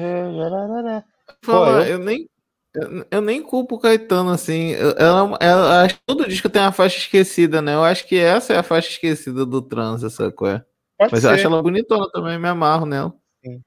Fala, 1.44 1.86
eu 1.86 1.98
nem 1.98 2.26
eu, 2.74 3.06
eu 3.10 3.20
nem 3.20 3.42
culpo 3.42 3.74
o 3.74 3.78
Caetano 3.78 4.30
assim. 4.30 4.72
Ela, 4.72 5.36
ela, 5.40 5.82
acho 5.82 5.96
que 5.96 6.02
todo 6.06 6.26
disco 6.26 6.48
tem 6.48 6.62
uma 6.62 6.72
faixa 6.72 6.96
esquecida, 6.96 7.60
né? 7.60 7.74
Eu 7.74 7.84
acho 7.84 8.08
que 8.08 8.16
essa 8.16 8.54
é 8.54 8.56
a 8.56 8.62
faixa 8.62 8.88
esquecida 8.88 9.44
do 9.44 9.60
trans, 9.60 10.02
essa 10.02 10.32
coisa. 10.32 10.66
Mas 10.98 11.20
ser. 11.20 11.26
eu 11.26 11.30
acho 11.32 11.46
ela 11.46 11.62
bonitona 11.62 12.10
também, 12.10 12.38
me 12.38 12.48
amarro 12.48 12.86
nela. 12.86 13.14
Sim. 13.44 13.60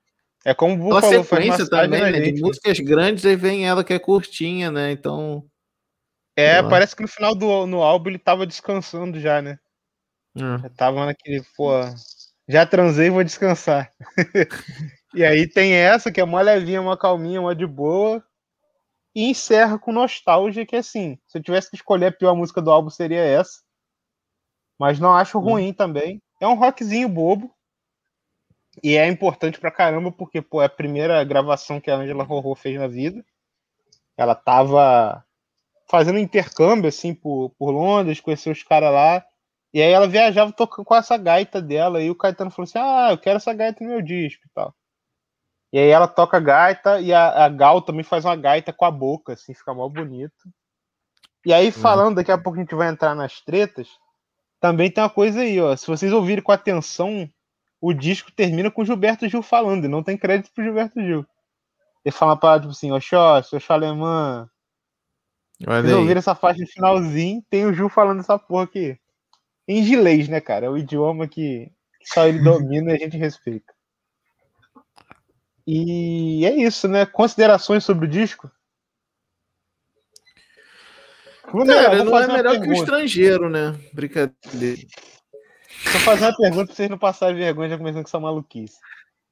É 0.46 0.54
como 0.54 0.76
o 0.76 0.78
Bu 0.78 0.92
ela 0.92 1.02
falou, 1.02 1.24
sequência 1.24 1.70
também, 1.70 2.02
né? 2.02 2.20
De 2.32 2.42
músicas 2.42 2.80
grandes, 2.80 3.26
aí 3.26 3.36
vem 3.36 3.68
ela 3.68 3.84
que 3.84 3.94
é 3.94 4.00
curtinha, 4.00 4.72
né? 4.72 4.92
Então. 4.92 5.44
É, 6.36 6.62
parece 6.62 6.96
que 6.96 7.02
no 7.02 7.08
final 7.08 7.34
do 7.34 7.66
no 7.66 7.82
álbum 7.82 8.10
ele 8.10 8.20
tava 8.20 8.46
descansando 8.46 9.20
já, 9.20 9.42
né? 9.42 9.60
Hum. 10.36 10.60
Já 10.60 10.70
tava 10.70 11.06
naquele, 11.06 11.44
pô, 11.56 11.72
já 12.48 12.66
transei, 12.66 13.10
vou 13.10 13.24
descansar. 13.24 13.92
e 15.14 15.26
aí 15.26 15.48
tem 15.48 15.74
essa, 15.74 16.12
que 16.12 16.22
é 16.22 16.24
uma 16.24 16.42
levinha, 16.42 16.82
uma 16.82 16.98
calminha, 16.98 17.42
uma 17.42 17.56
de 17.56 17.66
boa. 17.66 18.24
E 19.16 19.32
encerra 19.32 19.80
com 19.80 19.92
nostalgia, 19.92 20.66
que 20.66 20.76
é 20.76 20.80
assim, 20.80 21.18
se 21.28 21.40
eu 21.40 21.44
tivesse 21.44 21.72
que 21.72 21.76
escolher 21.76 22.08
a 22.08 22.12
pior 22.12 22.36
música 22.36 22.62
do 22.62 22.72
álbum, 22.72 22.90
seria 22.90 23.20
essa. 23.20 23.62
Mas 24.80 25.00
não 25.00 25.14
acho 25.14 25.40
ruim 25.40 25.70
hum. 25.70 25.74
também. 25.74 26.22
É 26.40 26.48
um 26.48 26.54
rockzinho 26.54 27.10
bobo. 27.10 27.52
E 28.84 28.96
é 28.96 29.08
importante 29.08 29.60
pra 29.60 29.72
caramba, 29.72 30.12
porque, 30.12 30.42
pô, 30.42 30.62
é 30.62 30.66
a 30.66 30.70
primeira 30.70 31.24
gravação 31.24 31.80
que 31.80 31.90
a 31.90 31.96
Angela 31.96 32.24
Rorô 32.24 32.56
fez 32.56 32.80
na 32.80 32.88
vida. 32.88 33.24
Ela 34.16 34.36
tava 34.36 35.24
fazendo 35.90 36.20
intercâmbio, 36.20 36.90
assim, 36.90 37.14
por, 37.14 37.52
por 37.58 37.72
Londres, 37.72 38.20
conheceu 38.20 38.52
os 38.52 38.64
caras 38.64 38.92
lá. 38.92 39.26
E 39.74 39.82
aí 39.82 39.92
ela 39.92 40.08
viajava 40.08 40.52
tocando 40.52 40.86
com 40.86 40.96
essa 40.96 41.18
gaita 41.18 41.62
dela. 41.62 42.02
E 42.02 42.10
o 42.10 42.16
Caetano 42.16 42.52
falou 42.52 42.64
assim: 42.64 42.80
Ah, 42.80 43.10
eu 43.12 43.18
quero 43.18 43.38
essa 43.38 43.54
gaita 43.54 43.84
no 43.84 43.90
meu 43.90 44.02
disco 44.02 44.44
e 44.46 44.50
tal. 44.54 44.74
E 45.72 45.80
aí 45.80 45.90
ela 45.90 46.08
toca 46.08 46.40
gaita 46.40 47.02
e 47.02 47.14
a, 47.14 47.46
a 47.46 47.50
Gal 47.50 47.82
também 47.82 48.04
faz 48.04 48.24
uma 48.24 48.36
gaita 48.36 48.72
com 48.72 48.86
a 48.86 48.92
boca, 48.92 49.34
assim, 49.34 49.54
fica 49.54 49.74
mó 49.74 49.88
bonito. 49.90 50.50
E 51.46 51.54
aí, 51.54 51.72
falando, 51.72 52.16
daqui 52.16 52.32
a 52.32 52.38
pouco 52.38 52.58
a 52.58 52.62
gente 52.62 52.76
vai 52.76 52.90
entrar 52.90 53.16
nas 53.16 53.42
tretas. 53.42 53.88
Também 54.60 54.90
tem 54.90 55.04
uma 55.04 55.10
coisa 55.10 55.42
aí, 55.42 55.60
ó. 55.62 55.76
Se 55.76 55.88
vocês 55.88 56.12
ouvirem 56.12 56.44
com 56.44 56.52
atenção, 56.52 57.30
o 57.80 57.94
disco 57.94 58.32
termina 58.32 58.72
com 58.72 58.82
o 58.82 58.86
Gilberto 58.86 59.28
Gil 59.28 59.42
falando, 59.42 59.86
e 59.86 59.88
não 59.88 60.04
tem 60.04 60.18
crédito 60.18 60.52
pro 60.54 60.64
Gilberto 60.64 61.02
Gil. 61.02 61.26
Ele 62.04 62.12
fala 62.12 62.38
pra 62.38 62.60
tipo 62.60 62.72
assim, 62.72 62.92
Oxóssi, 62.92 63.56
Oxó 63.56 63.74
Alemã. 63.74 64.50
Vocês 65.60 65.94
ouviram 65.94 66.20
essa 66.20 66.36
faixa 66.36 66.62
no 66.62 66.68
finalzinho, 66.68 67.44
tem 67.50 67.66
o 67.66 67.74
Gil 67.74 67.90
falando 67.90 68.20
essa 68.20 68.38
porra 68.38 68.64
aqui. 68.64 68.98
Em 69.68 69.80
inglês, 69.80 70.28
né, 70.28 70.40
cara? 70.40 70.68
É 70.68 70.70
o 70.70 70.78
idioma 70.78 71.28
que, 71.28 71.72
que 72.00 72.08
só 72.14 72.28
ele 72.28 72.40
domina 72.40 72.92
e 72.92 72.96
a 72.96 73.00
gente 73.00 73.18
respeita. 73.18 73.74
E 75.66 76.46
é 76.46 76.56
isso, 76.56 76.88
né? 76.88 77.06
Considerações 77.06 77.84
sobre 77.84 78.06
o 78.06 78.10
disco? 78.10 78.50
Cara, 81.66 82.04
não 82.04 82.18
é 82.18 82.28
melhor 82.28 82.62
que 82.62 82.70
o 82.70 82.74
estrangeiro, 82.74 83.50
né? 83.50 83.78
Brincadeira. 83.94 84.82
Vou 85.92 86.02
fazer 86.02 86.26
uma 86.26 86.36
pergunta 86.36 86.66
pra 86.66 86.76
vocês 86.76 86.90
não 86.90 86.98
passarem 86.98 87.38
vergonha 87.38 87.70
já 87.70 87.78
começando 87.78 88.04
com 88.04 88.08
essa 88.08 88.20
maluquice. 88.20 88.78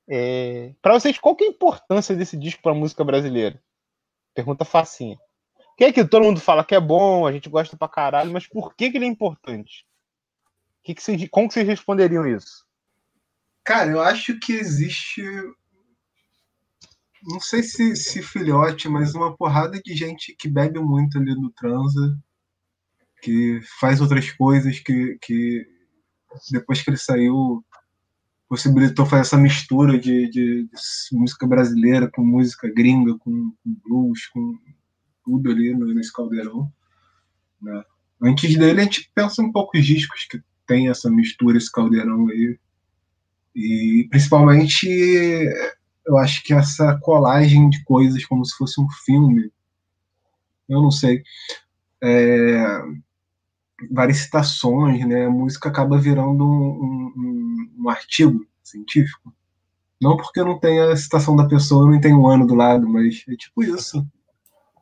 É... 0.08 0.74
Pra 0.82 0.94
vocês, 0.94 1.18
qual 1.18 1.36
que 1.36 1.44
é 1.44 1.48
a 1.48 1.52
importância 1.52 2.16
desse 2.16 2.38
disco 2.38 2.62
pra 2.62 2.74
música 2.74 3.04
brasileira? 3.04 3.62
Pergunta 4.34 4.64
facinha. 4.64 5.18
Que 5.78 5.86
é 5.86 5.92
que 5.92 6.06
todo 6.06 6.24
mundo 6.24 6.40
fala 6.40 6.64
que 6.64 6.74
é 6.74 6.80
bom, 6.80 7.28
a 7.28 7.32
gente 7.32 7.50
gosta 7.50 7.76
pra 7.76 7.88
caralho, 7.88 8.32
mas 8.32 8.48
por 8.48 8.74
que, 8.74 8.90
que 8.90 8.98
ele 8.98 9.06
é 9.06 9.10
importante? 9.10 9.86
Que 10.84 10.96
que 10.96 11.02
vocês... 11.02 11.28
Como 11.30 11.48
que 11.48 11.54
vocês 11.54 11.68
responderiam 11.68 12.26
isso? 12.26 12.66
Cara, 13.64 13.92
eu 13.92 14.02
acho 14.02 14.40
que 14.40 14.54
existe 14.54 15.24
não 17.26 17.40
sei 17.40 17.64
se, 17.64 17.96
se 17.96 18.22
filhote, 18.22 18.88
mas 18.88 19.16
uma 19.16 19.36
porrada 19.36 19.82
de 19.84 19.96
gente 19.96 20.36
que 20.38 20.48
bebe 20.48 20.80
muito 20.80 21.18
ali 21.18 21.34
no 21.34 21.52
transa, 21.52 22.18
que 23.22 23.60
faz 23.80 24.00
outras 24.00 24.32
coisas, 24.32 24.80
que, 24.80 25.18
que 25.20 25.75
depois 26.52 26.82
que 26.82 26.90
ele 26.90 26.98
saiu 26.98 27.64
possibilitou 28.48 29.06
fazer 29.06 29.22
essa 29.22 29.38
mistura 29.38 29.98
de, 29.98 30.30
de, 30.30 30.64
de 30.64 30.70
música 31.12 31.48
brasileira 31.48 32.10
com 32.12 32.24
música 32.24 32.72
gringa, 32.72 33.18
com, 33.18 33.52
com 33.64 33.78
blues, 33.84 34.28
com 34.28 34.58
tudo 35.24 35.50
ali 35.50 35.74
no, 35.74 35.94
nesse 35.94 36.14
caldeirão. 36.14 36.72
Né? 37.62 37.84
Antes 38.22 38.56
dele, 38.58 38.82
a 38.82 38.84
gente 38.84 39.12
pensa 39.16 39.42
em 39.42 39.52
poucos 39.52 39.84
discos 39.84 40.26
que 40.30 40.42
tem 40.68 40.90
essa 40.90 41.10
mistura, 41.10 41.58
esse 41.58 41.72
caldeirão 41.72 42.28
aí. 42.28 42.58
E 43.56 44.08
principalmente 44.10 44.88
eu 46.06 46.18
acho 46.18 46.44
que 46.44 46.54
essa 46.54 46.98
colagem 47.02 47.70
de 47.70 47.84
coisas 47.84 48.24
como 48.26 48.46
se 48.46 48.56
fosse 48.56 48.80
um 48.80 48.88
filme, 49.06 49.52
eu 50.70 50.82
não 50.82 50.92
sei, 50.92 51.24
é, 52.04 52.82
várias 53.92 54.18
citações, 54.18 55.06
né? 55.06 55.26
A 55.26 55.30
música 55.30 55.70
acaba 55.70 55.98
virando 55.98 56.44
um, 56.44 57.14
um, 57.16 57.84
um, 57.84 57.90
artigo 57.90 58.46
científico. 58.64 59.34
Não 60.02 60.18
porque 60.18 60.42
não 60.44 60.60
tenha 60.60 60.92
a 60.92 60.98
citação 60.98 61.36
da 61.36 61.48
pessoa, 61.48 61.90
não 61.90 62.00
tem 62.00 62.14
um 62.14 62.28
ano 62.28 62.46
do 62.46 62.56
lado, 62.56 62.88
mas 62.88 63.24
é 63.28 63.36
tipo 63.36 63.64
isso. 63.64 64.06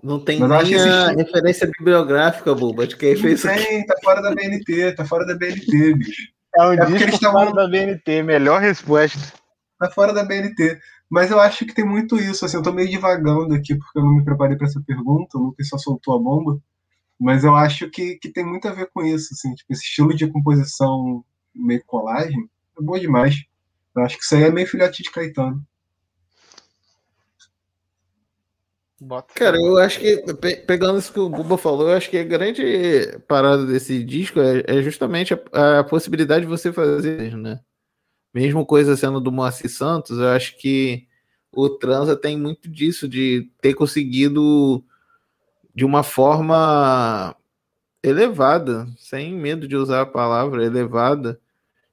Não 0.03 0.19
tem 0.19 0.39
mas 0.39 0.69
nem 0.69 0.79
a 0.79 1.11
referência 1.11 1.65
bibliográfica, 1.65 2.53
Buba, 2.53 2.85
de 2.85 2.97
quem 2.97 3.15
fez 3.15 3.39
isso. 3.39 3.47
Tem, 3.47 3.85
tá 3.85 3.95
fora 4.03 4.21
da 4.21 4.35
BNT, 4.35 4.91
tá 4.93 5.05
fora 5.05 5.25
da 5.25 5.35
BNT, 5.35 5.93
bicho. 5.95 6.33
É 6.55 6.67
um 6.67 6.73
é 6.73 6.85
disco 6.85 7.03
eles 7.03 7.19
fora 7.19 7.45
tavam... 7.45 7.53
da 7.53 7.67
BNT, 7.67 8.21
melhor 8.21 8.59
resposta. 8.59 9.33
Tá 9.79 9.89
fora 9.89 10.13
da 10.13 10.23
BNT. 10.23 10.77
Mas 11.09 11.31
eu 11.31 11.39
acho 11.39 11.65
que 11.65 11.73
tem 11.73 11.85
muito 11.85 12.17
isso, 12.17 12.43
assim, 12.43 12.57
eu 12.57 12.63
tô 12.63 12.73
meio 12.73 12.89
divagando 12.89 13.53
aqui 13.53 13.75
porque 13.75 13.99
eu 13.99 14.03
não 14.03 14.15
me 14.15 14.25
preparei 14.25 14.57
para 14.57 14.67
essa 14.67 14.81
pergunta, 14.85 15.37
o 15.37 15.41
Lucas 15.41 15.67
só 15.67 15.77
soltou 15.77 16.15
a 16.15 16.19
bomba, 16.19 16.59
mas 17.23 17.43
eu 17.43 17.55
acho 17.55 17.89
que, 17.89 18.17
que 18.17 18.29
tem 18.29 18.45
muito 18.45 18.67
a 18.67 18.71
ver 18.71 18.89
com 18.93 19.03
isso, 19.03 19.33
assim, 19.33 19.53
tipo, 19.55 19.71
esse 19.73 19.83
estilo 19.83 20.15
de 20.15 20.27
composição 20.27 21.23
meio 21.55 21.83
colagem 21.85 22.49
é 22.77 22.81
bom 22.81 22.97
demais. 22.99 23.35
Eu 23.95 24.03
acho 24.03 24.17
que 24.17 24.23
isso 24.23 24.35
aí 24.35 24.43
é 24.43 24.51
meio 24.51 24.67
filhote 24.67 25.03
de 25.03 25.11
Caetano. 25.11 25.65
Cara, 29.35 29.57
eu 29.57 29.77
acho 29.79 29.99
que, 29.99 30.23
pegando 30.65 30.97
isso 30.97 31.11
que 31.11 31.19
o 31.19 31.27
Buba 31.29 31.57
falou, 31.57 31.89
eu 31.89 31.97
acho 31.97 32.09
que 32.09 32.17
a 32.17 32.23
grande 32.23 33.19
parada 33.27 33.65
desse 33.65 34.01
disco 34.03 34.39
é, 34.39 34.63
é 34.65 34.81
justamente 34.81 35.33
a, 35.51 35.79
a, 35.79 35.83
possibilidade 35.83 36.45
de 36.45 36.49
você 36.49 36.71
fazer, 36.71 37.35
né? 37.35 37.59
mesmo 38.33 38.65
coisa 38.65 38.97
sendo 38.97 39.21
do 39.21 39.31
Moacir 39.31 39.69
Santos, 39.69 40.17
eu 40.17 40.29
acho 40.29 40.57
que 40.57 41.07
o 41.51 41.69
Transa 41.69 42.15
tem 42.15 42.37
muito 42.37 42.69
disso, 42.69 43.07
de 43.07 43.51
ter 43.61 43.75
conseguido 43.75 44.83
de 45.73 45.85
uma 45.85 46.03
forma 46.03 47.35
elevada, 48.03 48.87
sem 48.97 49.33
medo 49.33 49.67
de 49.67 49.75
usar 49.75 50.01
a 50.01 50.05
palavra 50.05 50.65
elevada, 50.65 51.39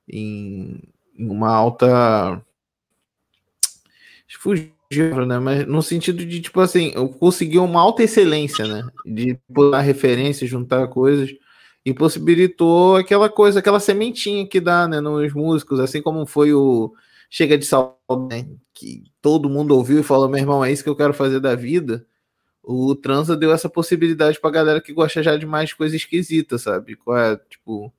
em, 0.09 0.81
em 1.16 1.28
uma 1.28 1.51
alta. 1.51 2.43
Fugiu, 4.39 5.26
né? 5.26 5.39
Mas 5.39 5.66
no 5.66 5.83
sentido 5.83 6.24
de, 6.24 6.41
tipo 6.41 6.61
assim, 6.61 6.93
eu 6.95 7.09
consegui 7.09 7.59
uma 7.59 7.81
alta 7.81 8.03
excelência, 8.03 8.66
né? 8.66 8.89
De 9.07 9.39
botar 9.49 9.81
referências, 9.81 10.51
juntar 10.51 10.89
coisas 10.89 11.31
e 11.85 11.95
possibilitou 11.95 12.97
aquela 12.97 13.28
coisa, 13.28 13.59
aquela 13.59 13.81
sementinha 13.81 14.47
que 14.47 14.61
dá 14.61 14.87
né, 14.87 15.01
nos 15.01 15.33
músicos, 15.33 15.81
assim 15.81 16.03
como 16.03 16.26
foi 16.26 16.53
o 16.53 16.93
Chega 17.31 17.57
de 17.57 17.64
Saudade, 17.64 17.97
né, 18.28 18.47
que 18.74 19.05
todo 19.22 19.49
mundo 19.49 19.74
ouviu 19.76 20.01
e 20.01 20.05
falou: 20.05 20.28
meu 20.28 20.39
irmão, 20.39 20.64
é 20.64 20.72
isso 20.72 20.83
que 20.83 20.91
eu 20.91 20.97
quero 20.97 21.14
fazer 21.14 21.41
da 21.41 21.55
vida. 21.55 22.07
O 22.62 22.94
Transa 22.94 23.36
deu 23.36 23.52
essa 23.52 23.68
possibilidade 23.68 24.40
pra 24.40 24.50
galera 24.50 24.80
que 24.80 24.92
gosta 24.92 25.22
já 25.22 25.36
de 25.36 25.46
mais 25.46 25.72
coisa 25.72 25.96
esquisita, 25.96 26.58
sabe? 26.58 26.96
Qual 26.96 27.16
é, 27.16 27.36
tipo, 27.48 27.92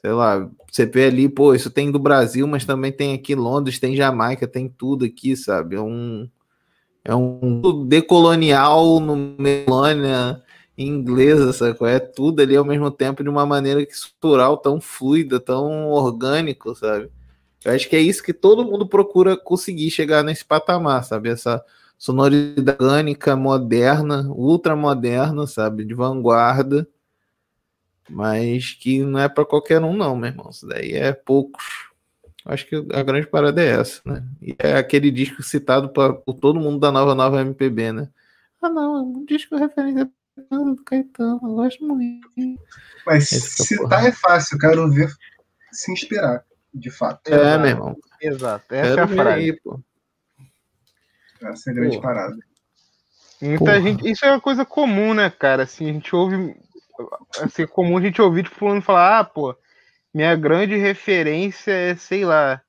sei 0.00 0.12
lá, 0.12 0.50
você 0.70 0.86
vê 0.86 1.06
ali, 1.06 1.28
pô, 1.28 1.54
isso 1.54 1.70
tem 1.70 1.90
do 1.90 1.98
Brasil, 1.98 2.46
mas 2.46 2.64
também 2.64 2.92
tem 2.92 3.14
aqui 3.14 3.34
Londres, 3.34 3.78
tem 3.78 3.96
Jamaica, 3.96 4.48
tem 4.48 4.68
tudo 4.68 5.04
aqui, 5.04 5.36
sabe? 5.36 5.76
É 5.76 5.80
um 5.80 6.28
é 7.04 7.14
um 7.14 7.86
decolonial 7.86 9.00
no 9.00 9.16
Melânia 9.16 10.42
inglesa, 10.76 11.52
sacou? 11.52 11.86
É 11.88 11.98
tudo 11.98 12.42
ali 12.42 12.54
ao 12.56 12.64
mesmo 12.64 12.90
tempo 12.90 13.22
de 13.22 13.28
uma 13.30 13.46
maneira 13.46 13.84
que 13.84 13.92
estrutural, 13.92 14.58
tão 14.58 14.80
fluida, 14.80 15.40
tão 15.40 15.88
orgânico, 15.88 16.74
sabe? 16.74 17.10
Eu 17.64 17.72
acho 17.72 17.88
que 17.88 17.96
é 17.96 18.00
isso 18.00 18.22
que 18.22 18.32
todo 18.32 18.64
mundo 18.64 18.86
procura 18.86 19.36
conseguir 19.36 19.90
chegar 19.90 20.22
nesse 20.22 20.44
patamar, 20.44 21.02
sabe? 21.04 21.30
Essa 21.30 21.64
sonoridade 21.98 22.82
orgânica, 22.82 23.34
moderna, 23.34 24.22
ultra 24.30 24.76
moderna, 24.76 25.46
sabe? 25.46 25.84
De 25.84 25.94
vanguarda, 25.94 26.88
mas 28.08 28.72
que 28.72 29.02
não 29.02 29.18
é 29.18 29.28
para 29.28 29.44
qualquer 29.44 29.82
um, 29.82 29.94
não, 29.94 30.16
meu 30.16 30.30
irmão. 30.30 30.48
Isso 30.50 30.66
daí 30.66 30.92
é 30.92 31.12
poucos. 31.12 31.88
Acho 32.44 32.66
que 32.66 32.76
a 32.92 33.02
grande 33.02 33.26
parada 33.26 33.62
é 33.62 33.68
essa, 33.80 34.00
né? 34.06 34.24
E 34.40 34.56
é 34.58 34.76
aquele 34.76 35.10
disco 35.10 35.42
citado 35.42 35.90
pra, 35.90 36.14
por 36.14 36.34
todo 36.34 36.60
mundo 36.60 36.78
da 36.78 36.90
nova 36.90 37.14
nova 37.14 37.40
MPB, 37.42 37.92
né? 37.92 38.08
Ah, 38.62 38.70
não, 38.70 38.96
é 38.96 39.00
um 39.02 39.24
disco 39.24 39.56
referência 39.56 40.10
do 40.50 40.76
Caetano, 40.84 41.40
eu 41.42 41.54
gosto 41.56 41.84
muito. 41.84 42.28
Mas 43.04 43.28
que 43.28 43.36
é 43.36 43.38
citar 43.40 44.06
é 44.06 44.12
fácil, 44.12 44.54
eu 44.54 44.60
quero 44.60 44.90
ver 44.90 45.12
se 45.72 45.92
inspirar, 45.92 46.44
de 46.72 46.90
fato. 46.90 47.28
É, 47.28 47.34
Exato. 47.34 47.60
meu 47.60 47.70
irmão. 47.70 47.96
Exato, 48.20 48.74
essa 48.74 48.86
é 48.86 48.90
Quero 48.90 49.02
a 49.02 49.06
ver 49.06 49.16
frase. 49.16 49.40
aí, 49.40 49.60
pô. 49.60 49.80
Essa 51.42 51.70
é 51.70 51.72
a 51.72 51.76
grande 51.76 51.96
Pô. 51.96 52.02
parada. 52.02 52.36
Muita 53.40 53.64
Porra. 53.64 53.80
gente, 53.80 54.10
isso 54.10 54.24
é 54.24 54.30
uma 54.30 54.40
coisa 54.40 54.64
comum, 54.64 55.14
né, 55.14 55.30
cara? 55.30 55.62
Assim, 55.62 55.88
a 55.88 55.92
gente 55.92 56.14
ouve, 56.14 56.56
assim, 57.40 57.62
é 57.62 57.66
comum 57.66 57.96
a 57.96 58.00
gente 58.00 58.20
ouvir 58.20 58.44
tipo 58.44 58.56
fulano 58.56 58.82
falar, 58.82 59.20
ah, 59.20 59.24
pô, 59.24 59.56
minha 60.12 60.34
grande 60.34 60.76
referência 60.76 61.70
é, 61.70 61.94
sei 61.94 62.24
lá, 62.24 62.60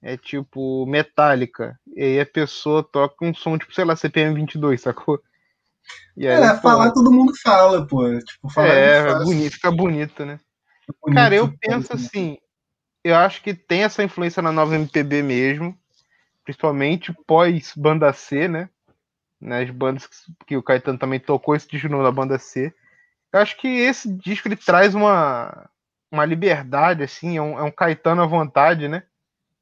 é 0.00 0.16
tipo 0.16 0.86
Metallica. 0.86 1.78
E 1.94 2.02
aí 2.02 2.20
a 2.20 2.26
pessoa 2.26 2.82
toca 2.82 3.24
um 3.24 3.34
som 3.34 3.58
tipo, 3.58 3.74
sei 3.74 3.84
lá, 3.84 3.96
CPM 3.96 4.34
22, 4.34 4.80
sacou? 4.80 5.20
E 6.16 6.26
aí, 6.26 6.40
É, 6.40 6.54
pô, 6.54 6.62
falar 6.62 6.92
todo 6.92 7.10
mundo 7.10 7.32
fala, 7.42 7.84
pô. 7.86 8.06
Tipo, 8.20 8.48
falar 8.50 8.74
é, 8.74 8.98
é, 8.98 9.10
é 9.10 9.14
bonito, 9.24 9.52
fica 9.54 9.70
bonito, 9.72 10.24
né? 10.24 10.38
bonito, 11.02 11.14
Cara, 11.16 11.34
eu 11.34 11.52
penso 11.58 11.92
assim, 11.92 12.38
eu 13.02 13.16
acho 13.16 13.42
que 13.42 13.54
tem 13.54 13.82
essa 13.82 14.04
influência 14.04 14.40
na 14.40 14.52
nova 14.52 14.76
MPB 14.76 15.22
mesmo, 15.22 15.76
principalmente 16.46 17.12
pós 17.26 17.72
banda 17.76 18.12
C, 18.12 18.46
né? 18.46 18.70
Nas 19.40 19.68
bandas 19.68 20.08
que, 20.46 20.56
o 20.56 20.62
Caetano 20.62 20.96
também 20.96 21.20
tocou 21.20 21.54
esse 21.54 21.68
disco 21.68 21.88
novo 21.88 22.04
da 22.04 22.12
banda 22.12 22.38
C. 22.38 22.72
Eu 23.32 23.40
acho 23.40 23.56
que 23.58 23.68
esse 23.68 24.10
disco 24.10 24.48
ele 24.48 24.56
traz 24.56 24.94
uma, 24.94 25.68
uma 26.10 26.24
liberdade, 26.24 27.02
assim, 27.02 27.36
é 27.36 27.42
um, 27.42 27.58
é 27.58 27.62
um 27.64 27.70
Caetano 27.70 28.22
à 28.22 28.26
vontade, 28.26 28.88
né? 28.88 29.02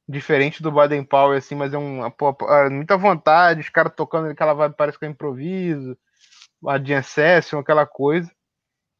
Diferente 0.06 0.62
do 0.62 0.70
Baden 0.70 1.02
Powell, 1.02 1.38
assim, 1.38 1.54
mas 1.54 1.72
é 1.72 1.78
um, 1.78 2.08
pô, 2.10 2.36
é 2.50 2.68
muita 2.68 2.98
vontade, 2.98 3.62
os 3.62 3.70
caras 3.70 3.94
tocando 3.96 4.28
aquela 4.28 4.52
vibe, 4.52 4.76
parece 4.76 4.98
que 4.98 5.06
é 5.06 5.08
improviso, 5.08 5.96
a 6.68 6.78
Jam 6.78 7.02
Session, 7.02 7.58
aquela 7.58 7.86
coisa. 7.86 8.30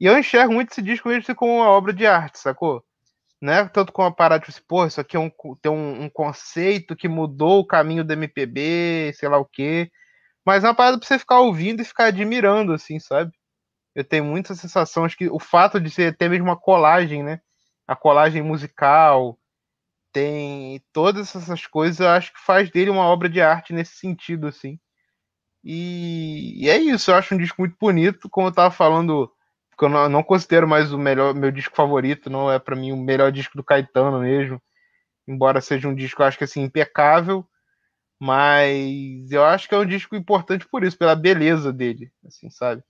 E 0.01 0.07
eu 0.07 0.19
enxergo 0.19 0.55
muito 0.55 0.73
esse 0.73 0.83
disco 0.83 1.09
mesmo 1.09 1.23
assim, 1.23 1.35
como 1.35 1.55
uma 1.57 1.69
obra 1.69 1.93
de 1.93 2.07
arte, 2.07 2.39
sacou? 2.39 2.83
Não 3.45 3.53
é 3.53 3.69
tanto 3.69 3.93
com 3.93 4.03
a 4.03 4.11
parada, 4.11 4.41
tipo 4.41 4.53
assim, 4.53 4.65
pô, 4.67 4.87
isso 4.87 4.99
aqui 4.99 5.19
é 5.19 5.21
um, 5.21 5.31
tem 5.61 5.71
um, 5.71 6.05
um 6.05 6.09
conceito 6.09 6.97
que 6.97 7.07
mudou 7.07 7.61
o 7.61 7.67
caminho 7.67 8.03
do 8.03 8.11
MPB, 8.11 9.13
sei 9.15 9.29
lá 9.29 9.37
o 9.37 9.45
quê. 9.45 9.91
Mas 10.47 10.65
é 10.65 10.69
uma 10.69 10.75
parada 10.75 10.99
pra 10.99 11.07
você 11.07 11.19
ficar 11.19 11.41
ouvindo 11.41 11.83
e 11.83 11.85
ficar 11.85 12.07
admirando, 12.07 12.73
assim, 12.73 12.99
sabe? 12.99 13.31
Eu 13.95 14.03
tenho 14.03 14.25
muita 14.25 14.55
sensação, 14.55 15.05
acho 15.05 15.19
que 15.19 15.29
o 15.29 15.39
fato 15.39 15.79
de 15.79 15.91
ser 15.91 16.15
até 16.15 16.27
mesmo 16.27 16.47
uma 16.47 16.57
colagem, 16.59 17.23
né? 17.23 17.39
A 17.87 17.95
colagem 17.95 18.43
musical, 18.43 19.39
tem 20.11 20.83
todas 20.93 21.37
essas 21.37 21.67
coisas, 21.67 22.01
eu 22.01 22.09
acho 22.09 22.33
que 22.33 22.41
faz 22.41 22.71
dele 22.71 22.91
uma 22.91 23.05
obra 23.05 23.29
de 23.29 23.43
arte 23.43 23.75
nesse 23.75 23.97
sentido, 23.97 24.47
assim. 24.47 24.79
E, 25.63 26.65
e 26.65 26.71
é 26.71 26.79
isso, 26.79 27.11
eu 27.11 27.17
acho 27.17 27.35
um 27.35 27.39
disco 27.39 27.61
muito 27.61 27.77
bonito, 27.79 28.31
como 28.31 28.49
eu 28.49 28.53
tava 28.53 28.71
falando, 28.71 29.31
porque 29.75 29.85
eu 29.85 30.09
não, 30.09 30.23
considero 30.23 30.69
mais 30.69 30.93
o 30.93 30.99
melhor, 30.99 31.35
meu 31.35 31.51
disco 31.51 31.75
favorito, 31.75 32.31
não 32.31 32.51
é 32.51 32.59
para 32.59 32.77
mim 32.77 32.93
o 32.93 32.97
melhor 32.97 33.33
disco 33.33 33.57
do 33.57 33.65
Caetano 33.65 34.21
mesmo, 34.21 34.63
embora 35.27 35.61
seja 35.61 35.89
um 35.89 35.95
disco, 35.95 36.23
eu 36.23 36.27
acho 36.27 36.39
que 36.39 36.45
assim, 36.45 36.63
impecável, 36.63 37.45
mas 38.21 39.31
eu 39.31 39.45
acho 39.45 39.69
que 39.69 39.75
é 39.75 39.79
um 39.79 39.87
disco 39.87 40.15
importante 40.15 40.67
por 40.69 40.85
isso, 40.85 40.97
pela 40.97 41.17
beleza 41.17 41.73
dele, 41.73 42.11
assim, 42.25 42.49
sabe? 42.49 42.83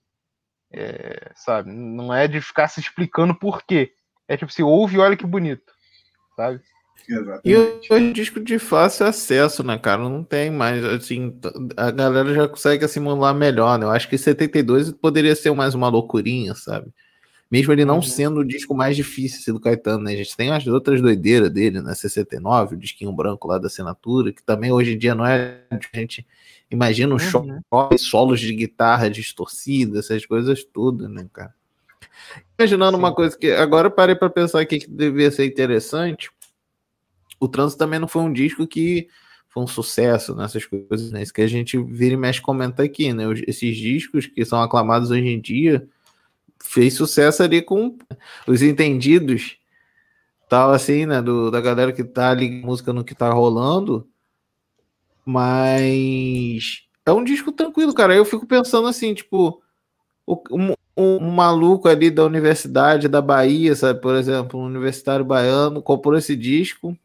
É, 0.70 1.32
sabe, 1.34 1.72
não 1.72 2.12
é 2.12 2.28
de 2.28 2.40
ficar 2.40 2.68
se 2.68 2.80
explicando 2.80 3.34
por 3.34 3.62
quê. 3.62 3.92
É 4.28 4.36
tipo, 4.36 4.52
se 4.52 4.62
ouve 4.62 4.96
e 4.96 4.98
olha 4.98 5.16
que 5.16 5.26
bonito, 5.26 5.72
sabe? 6.36 6.60
Exatamente. 7.08 7.40
E 7.44 7.56
hoje 7.56 7.88
é 7.90 8.12
disco 8.12 8.40
de 8.40 8.58
fácil 8.58 9.06
acesso, 9.06 9.62
né, 9.62 9.76
cara? 9.78 10.02
Não 10.08 10.24
tem 10.24 10.50
mais, 10.50 10.82
assim, 10.84 11.38
a 11.76 11.90
galera 11.90 12.32
já 12.34 12.48
consegue 12.48 12.84
assimilar 12.84 13.34
melhor, 13.34 13.78
né? 13.78 13.84
Eu 13.86 13.90
acho 13.90 14.08
que 14.08 14.16
72 14.16 14.90
poderia 14.92 15.36
ser 15.36 15.52
mais 15.54 15.74
uma 15.74 15.88
loucurinha, 15.88 16.54
sabe? 16.54 16.88
Mesmo 17.50 17.72
ele 17.72 17.84
não 17.84 17.96
Uhum. 17.96 18.02
sendo 18.02 18.40
o 18.40 18.44
disco 18.44 18.74
mais 18.74 18.96
difícil 18.96 19.38
assim, 19.40 19.52
do 19.52 19.60
Caetano, 19.60 20.04
né? 20.04 20.12
A 20.14 20.16
gente 20.16 20.36
tem 20.36 20.50
as 20.52 20.66
outras 20.66 21.00
doideiras 21.02 21.50
dele, 21.50 21.80
né? 21.82 21.94
69, 21.94 22.76
o 22.76 22.78
disquinho 22.78 23.12
branco 23.12 23.48
lá 23.48 23.58
da 23.58 23.68
assinatura, 23.68 24.32
que 24.32 24.42
também 24.42 24.72
hoje 24.72 24.94
em 24.94 24.98
dia 24.98 25.14
não 25.14 25.26
é. 25.26 25.60
A 25.70 25.78
gente 25.98 26.26
imagina 26.70 27.14
um 27.14 27.18
Uhum. 27.18 27.60
choque, 27.70 27.98
solos 27.98 28.40
de 28.40 28.54
guitarra 28.54 29.10
distorcida, 29.10 29.98
essas 30.00 30.26
coisas 30.26 30.64
tudo, 30.64 31.08
né, 31.08 31.26
cara? 31.32 31.54
Imaginando 32.58 32.96
uma 32.96 33.08
Sim. 33.10 33.14
coisa 33.14 33.38
que 33.38 33.50
agora 33.50 33.90
parei 33.90 34.14
para 34.14 34.30
pensar 34.30 34.60
aqui 34.60 34.78
que 34.80 34.90
devia 34.90 35.30
ser 35.30 35.44
interessante. 35.46 36.30
O 37.44 37.48
Trânsito 37.48 37.78
também 37.78 37.98
não 37.98 38.08
foi 38.08 38.22
um 38.22 38.32
disco 38.32 38.66
que 38.66 39.08
foi 39.48 39.62
um 39.62 39.66
sucesso 39.66 40.34
nessas 40.34 40.64
coisas, 40.66 41.12
né? 41.12 41.22
Isso 41.22 41.32
que 41.32 41.42
a 41.42 41.46
gente 41.46 41.78
vira 41.82 42.14
e 42.14 42.16
mexe 42.16 42.40
comenta 42.40 42.82
aqui, 42.82 43.12
né? 43.12 43.26
Os- 43.28 43.42
Esses 43.46 43.76
discos 43.76 44.26
que 44.26 44.44
são 44.44 44.60
aclamados 44.62 45.10
hoje 45.10 45.28
em 45.28 45.40
dia 45.40 45.86
fez 46.62 46.94
sucesso 46.94 47.42
ali 47.42 47.62
com 47.62 47.96
os 48.48 48.62
entendidos, 48.62 49.58
tal 50.48 50.72
assim, 50.72 51.06
né? 51.06 51.22
Do, 51.22 51.50
da 51.50 51.60
galera 51.60 51.92
que 51.92 52.04
tá 52.04 52.30
ali, 52.30 52.50
música 52.62 52.92
no 52.92 53.04
que 53.04 53.14
tá 53.14 53.30
rolando. 53.32 54.08
Mas 55.24 56.82
é 57.06 57.12
um 57.12 57.24
disco 57.24 57.52
tranquilo, 57.52 57.94
cara. 57.94 58.14
Eu 58.14 58.24
fico 58.24 58.46
pensando 58.46 58.86
assim, 58.88 59.14
tipo, 59.14 59.62
o, 60.26 60.42
um, 60.52 60.74
um 60.96 61.30
maluco 61.30 61.88
ali 61.88 62.10
da 62.10 62.24
Universidade 62.24 63.08
da 63.08 63.22
Bahia, 63.22 63.74
sabe? 63.76 64.00
Por 64.00 64.14
exemplo, 64.16 64.60
um 64.60 64.64
universitário 64.66 65.24
baiano 65.24 65.82
comprou 65.82 66.16
esse 66.18 66.36
disco, 66.36 66.96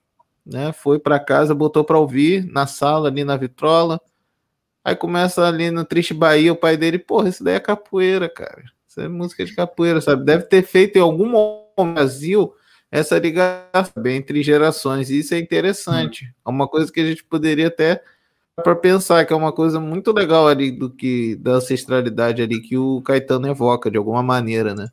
né? 0.45 0.71
Foi 0.71 0.99
para 0.99 1.19
casa, 1.19 1.53
botou 1.53 1.83
para 1.83 1.97
ouvir 1.97 2.45
na 2.45 2.67
sala 2.67 3.09
ali 3.09 3.23
na 3.23 3.37
vitrola. 3.37 3.99
Aí 4.83 4.95
começa 4.95 5.45
ali 5.45 5.71
no 5.71 5.85
Triste 5.85 6.13
Bahia, 6.13 6.53
o 6.53 6.55
pai 6.55 6.77
dele, 6.77 6.97
porra, 6.97 7.29
isso 7.29 7.43
daí 7.43 7.55
é 7.55 7.59
capoeira, 7.59 8.29
cara. 8.29 8.63
Isso 8.87 9.01
é 9.01 9.07
música 9.07 9.45
de 9.45 9.53
capoeira, 9.53 10.01
sabe? 10.01 10.23
Deve 10.23 10.43
ter 10.45 10.63
feito 10.63 10.97
em 10.97 11.01
algum 11.01 11.29
momento 11.29 11.69
no 11.77 11.93
Brasil 11.93 12.53
essa 12.91 13.17
ligação 13.19 14.05
entre 14.05 14.41
gerações. 14.41 15.09
E 15.09 15.19
isso 15.19 15.33
é 15.33 15.39
interessante. 15.39 16.33
É 16.45 16.49
uma 16.49 16.67
coisa 16.67 16.91
que 16.91 16.99
a 16.99 17.05
gente 17.05 17.23
poderia 17.23 17.67
até 17.67 18.01
para 18.63 18.75
pensar 18.75 19.25
que 19.25 19.31
é 19.31 19.35
uma 19.35 19.53
coisa 19.53 19.79
muito 19.79 20.11
legal 20.11 20.47
ali 20.47 20.71
do 20.71 20.89
que 20.89 21.35
da 21.35 21.53
ancestralidade 21.53 22.41
ali 22.41 22.59
que 22.59 22.77
o 22.77 23.01
Caetano 23.01 23.47
evoca 23.47 23.89
de 23.89 23.97
alguma 23.97 24.23
maneira, 24.23 24.75
né? 24.75 24.89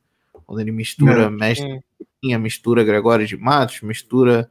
Quando 0.47 0.61
ele 0.61 0.72
mistura 0.72 1.24
É, 1.24 1.30
mestre 1.30 1.82
mistura 2.38 2.84
Gregório 2.84 3.26
de 3.26 3.36
Matos, 3.36 3.82
mistura 3.82 4.51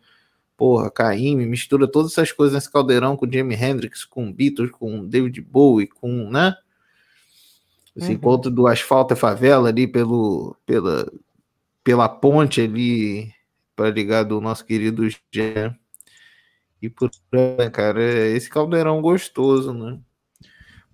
porra, 0.58 0.90
Caíme, 0.90 1.46
mistura 1.46 1.88
todas 1.88 2.12
essas 2.12 2.32
coisas 2.32 2.54
nesse 2.54 2.72
caldeirão 2.72 3.16
com 3.16 3.30
Jimi 3.30 3.56
Hendrix, 3.56 4.06
com 4.06 4.32
Beatles, 4.32 4.72
com 4.72 5.06
David 5.06 5.42
Bowie, 5.42 5.88
com, 5.88 6.30
né? 6.30 6.56
Esse 7.96 8.10
Uhum. 8.10 8.16
encontro 8.16 8.52
do 8.52 8.68
asfalto 8.68 9.14
e 9.14 9.18
favela 9.18 9.70
ali 9.70 9.88
pelo, 9.88 10.56
pela, 10.66 11.12
pela 11.84 12.10
ponte 12.10 12.62
ali 12.62 13.32
para 13.76 13.90
ligar 13.90 14.24
do 14.24 14.42
nosso 14.42 14.66
querido 14.66 15.08
Gé. 15.32 15.74
E 16.82 16.90
por 16.90 17.10
né, 17.32 17.70
cara, 17.70 18.02
é 18.04 18.28
esse 18.30 18.50
caldeirão 18.50 19.02
gostoso, 19.02 19.74
né? 19.74 20.00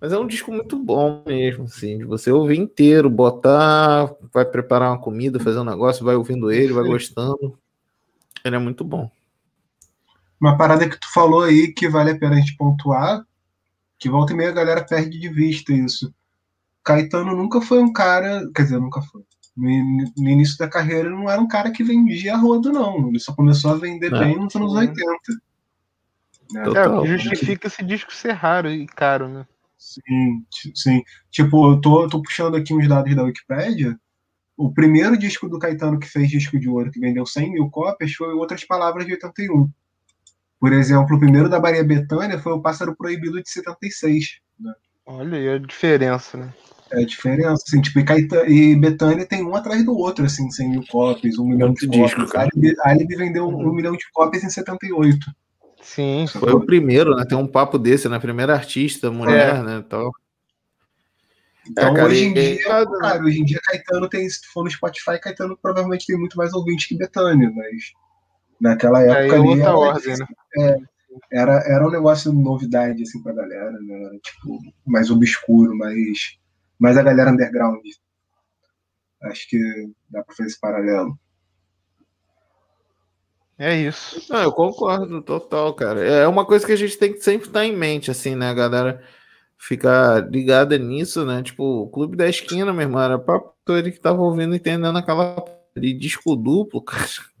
Mas 0.00 0.12
é 0.12 0.18
um 0.18 0.26
disco 0.26 0.50
muito 0.50 0.76
bom 0.76 1.22
mesmo, 1.24 1.64
assim, 1.64 1.98
de 1.98 2.04
você 2.04 2.32
ouvir 2.32 2.58
inteiro, 2.58 3.08
botar, 3.08 4.12
vai 4.32 4.44
preparar 4.44 4.90
uma 4.90 5.00
comida, 5.00 5.38
fazer 5.38 5.60
um 5.60 5.64
negócio, 5.64 6.04
vai 6.04 6.16
ouvindo 6.16 6.50
ele, 6.50 6.72
vai 6.72 6.82
gostando. 6.84 7.56
Ele 8.44 8.56
é 8.56 8.58
muito 8.58 8.82
bom. 8.82 9.08
Uma 10.42 10.56
parada 10.56 10.88
que 10.88 10.98
tu 10.98 11.06
falou 11.14 11.44
aí 11.44 11.72
que 11.72 11.88
vale 11.88 12.10
a 12.10 12.18
pena 12.18 12.34
a 12.34 12.40
gente 12.40 12.56
pontuar, 12.56 13.24
que 13.96 14.08
volta 14.08 14.32
e 14.32 14.36
meia 14.36 14.50
a 14.50 14.52
galera 14.52 14.84
perde 14.84 15.16
de 15.20 15.28
vista 15.28 15.72
isso. 15.72 16.12
Caetano 16.82 17.36
nunca 17.36 17.60
foi 17.60 17.80
um 17.80 17.92
cara, 17.92 18.50
quer 18.52 18.64
dizer, 18.64 18.80
nunca 18.80 19.00
foi. 19.02 19.22
No, 19.56 19.68
no 20.16 20.28
início 20.28 20.58
da 20.58 20.66
carreira 20.66 21.08
ele 21.08 21.16
não 21.16 21.30
era 21.30 21.40
um 21.40 21.46
cara 21.46 21.70
que 21.70 21.84
vendia 21.84 22.36
rodo, 22.36 22.72
não. 22.72 23.08
Ele 23.08 23.20
só 23.20 23.32
começou 23.32 23.70
a 23.70 23.76
vender 23.76 24.10
Não. 24.10 24.18
bem 24.18 24.36
nos 24.36 24.56
anos 24.56 24.72
80. 24.72 24.98
né? 26.50 26.60
É, 26.60 26.64
Total. 26.64 27.02
que 27.02 27.16
justifica 27.16 27.68
esse 27.68 27.84
disco 27.84 28.12
ser 28.12 28.32
raro 28.32 28.68
e 28.68 28.84
caro, 28.86 29.28
né? 29.28 29.46
Sim, 29.78 30.44
sim. 30.74 31.04
Tipo, 31.30 31.70
eu 31.70 31.80
tô, 31.80 32.08
tô 32.08 32.20
puxando 32.20 32.56
aqui 32.56 32.74
uns 32.74 32.88
dados 32.88 33.14
da 33.14 33.22
Wikipédia. 33.22 33.96
O 34.56 34.72
primeiro 34.72 35.16
disco 35.16 35.48
do 35.48 35.60
Caetano 35.60 36.00
que 36.00 36.08
fez 36.08 36.28
disco 36.28 36.58
de 36.58 36.68
ouro, 36.68 36.90
que 36.90 36.98
vendeu 36.98 37.24
100 37.24 37.52
mil 37.52 37.70
cópias, 37.70 38.12
foi 38.12 38.34
Outras 38.34 38.64
Palavras 38.64 39.06
de 39.06 39.12
81. 39.12 39.70
Por 40.62 40.72
exemplo, 40.72 41.16
o 41.16 41.18
primeiro 41.18 41.48
da 41.48 41.58
Maria 41.58 41.82
Bethânia 41.82 42.38
foi 42.38 42.52
O 42.52 42.62
Pássaro 42.62 42.94
Proibido 42.96 43.42
de 43.42 43.50
76. 43.50 44.38
né? 44.60 44.72
Olha 45.04 45.36
aí 45.36 45.48
a 45.48 45.58
diferença, 45.58 46.36
né? 46.38 46.54
É 46.92 47.02
a 47.02 47.04
diferença, 47.04 47.64
assim, 47.66 47.80
tipo, 47.80 47.98
e, 47.98 48.04
Caetano, 48.04 48.48
e 48.48 48.76
Betânia 48.76 49.26
tem 49.26 49.42
um 49.44 49.56
atrás 49.56 49.84
do 49.84 49.92
outro, 49.98 50.24
assim, 50.24 50.48
100 50.52 50.70
mil 50.70 50.84
cópias, 50.88 51.36
um 51.36 51.46
milhão 51.48 51.72
de 51.74 51.88
disco, 51.88 52.10
cópias. 52.20 52.30
cara. 52.30 52.48
Alibi, 52.54 52.76
Alibi 52.84 53.16
vendeu 53.16 53.48
um 53.48 53.72
milhão 53.74 53.96
de 53.96 54.04
cópias 54.12 54.44
em 54.44 54.50
78. 54.50 55.18
Sim, 55.82 56.26
Foi 56.28 56.52
o 56.52 56.64
primeiro, 56.64 57.16
né? 57.16 57.24
Tem 57.28 57.36
um 57.36 57.48
papo 57.48 57.76
desse, 57.76 58.08
né? 58.08 58.20
Primeira 58.20 58.52
artista, 58.54 59.10
mulher, 59.10 59.56
É. 59.56 59.62
né? 59.64 59.84
Tal. 59.88 60.12
Então, 61.68 61.92
cara, 61.92 62.06
hoje 62.08 62.24
em 62.26 62.34
dia, 62.34 62.54
e- 62.54 62.58
cara, 63.00 63.20
hoje 63.24 63.40
em 63.40 63.44
dia 63.44 63.58
Caetano 63.64 64.08
tem, 64.08 64.28
se 64.30 64.42
tu 64.42 64.52
for 64.52 64.62
no 64.62 64.70
Spotify, 64.70 65.18
Caetano 65.20 65.58
provavelmente 65.60 66.06
tem 66.06 66.16
muito 66.16 66.36
mais 66.36 66.52
ouvinte 66.52 66.86
que 66.86 66.96
Betânia, 66.96 67.50
mas 67.52 67.92
naquela 68.62 69.02
época 69.02 69.34
é 69.34 69.38
ali 69.38 69.48
outra 69.48 69.76
ordem, 69.76 70.14
né? 70.16 70.76
era, 71.30 71.54
era 71.66 71.86
um 71.86 71.90
negócio 71.90 72.32
novidade, 72.32 73.02
assim, 73.02 73.20
pra 73.20 73.32
galera, 73.32 73.72
né? 73.72 74.04
Era, 74.04 74.18
tipo, 74.20 74.58
mais 74.86 75.10
obscuro, 75.10 75.76
mais, 75.76 76.38
mais 76.78 76.96
a 76.96 77.02
galera 77.02 77.32
underground. 77.32 77.82
Acho 79.24 79.48
que 79.48 79.58
dá 80.08 80.22
pra 80.22 80.34
fazer 80.34 80.48
esse 80.48 80.60
paralelo. 80.60 81.18
É 83.58 83.76
isso. 83.76 84.32
Não, 84.32 84.42
eu 84.42 84.52
concordo, 84.52 85.22
total, 85.22 85.74
cara. 85.74 86.00
É 86.00 86.26
uma 86.26 86.44
coisa 86.44 86.64
que 86.64 86.72
a 86.72 86.76
gente 86.76 86.96
tem 86.96 87.12
que 87.12 87.20
sempre 87.20 87.48
estar 87.48 87.64
em 87.64 87.76
mente, 87.76 88.10
assim, 88.10 88.34
né, 88.34 88.54
galera? 88.54 89.02
Ficar 89.58 90.30
ligada 90.30 90.78
nisso, 90.78 91.24
né? 91.24 91.42
Tipo, 91.42 91.82
o 91.82 91.88
Clube 91.88 92.16
da 92.16 92.28
Esquina, 92.28 92.72
meu 92.72 92.82
irmão, 92.82 93.02
era 93.02 93.18
papo 93.18 93.52
ele 93.68 93.92
que 93.92 94.00
tava 94.00 94.20
ouvindo 94.20 94.54
e 94.54 94.56
entendendo 94.56 94.96
aquela 94.96 95.36
de 95.76 95.92
disco 95.92 96.34
duplo, 96.36 96.82
cara. 96.82 97.31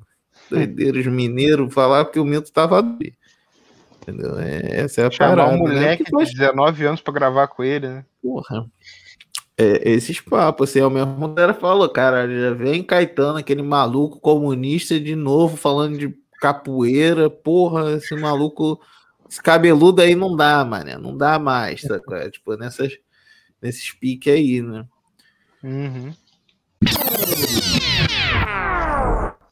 Doideira, 0.50 0.98
os 0.98 1.06
mineiros 1.06 1.72
falaram 1.72 2.10
que 2.10 2.18
o 2.18 2.24
Milton 2.24 2.52
tava 2.52 2.78
ali. 2.78 3.14
Entendeu? 4.02 4.38
É, 4.38 4.80
essa 4.80 5.02
é 5.02 5.06
a 5.06 5.10
Chamar 5.10 5.36
parada, 5.36 5.54
um 5.54 5.64
né? 5.64 5.74
moleque 5.74 6.04
Porque, 6.10 6.24
de 6.26 6.38
19 6.38 6.86
anos 6.86 7.00
pra 7.00 7.12
gravar 7.12 7.46
com 7.48 7.62
ele, 7.62 7.88
né? 7.88 8.04
Porra. 8.20 8.66
É, 9.56 9.90
esses 9.90 10.20
papos, 10.20 10.70
assim, 10.70 10.80
é 10.80 10.86
o 10.86 10.90
mesmo 10.90 11.34
que 11.34 11.40
era 11.40 11.54
falou, 11.54 11.88
cara, 11.88 12.26
já 12.26 12.52
vem 12.52 12.82
Caetano, 12.82 13.38
aquele 13.38 13.62
maluco 13.62 14.18
comunista 14.18 14.98
de 14.98 15.14
novo, 15.14 15.56
falando 15.56 15.98
de 15.98 16.14
capoeira, 16.40 17.30
porra, 17.30 17.92
esse 17.92 18.14
maluco, 18.16 18.80
esse 19.30 19.40
cabeludo 19.40 20.02
aí 20.02 20.16
não 20.16 20.34
dá, 20.34 20.64
mané, 20.64 20.98
não 20.98 21.16
dá 21.16 21.38
mais? 21.38 21.84
É, 21.84 22.30
tipo, 22.30 22.56
nessas, 22.56 22.98
nesses 23.60 23.92
piques 23.92 24.32
aí, 24.32 24.60
né? 24.60 24.84
Uhum. 25.62 26.12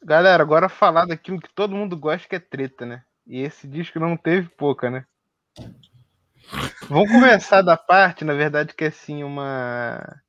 Galera, 0.03 0.41
agora 0.41 0.67
falar 0.67 1.05
daquilo 1.05 1.39
que 1.39 1.53
todo 1.53 1.75
mundo 1.75 1.95
gosta 1.95 2.27
que 2.27 2.35
é 2.35 2.39
treta, 2.39 2.85
né? 2.85 3.03
E 3.27 3.41
esse 3.41 3.67
disco 3.67 3.99
não 3.99 4.17
teve 4.17 4.49
pouca, 4.49 4.89
né? 4.89 5.05
Vamos 6.89 7.11
começar 7.11 7.61
da 7.61 7.77
parte, 7.77 8.25
na 8.25 8.33
verdade, 8.33 8.73
que 8.73 8.83
é 8.83 8.87
assim, 8.87 9.23
uma. 9.23 10.21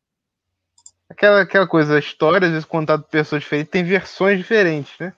Aquela, 1.09 1.43
aquela 1.43 1.66
coisa, 1.66 1.99
histórias, 1.99 2.51
vezes 2.51 2.64
contada 2.64 3.03
por 3.03 3.11
pessoas 3.11 3.43
diferentes, 3.43 3.70
tem 3.70 3.85
versões 3.85 4.39
diferentes, 4.39 4.99
né? 4.99 5.12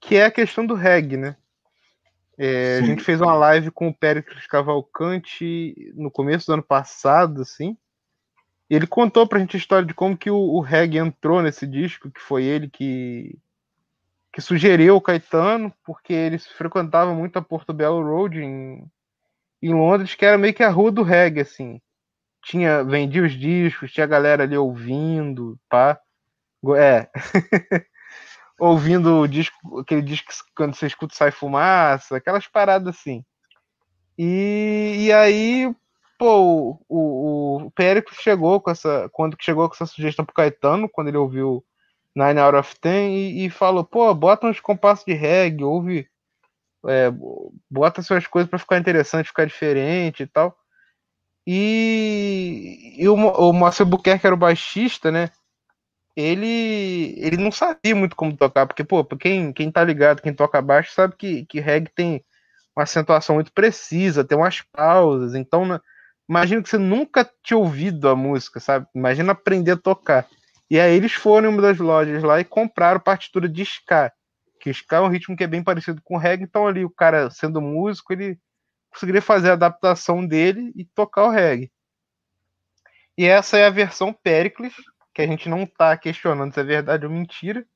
Que 0.00 0.16
é 0.16 0.26
a 0.26 0.30
questão 0.30 0.64
do 0.64 0.74
reggae, 0.74 1.16
né? 1.16 1.36
É, 2.38 2.78
a 2.78 2.82
gente 2.82 3.02
fez 3.02 3.20
uma 3.20 3.34
live 3.34 3.70
com 3.70 3.88
o 3.88 3.94
Péricles 3.94 4.46
Cavalcante 4.46 5.92
no 5.94 6.10
começo 6.10 6.46
do 6.46 6.54
ano 6.54 6.62
passado, 6.62 7.42
assim. 7.42 7.76
E 8.70 8.74
ele 8.74 8.86
contou 8.86 9.26
pra 9.26 9.38
gente 9.38 9.56
a 9.56 9.58
história 9.58 9.86
de 9.86 9.92
como 9.92 10.16
que 10.16 10.30
o, 10.30 10.36
o 10.36 10.60
reggae 10.60 10.98
entrou 10.98 11.42
nesse 11.42 11.66
disco, 11.66 12.10
que 12.10 12.20
foi 12.20 12.44
ele 12.44 12.70
que, 12.70 13.38
que 14.32 14.40
sugeriu 14.40 14.96
o 14.96 15.00
Caetano, 15.00 15.72
porque 15.84 16.12
eles 16.12 16.46
frequentavam 16.46 17.14
muito 17.14 17.38
a 17.38 17.42
Portobello 17.42 18.02
Road 18.02 18.40
em, 18.40 18.90
em 19.60 19.74
Londres, 19.74 20.14
que 20.14 20.24
era 20.24 20.38
meio 20.38 20.54
que 20.54 20.62
a 20.62 20.70
rua 20.70 20.90
do 20.90 21.02
reggae, 21.02 21.42
assim. 21.42 21.80
Tinha, 22.42 22.82
vendia 22.82 23.22
os 23.22 23.32
discos, 23.32 23.92
tinha 23.92 24.04
a 24.04 24.08
galera 24.08 24.44
ali 24.44 24.56
ouvindo, 24.56 25.58
pá. 25.68 26.00
É. 26.76 27.08
ouvindo 28.58 29.20
o 29.20 29.28
disco, 29.28 29.80
aquele 29.80 30.02
disco 30.02 30.28
que 30.28 30.54
quando 30.56 30.74
você 30.74 30.86
escuta 30.86 31.14
sai 31.14 31.30
fumaça, 31.30 32.16
aquelas 32.16 32.46
paradas 32.46 32.96
assim. 32.96 33.24
E, 34.16 35.06
e 35.06 35.12
aí, 35.12 35.74
pô, 36.18 36.40
o, 36.40 36.78
o, 36.88 37.66
o 37.66 37.70
Péricles 37.72 38.18
chegou 38.20 38.60
com 38.60 38.70
essa. 38.70 39.08
Quando 39.12 39.36
chegou 39.40 39.68
com 39.68 39.74
essa 39.74 39.86
sugestão 39.86 40.24
pro 40.24 40.34
Caetano, 40.34 40.88
quando 40.88 41.08
ele 41.08 41.16
ouviu 41.16 41.64
Nine 42.16 42.40
Out 42.40 42.56
of 42.58 42.80
Ten, 42.80 43.14
e, 43.16 43.46
e 43.46 43.50
falou, 43.50 43.84
pô, 43.84 44.14
bota 44.14 44.46
uns 44.46 44.60
compassos 44.60 45.04
de 45.04 45.14
reggae, 45.14 45.64
ouve. 45.64 46.08
é, 46.88 47.10
bota 47.70 48.02
suas 48.02 48.26
coisas 48.26 48.50
pra 48.50 48.58
ficar 48.58 48.78
interessante, 48.78 49.26
ficar 49.28 49.46
diferente 49.46 50.22
e 50.24 50.26
tal. 50.26 50.56
E, 51.46 52.94
e 52.98 53.08
o, 53.08 53.14
o 53.14 53.52
Márcio 53.52 53.86
Buquerque 53.86 54.26
era 54.26 54.34
o 54.34 54.38
baixista, 54.38 55.10
né? 55.10 55.30
Ele, 56.16 57.14
ele 57.18 57.36
não 57.38 57.50
sabia 57.52 57.94
muito 57.96 58.16
como 58.16 58.36
tocar, 58.36 58.66
porque, 58.66 58.84
pô, 58.84 59.04
quem, 59.04 59.52
quem 59.52 59.70
tá 59.72 59.82
ligado, 59.84 60.22
quem 60.22 60.34
toca 60.34 60.60
baixo, 60.62 60.92
sabe 60.94 61.16
que, 61.16 61.46
que 61.46 61.60
reggae 61.60 61.90
tem 61.94 62.24
uma 62.76 62.84
acentuação 62.84 63.36
muito 63.36 63.52
precisa, 63.52 64.24
tem 64.24 64.38
umas 64.38 64.62
pausas, 64.62 65.34
então 65.34 65.64
na- 65.66 65.80
imagina 66.28 66.62
que 66.62 66.68
você 66.70 66.78
nunca 66.78 67.30
tinha 67.42 67.58
ouvido 67.58 68.08
a 68.08 68.16
música, 68.16 68.60
sabe? 68.60 68.86
Imagina 68.94 69.32
aprender 69.32 69.72
a 69.72 69.76
tocar. 69.78 70.26
E 70.72 70.80
aí 70.80 70.94
eles 70.96 71.12
foram 71.12 71.50
em 71.50 71.52
uma 71.52 71.60
das 71.62 71.78
lojas 71.78 72.22
lá 72.22 72.40
e 72.40 72.46
compraram 72.46 72.98
partitura 72.98 73.46
de 73.46 73.62
ska, 73.62 74.10
que 74.58 74.70
ska 74.70 74.96
é 74.96 75.00
um 75.02 75.08
ritmo 75.08 75.36
que 75.36 75.44
é 75.44 75.46
bem 75.46 75.62
parecido 75.62 76.00
com 76.02 76.16
o 76.16 76.18
reggae, 76.18 76.44
então 76.44 76.66
ali 76.66 76.82
o 76.82 76.90
cara 76.90 77.30
sendo 77.30 77.60
músico, 77.60 78.14
ele 78.14 78.40
conseguiria 78.90 79.22
fazer 79.22 79.50
a 79.50 79.54
adaptação 79.54 80.26
dele 80.26 80.72
e 80.74 80.86
tocar 80.86 81.24
o 81.26 81.30
reggae. 81.30 81.70
E 83.18 83.26
essa 83.26 83.58
é 83.58 83.66
a 83.66 83.70
versão 83.70 84.12
Pericles, 84.12 84.74
que 85.14 85.22
a 85.22 85.26
gente 85.26 85.48
não 85.48 85.66
tá 85.66 85.96
questionando 85.96 86.54
se 86.54 86.60
é 86.60 86.64
verdade 86.64 87.04
ou 87.06 87.12
mentira. 87.12 87.66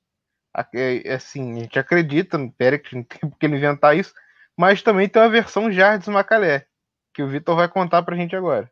A- 0.55 0.67
é- 0.75 1.09
é 1.09 1.15
Assim, 1.15 1.59
a 1.59 1.63
gente 1.63 1.79
acredita 1.79 2.39
no 2.39 2.53
Pericles, 2.53 2.95
não 2.95 3.05
tem 3.05 3.21
por 3.31 3.39
que 3.39 3.47
ele 3.47 3.57
inventar 3.57 3.97
isso, 3.97 4.15
mas 4.57 4.83
também 4.83 5.09
tem 5.09 5.23
uma 5.23 5.31
versão 5.31 5.73
Jardim 5.73 6.11
Macalé, 6.13 6.67
que 7.15 7.23
o 7.23 7.29
Vitor 7.29 7.57
vai 7.57 7.69
contar 7.69 8.03
pra 8.05 8.17
gente 8.17 8.37
agora. 8.37 8.71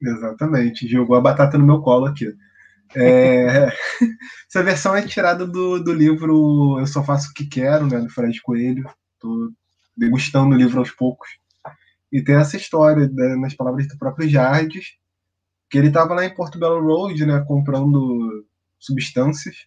Exatamente, 0.00 0.88
jogou 0.88 1.16
a 1.16 1.20
batata 1.20 1.58
no 1.58 1.66
meu 1.66 1.82
colo 1.82 2.06
aqui. 2.06 2.26
É, 2.94 3.68
Essa 4.48 4.62
versão 4.62 4.94
é 4.94 5.02
tirada 5.02 5.46
do, 5.46 5.82
do 5.82 5.92
livro 5.92 6.78
Eu 6.78 6.86
Só 6.86 7.02
Faço 7.02 7.30
O 7.30 7.34
Que 7.34 7.46
Quero, 7.46 7.86
né, 7.86 7.98
do 7.98 8.10
Fred 8.10 8.40
Coelho. 8.42 8.88
Tô 9.18 9.52
degustando 9.96 10.54
o 10.54 10.58
livro 10.58 10.78
aos 10.78 10.90
poucos. 10.90 11.28
E 12.12 12.22
tem 12.22 12.36
essa 12.36 12.56
história, 12.56 13.08
né, 13.08 13.36
nas 13.36 13.54
palavras 13.54 13.88
do 13.88 13.98
próprio 13.98 14.28
Jardes, 14.28 14.96
que 15.68 15.78
ele 15.78 15.88
estava 15.88 16.14
lá 16.14 16.24
em 16.24 16.34
Porto 16.34 16.58
Belo 16.58 16.80
Road, 16.80 17.26
né, 17.26 17.44
comprando 17.46 18.46
substâncias. 18.78 19.66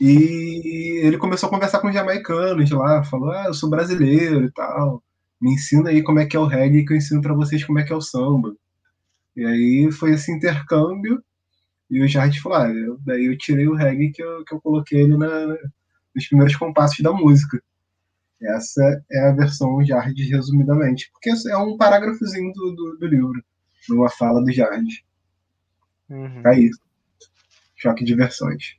E 0.00 1.00
ele 1.04 1.18
começou 1.18 1.48
a 1.48 1.50
conversar 1.50 1.80
com 1.80 1.88
os 1.88 1.94
jamaicanos 1.94 2.70
lá, 2.70 3.04
falou: 3.04 3.30
Ah, 3.32 3.44
eu 3.46 3.54
sou 3.54 3.68
brasileiro 3.68 4.46
e 4.46 4.52
tal. 4.52 5.02
Me 5.40 5.52
ensina 5.52 5.90
aí 5.90 6.02
como 6.02 6.18
é 6.18 6.26
que 6.26 6.36
é 6.36 6.40
o 6.40 6.46
reggae, 6.46 6.84
que 6.84 6.92
eu 6.92 6.96
ensino 6.96 7.20
para 7.20 7.34
vocês 7.34 7.64
como 7.64 7.78
é 7.78 7.84
que 7.84 7.92
é 7.92 7.96
o 7.96 8.00
samba. 8.00 8.54
E 9.36 9.44
aí 9.44 9.92
foi 9.92 10.12
esse 10.12 10.32
intercâmbio. 10.32 11.22
E 11.90 12.02
o 12.02 12.08
Jardim 12.08 12.40
falou: 12.40 12.58
ah, 12.58 12.68
eu- 12.70 12.98
daí 13.04 13.26
eu 13.26 13.36
tirei 13.38 13.66
o 13.68 13.74
reggae 13.74 14.10
que 14.12 14.22
eu, 14.22 14.44
que 14.44 14.54
eu 14.54 14.60
coloquei 14.60 15.02
ele 15.02 15.16
na, 15.16 15.48
nos 16.14 16.26
primeiros 16.28 16.56
compassos 16.56 17.00
da 17.00 17.12
música. 17.12 17.62
Essa 18.42 19.04
é 19.10 19.28
a 19.28 19.32
versão 19.32 19.84
Jardim, 19.84 20.30
resumidamente. 20.30 21.10
Porque 21.12 21.30
é 21.50 21.56
um 21.58 21.76
parágrafozinho 21.76 22.52
do, 22.54 22.72
do, 22.76 22.98
do 22.98 23.06
livro, 23.06 23.42
numa 23.88 24.10
fala 24.10 24.42
do 24.44 24.52
Jardim. 24.52 24.88
Uhum. 26.10 26.42
Tá 26.42 26.50
aí. 26.50 26.70
Choque 27.74 28.04
de 28.04 28.14
versões. 28.14 28.76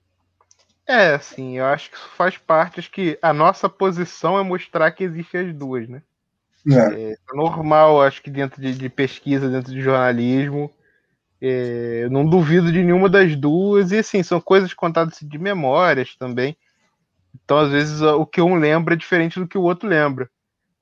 É, 0.88 1.14
assim, 1.14 1.58
eu 1.58 1.66
acho 1.66 1.90
que 1.90 1.98
isso 1.98 2.10
faz 2.10 2.38
parte, 2.38 2.80
acho 2.80 2.92
que 2.92 3.18
a 3.22 3.34
nossa 3.34 3.70
posição 3.70 4.38
é 4.38 4.44
mostrar 4.44 4.92
que 4.92 5.04
existem 5.04 5.42
as 5.50 5.56
duas, 5.56 5.88
né? 5.88 6.04
É, 6.70 7.14
É 7.14 7.16
normal, 7.34 8.02
acho 8.02 8.22
que 8.22 8.30
dentro 8.30 8.62
de, 8.62 8.74
de 8.78 8.90
pesquisa, 8.90 9.50
dentro 9.50 9.72
de 9.72 9.82
jornalismo, 9.82 10.72
é, 11.42 12.02
eu 12.04 12.10
não 12.12 12.26
duvido 12.26 12.72
de 12.72 12.84
nenhuma 12.84 13.10
das 13.10 13.36
duas, 13.36 13.92
e 13.92 13.98
assim, 13.98 14.22
são 14.24 14.40
coisas 14.40 14.74
contadas 14.74 15.18
de 15.22 15.38
memórias 15.40 16.16
também. 16.16 16.56
Então, 17.44 17.58
às 17.58 17.72
vezes, 17.72 18.02
o 18.02 18.26
que 18.26 18.42
um 18.42 18.56
lembra 18.56 18.94
é 18.94 18.98
diferente 18.98 19.40
do 19.40 19.48
que 19.48 19.58
o 19.58 19.64
outro 19.64 19.90
lembra. 19.90 20.30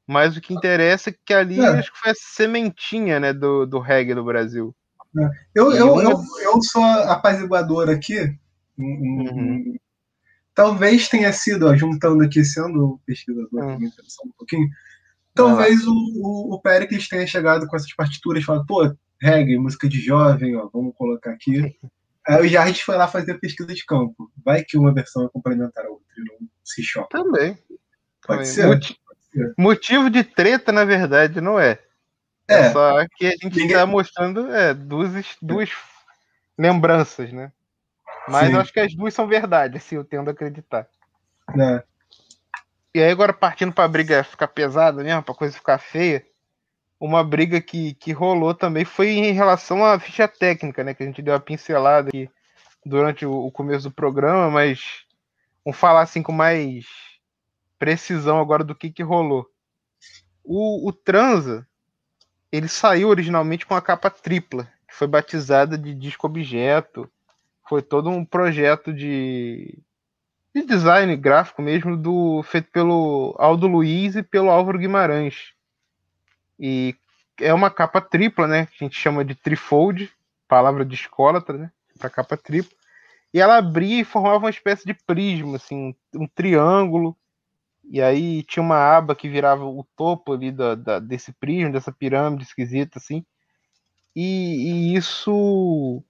Mas 0.08 0.36
o 0.36 0.42
que 0.42 0.54
interessa 0.54 1.12
é 1.12 1.16
que 1.24 1.34
ali 1.34 1.60
É. 1.60 1.68
acho 1.80 1.94
que 1.94 2.00
foi 2.00 2.12
a 2.12 2.16
sementinha 2.16 3.20
né, 3.20 3.32
do, 3.32 3.66
do 3.66 3.80
reggae 3.80 4.16
do 4.16 4.24
Brasil. 4.24 4.76
Eu, 5.56 5.72
E 5.72 5.78
eu, 5.78 5.94
uma- 5.94 6.04
eu, 6.04 6.24
eu 6.42 6.62
sou 6.64 6.84
apaziguador 6.84 7.90
aqui. 7.90 8.20
Um- 8.78 8.84
um- 8.84 9.30
Uhum. 9.30 9.76
Talvez 10.54 11.08
tenha 11.08 11.32
sido, 11.32 11.68
ó, 11.68 11.76
juntando 11.76 12.24
aqui, 12.24 12.44
sendo 12.44 13.00
pesquisador, 13.06 13.64
Hum. 13.64 13.80
pensando 13.80 14.30
um 14.30 14.38
pouquinho, 14.38 14.68
talvez 15.34 15.88
o, 15.88 15.94
o, 15.94 16.56
o 16.56 16.62
Pericles 16.62 17.08
tenha 17.08 17.26
chegado 17.26 17.66
com 17.68 17.76
essas 17.76 17.94
partituras 17.94 18.44
e 18.44 18.46
falado, 18.46 18.66
pô, 18.66 18.94
reggae, 19.22 19.58
música 19.58 19.88
de 19.88 20.00
jovem, 20.00 20.56
ó, 20.56 20.68
vamos 20.72 20.96
colocar 20.96 21.32
aqui. 21.32 21.78
Aí 22.28 22.46
o 22.46 22.48
Jardim 22.48 22.80
foi 22.82 22.96
lá 22.96 23.08
fazer 23.08 23.40
pesquisa 23.40 23.74
de 23.74 23.86
campo. 23.86 24.32
Vai 24.46 24.64
que 24.64 24.78
uma 24.78 24.94
versão 24.94 25.26
é 25.26 25.30
complementar 25.30 25.86
a 25.86 25.90
outra 25.90 26.06
e 26.18 26.22
não 26.24 26.48
se 26.64 26.84
choca. 26.84 27.10
Também. 27.18 27.54
Pode 27.56 28.40
Também. 28.42 28.46
ser? 28.46 28.68
Moti- 28.68 29.00
ser. 29.32 29.54
Motivo 29.58 30.10
de 30.10 30.24
treta, 30.24 30.72
na 30.72 30.86
verdade, 30.86 31.42
não 31.42 31.60
é. 31.60 31.80
É. 32.48 32.72
Só 32.72 33.06
que 33.16 33.28
a 33.28 33.32
gente 33.32 33.46
Ninguém- 33.46 33.68
está 33.68 33.86
mostrando 33.86 34.52
é, 34.54 34.74
duas, 34.74 35.12
duas 35.42 35.70
lembranças, 36.58 37.32
né? 37.32 37.52
Mas 38.28 38.54
acho 38.54 38.72
que 38.74 38.80
as 38.80 38.94
duas 38.96 39.14
são 39.14 39.28
verdade, 39.28 39.78
assim, 39.78 39.96
eu 39.96 40.04
tendo 40.04 40.30
a 40.30 40.32
acreditar. 40.34 40.88
né? 41.56 41.82
E 42.94 43.02
aí, 43.02 43.12
agora 43.12 43.34
partindo 43.34 43.72
pra 43.72 43.88
briga 43.88 44.24
ficar 44.24 44.48
pesada 44.48 45.04
mesmo, 45.04 45.24
pra 45.24 45.34
coisa 45.34 45.56
ficar 45.56 45.78
feia, 45.80 46.24
uma 47.00 47.24
briga 47.24 47.62
que, 47.62 47.94
que 47.94 48.12
rolou 48.12 48.54
também 48.54 48.84
foi 48.84 49.12
em 49.12 49.32
relação 49.32 49.86
à 49.86 49.98
ficha 50.00 50.28
técnica, 50.28 50.84
né? 50.84 50.94
Que 50.94 51.04
a 51.04 51.06
gente 51.06 51.22
deu 51.22 51.34
uma 51.34 51.40
pincelada 51.40 52.10
aqui 52.10 52.30
durante 52.86 53.26
o, 53.26 53.32
o 53.32 53.52
começo 53.52 53.90
do 53.90 53.96
programa, 53.96 54.50
mas 54.50 55.06
vamos 55.64 55.80
falar 55.80 56.02
assim 56.02 56.22
com 56.22 56.32
mais 56.32 56.86
precisão 57.78 58.40
agora 58.40 58.64
do 58.64 58.76
que, 58.76 58.92
que 58.92 59.02
rolou. 59.02 59.48
O, 60.44 60.88
o 60.88 60.92
Transa, 60.92 61.66
ele 62.52 62.68
saiu 62.68 63.08
originalmente 63.08 63.66
com 63.66 63.76
a 63.76 63.82
capa 63.82 64.10
tripla, 64.10 64.66
que 64.88 64.96
foi 64.96 65.08
batizada 65.08 65.78
de 65.78 65.94
disco 65.94 66.28
objeto. 66.28 67.10
Foi 67.68 67.82
todo 67.82 68.10
um 68.10 68.26
projeto 68.26 68.92
de, 68.92 69.78
de 70.54 70.66
design 70.66 71.16
gráfico 71.16 71.62
mesmo 71.62 71.96
do 71.96 72.44
feito 72.44 72.70
pelo 72.72 73.36
Aldo 73.38 73.68
Luiz 73.68 74.16
e 74.16 74.24
pelo 74.24 74.50
Álvaro 74.50 74.80
Guimarães. 74.80 75.54
E 76.60 76.96
é 77.40 77.54
uma 77.54 77.70
capa 77.72 78.02
tripla, 78.02 78.48
né? 78.48 78.66
Que 78.68 78.84
a 78.84 78.88
gente 78.88 78.98
chama 79.00 79.24
de 79.26 79.36
trifold, 79.36 80.12
palavra 80.48 80.86
de 80.86 80.96
escólatra, 80.96 81.58
né? 81.58 81.72
Para 82.00 82.10
capa 82.10 82.38
tripla. 82.38 82.78
E 83.34 83.40
ela 83.40 83.58
abria 83.58 84.02
e 84.02 84.06
formava 84.06 84.40
uma 84.40 84.50
espécie 84.50 84.86
de 84.86 84.94
prisma, 84.94 85.58
assim, 85.58 85.96
um, 86.16 86.24
um 86.24 86.28
triângulo. 86.28 87.18
E 87.90 88.02
aí 88.02 88.44
tinha 88.44 88.64
uma 88.64 88.78
aba 88.78 89.16
que 89.16 89.30
virava 89.30 89.66
o 89.66 89.86
topo 89.98 90.34
ali 90.34 90.52
da, 90.52 90.76
da- 90.76 91.00
desse 91.00 91.34
prisma, 91.34 91.72
dessa 91.72 91.92
pirâmide 91.92 92.44
esquisita, 92.44 93.00
assim. 93.00 93.26
E, 94.16 94.92
e 94.94 94.96
isso 94.96 96.04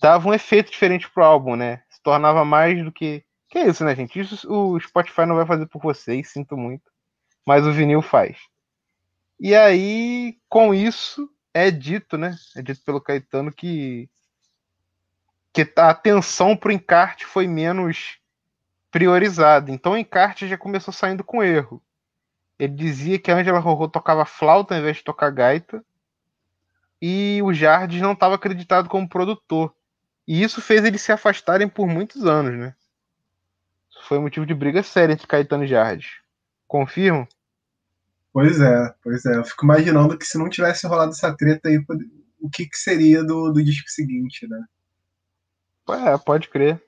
dava 0.00 0.28
um 0.28 0.34
efeito 0.34 0.70
diferente 0.70 1.10
pro 1.10 1.24
álbum, 1.24 1.56
né? 1.56 1.82
Se 1.90 2.02
tornava 2.02 2.44
mais 2.44 2.82
do 2.84 2.92
que. 2.92 3.24
Que 3.48 3.58
é 3.58 3.68
isso, 3.68 3.84
né, 3.84 3.94
gente? 3.96 4.18
Isso 4.20 4.48
o 4.52 4.78
Spotify 4.80 5.26
não 5.26 5.36
vai 5.36 5.46
fazer 5.46 5.66
por 5.66 5.82
vocês, 5.82 6.30
sinto 6.30 6.56
muito. 6.56 6.90
Mas 7.46 7.66
o 7.66 7.72
vinil 7.72 8.02
faz. 8.02 8.38
E 9.40 9.54
aí, 9.54 10.38
com 10.50 10.74
isso, 10.74 11.26
é 11.54 11.70
dito, 11.70 12.18
né? 12.18 12.36
É 12.54 12.60
dito 12.60 12.82
pelo 12.84 13.00
Caetano 13.00 13.50
que, 13.50 14.06
que 15.50 15.72
a 15.76 15.88
atenção 15.88 16.54
pro 16.54 16.70
encarte 16.70 17.24
foi 17.24 17.46
menos 17.46 18.18
priorizada. 18.90 19.70
Então 19.70 19.92
o 19.92 19.96
encarte 19.96 20.46
já 20.46 20.58
começou 20.58 20.92
saindo 20.92 21.24
com 21.24 21.42
erro. 21.42 21.82
Ele 22.58 22.74
dizia 22.74 23.18
que 23.18 23.30
a 23.30 23.36
Angela 23.36 23.58
Rorô 23.58 23.88
tocava 23.88 24.26
flauta 24.26 24.74
ao 24.74 24.80
invés 24.80 24.98
de 24.98 25.04
tocar 25.04 25.30
gaita. 25.30 25.82
E 27.00 27.40
o 27.42 27.54
Jardim 27.54 28.00
não 28.00 28.12
estava 28.12 28.34
acreditado 28.34 28.90
como 28.90 29.08
produtor. 29.08 29.74
E 30.28 30.42
isso 30.42 30.60
fez 30.60 30.84
eles 30.84 31.00
se 31.00 31.12
afastarem 31.12 31.66
por 31.66 31.86
muitos 31.86 32.26
anos, 32.26 32.58
né? 32.58 32.74
Foi 34.02 34.18
motivo 34.18 34.44
de 34.44 34.54
briga 34.54 34.82
séria 34.82 35.14
entre 35.14 35.26
Caetano 35.26 35.64
e 35.64 35.66
Jardim. 35.66 36.06
Confirmo? 36.68 37.26
Pois 38.32 38.60
é, 38.60 38.94
pois 39.02 39.24
é. 39.26 39.36
Eu 39.36 39.44
fico 39.44 39.64
imaginando 39.64 40.16
que 40.16 40.24
se 40.24 40.38
não 40.38 40.48
tivesse 40.48 40.86
rolado 40.86 41.12
essa 41.12 41.34
treta 41.36 41.68
aí, 41.68 41.84
o 42.40 42.48
que, 42.48 42.66
que 42.66 42.76
seria 42.76 43.24
do, 43.24 43.52
do 43.52 43.62
disco 43.62 43.88
seguinte, 43.88 44.46
né? 44.48 44.64
É, 45.88 46.16
pode 46.18 46.48
crer. 46.48 46.82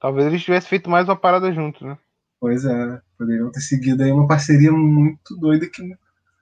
Talvez 0.00 0.26
eles 0.26 0.42
tivessem 0.42 0.68
feito 0.68 0.90
mais 0.90 1.08
uma 1.08 1.16
parada 1.16 1.52
juntos, 1.52 1.82
né? 1.82 1.96
Pois 2.40 2.64
é, 2.64 3.00
poderiam 3.16 3.50
ter 3.50 3.60
seguido 3.60 4.02
aí 4.02 4.12
uma 4.12 4.26
parceria 4.26 4.70
muito 4.72 5.36
doida 5.36 5.68
que 5.68 5.82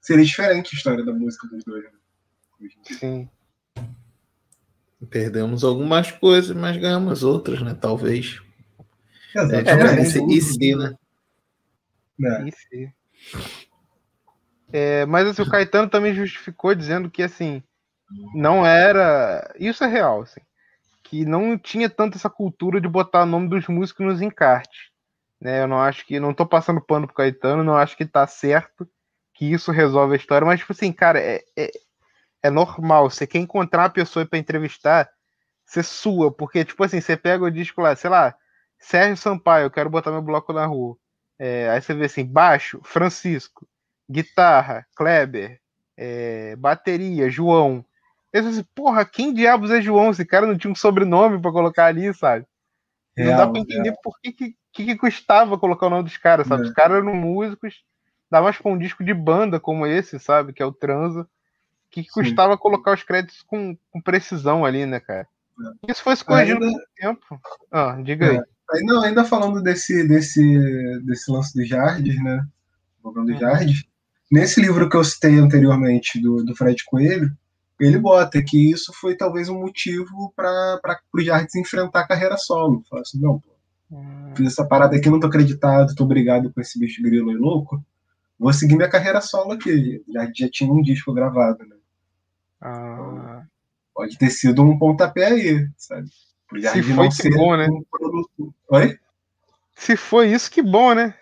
seria 0.00 0.24
diferente 0.24 0.74
a 0.74 0.76
história 0.76 1.04
da 1.04 1.12
música 1.12 1.46
dos 1.46 1.62
dois. 1.64 1.84
Né? 1.84 2.68
Sim. 2.84 3.28
Perdemos 5.10 5.62
algumas 5.62 6.10
coisas, 6.10 6.56
mas 6.56 6.76
ganhamos 6.76 7.22
outras, 7.22 7.60
né? 7.62 7.74
Talvez. 7.74 8.40
É, 9.36 9.40
Exatamente. 9.40 10.00
esse, 10.00 10.24
e 10.24 10.40
se, 10.40 10.76
né? 10.76 10.94
É, 12.22 12.48
Isso 12.48 12.66
aí. 12.72 12.92
É, 14.76 15.06
mas 15.06 15.28
assim, 15.28 15.42
o 15.42 15.48
Caetano 15.48 15.88
também 15.88 16.12
justificou 16.12 16.74
dizendo 16.74 17.08
que 17.08 17.22
assim 17.22 17.62
não 18.34 18.66
era. 18.66 19.54
Isso 19.56 19.84
é 19.84 19.86
real, 19.86 20.22
assim, 20.22 20.40
que 21.04 21.24
não 21.24 21.56
tinha 21.56 21.88
tanto 21.88 22.16
essa 22.16 22.28
cultura 22.28 22.80
de 22.80 22.88
botar 22.88 23.22
o 23.22 23.26
nome 23.26 23.48
dos 23.48 23.68
músicos 23.68 24.04
nos 24.04 24.20
encartes. 24.20 24.90
Né? 25.40 25.62
Eu 25.62 25.68
não 25.68 25.80
acho 25.80 26.04
que. 26.04 26.18
Não 26.18 26.34
tô 26.34 26.44
passando 26.44 26.80
pano 26.80 27.06
pro 27.06 27.14
Caetano, 27.14 27.62
não 27.62 27.76
acho 27.76 27.96
que 27.96 28.04
tá 28.04 28.26
certo 28.26 28.88
que 29.32 29.52
isso 29.52 29.70
resolve 29.70 30.14
a 30.14 30.16
história, 30.16 30.46
mas 30.46 30.58
tipo 30.60 30.72
assim, 30.72 30.92
cara, 30.92 31.20
é, 31.20 31.44
é, 31.56 31.70
é 32.42 32.50
normal. 32.50 33.10
Você 33.10 33.28
quer 33.28 33.38
encontrar 33.38 33.82
uma 33.82 33.90
pessoa 33.90 34.26
pra 34.26 34.38
entrevistar, 34.40 35.08
você 35.64 35.84
sua, 35.84 36.32
porque, 36.32 36.64
tipo 36.64 36.82
assim, 36.82 37.00
você 37.00 37.16
pega 37.16 37.44
o 37.44 37.50
disco 37.50 37.80
lá, 37.80 37.94
sei 37.94 38.10
lá, 38.10 38.34
Sérgio 38.78 39.16
Sampaio, 39.16 39.66
eu 39.66 39.70
quero 39.70 39.90
botar 39.90 40.10
meu 40.10 40.22
bloco 40.22 40.52
na 40.52 40.66
rua. 40.66 40.96
É, 41.38 41.70
aí 41.70 41.80
você 41.80 41.94
vê 41.94 42.06
assim, 42.06 42.24
baixo, 42.24 42.80
Francisco, 42.84 43.66
guitarra, 44.10 44.86
Kleber, 44.96 45.60
é, 45.96 46.56
bateria, 46.56 47.30
João. 47.30 47.84
Eu 48.32 48.42
falei 48.42 48.58
assim, 48.58 48.68
porra, 48.74 49.04
quem 49.04 49.32
diabos 49.32 49.70
é 49.70 49.80
João? 49.80 50.10
Esse 50.10 50.24
cara 50.24 50.46
não 50.46 50.58
tinha 50.58 50.70
um 50.72 50.74
sobrenome 50.76 51.40
pra 51.40 51.52
colocar 51.52 51.86
ali, 51.86 52.12
sabe? 52.14 52.46
não 53.16 53.26
dá 53.26 53.36
real, 53.36 53.52
pra 53.52 53.60
entender 53.60 53.90
real. 53.90 54.00
por 54.02 54.18
que, 54.20 54.32
que, 54.32 54.56
que, 54.72 54.96
custava 54.96 55.56
colocar 55.56 55.86
o 55.86 55.90
nome 55.90 56.02
dos 56.04 56.16
caras, 56.16 56.46
sabe? 56.48 56.64
É. 56.64 56.66
Os 56.66 56.72
caras 56.72 56.96
eram 56.98 57.14
músicos, 57.14 57.84
dá 58.28 58.42
mais 58.42 58.58
pra 58.58 58.72
um 58.72 58.78
disco 58.78 59.04
de 59.04 59.14
banda 59.14 59.60
como 59.60 59.86
esse, 59.86 60.18
sabe? 60.18 60.52
Que 60.52 60.62
é 60.62 60.66
o 60.66 60.72
Transa. 60.72 61.28
Que 61.90 62.02
que 62.02 62.08
custava 62.10 62.58
colocar 62.58 62.92
os 62.92 63.04
créditos 63.04 63.40
com, 63.42 63.76
com 63.92 64.00
precisão 64.00 64.64
ali, 64.64 64.84
né, 64.84 64.98
cara? 64.98 65.28
Isso 65.88 66.02
foi 66.02 66.16
se 66.16 66.24
corrigindo 66.24 66.64
Ainda- 66.64 66.76
com 66.76 66.82
o 66.82 66.88
tempo. 66.96 67.40
Ah, 67.70 67.96
diga 68.02 68.28
aí. 68.30 68.36
É. 68.38 68.42
Aí, 68.72 68.82
não, 68.82 69.02
ainda 69.04 69.24
falando 69.24 69.62
desse, 69.62 70.08
desse, 70.08 70.98
desse 71.04 71.30
lance 71.30 71.54
dos 71.56 71.68
Jardes, 71.68 72.20
né? 72.20 72.44
O 73.04 73.10
Uhum. 73.10 73.38
Jardes. 73.38 73.84
Nesse 74.34 74.60
livro 74.60 74.88
que 74.88 74.96
eu 74.96 75.04
citei 75.04 75.38
anteriormente, 75.38 76.20
do, 76.20 76.42
do 76.42 76.56
Fred 76.56 76.82
Coelho, 76.86 77.30
ele 77.78 78.00
bota 78.00 78.42
que 78.42 78.68
isso 78.68 78.92
foi 78.92 79.16
talvez 79.16 79.48
um 79.48 79.60
motivo 79.60 80.32
para 80.34 80.80
o 81.14 81.20
Jardes 81.20 81.54
enfrentar 81.54 82.00
a 82.00 82.08
carreira 82.08 82.36
solo. 82.36 82.82
Fala 82.90 83.02
assim, 83.02 83.20
não, 83.20 83.38
pô, 83.38 84.02
fiz 84.34 84.48
essa 84.48 84.66
parada 84.66 84.96
aqui, 84.96 85.08
não 85.08 85.20
tô 85.20 85.28
acreditado, 85.28 85.94
tô 85.94 86.02
obrigado 86.02 86.52
com 86.52 86.60
esse 86.60 86.76
bicho 86.80 87.00
grilo 87.00 87.30
e 87.30 87.36
louco. 87.36 87.80
Vou 88.36 88.52
seguir 88.52 88.74
minha 88.74 88.90
carreira 88.90 89.20
solo 89.20 89.52
aqui. 89.52 90.02
Já, 90.12 90.28
já 90.34 90.48
tinha 90.50 90.72
um 90.72 90.82
disco 90.82 91.14
gravado, 91.14 91.64
né? 91.64 91.76
Ah, 92.60 93.44
Pode 93.94 94.18
ter 94.18 94.30
sido 94.30 94.64
um 94.64 94.76
pontapé 94.76 95.26
aí, 95.26 95.68
sabe? 95.76 96.08
Pro 96.48 96.60
Jardim 96.60 96.82
foi, 96.82 97.04
não 97.04 97.08
que 97.08 97.30
bom, 97.30 97.56
né? 97.56 97.68
um. 97.70 98.52
Oi? 98.70 98.98
se 99.76 99.96
foi 99.96 100.32
isso, 100.32 100.50
que 100.50 100.60
bom, 100.60 100.92
né? 100.92 101.14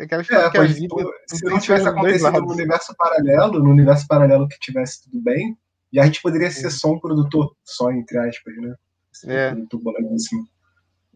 Aquela 0.00 0.22
É, 0.22 0.50
pode, 0.50 0.72
vida 0.72 0.94
se 1.26 1.40
tem 1.40 1.50
não 1.50 1.60
tivesse 1.60 1.86
acontecido 1.86 2.40
no 2.40 2.52
universo 2.52 2.94
paralelo, 2.96 3.58
no 3.58 3.70
universo 3.70 4.06
paralelo 4.08 4.48
que 4.48 4.58
tivesse 4.58 5.02
tudo 5.04 5.22
bem, 5.22 5.58
já 5.92 6.02
a 6.02 6.06
gente 6.06 6.22
poderia 6.22 6.50
ser 6.50 6.70
só 6.70 6.92
um 6.92 6.98
produtor, 6.98 7.54
só 7.62 7.90
entre 7.92 8.16
aspas, 8.18 8.56
né? 8.56 8.74
Esse 9.12 9.30
É. 9.30 9.54
boladíssimo. 9.54 10.48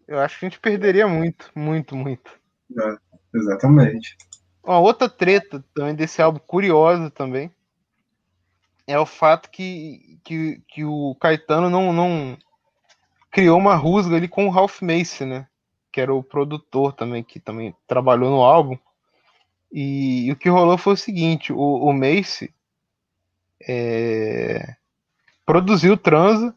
Eu 0.07 0.18
acho 0.18 0.39
que 0.39 0.45
a 0.45 0.49
gente 0.51 0.61
perderia 0.61 1.09
muito, 1.09 1.51
muito, 1.55 1.97
muito. 1.97 2.30
É, 2.78 2.97
exatamente. 3.35 4.16
Uma 4.62 4.78
outra 4.78 5.09
treta 5.09 5.64
também 5.74 5.95
desse 5.95 6.20
álbum 6.20 6.41
curiosa 6.41 7.11
também 7.11 7.51
é 8.87 8.99
o 8.99 9.07
fato 9.07 9.51
que, 9.51 10.18
que, 10.22 10.62
que 10.68 10.85
o 10.85 11.14
Caetano 11.18 11.70
não, 11.70 11.91
não 11.93 12.37
criou 13.30 13.59
uma 13.59 13.76
rusga 13.76 14.16
ali 14.16 14.28
com 14.28 14.47
o 14.47 14.51
Ralph 14.51 14.82
Mace, 14.82 15.24
né? 15.24 15.47
Que 15.95 16.01
era 16.01 16.12
o 16.14 16.22
produtor 16.24 16.92
também, 16.92 17.22
que 17.22 17.38
também 17.38 17.74
trabalhou 17.86 18.30
no 18.30 18.42
álbum. 18.42 18.76
E, 19.72 20.26
e 20.26 20.32
o 20.32 20.36
que 20.36 20.49
rolou 20.49 20.78
foi 20.78 20.95
o 20.95 20.97
seguinte: 20.97 21.53
o, 21.53 21.59
o 21.59 21.92
Mace 21.92 22.53
é, 23.66 24.74
produziu 25.47 25.97
Transa 25.97 26.55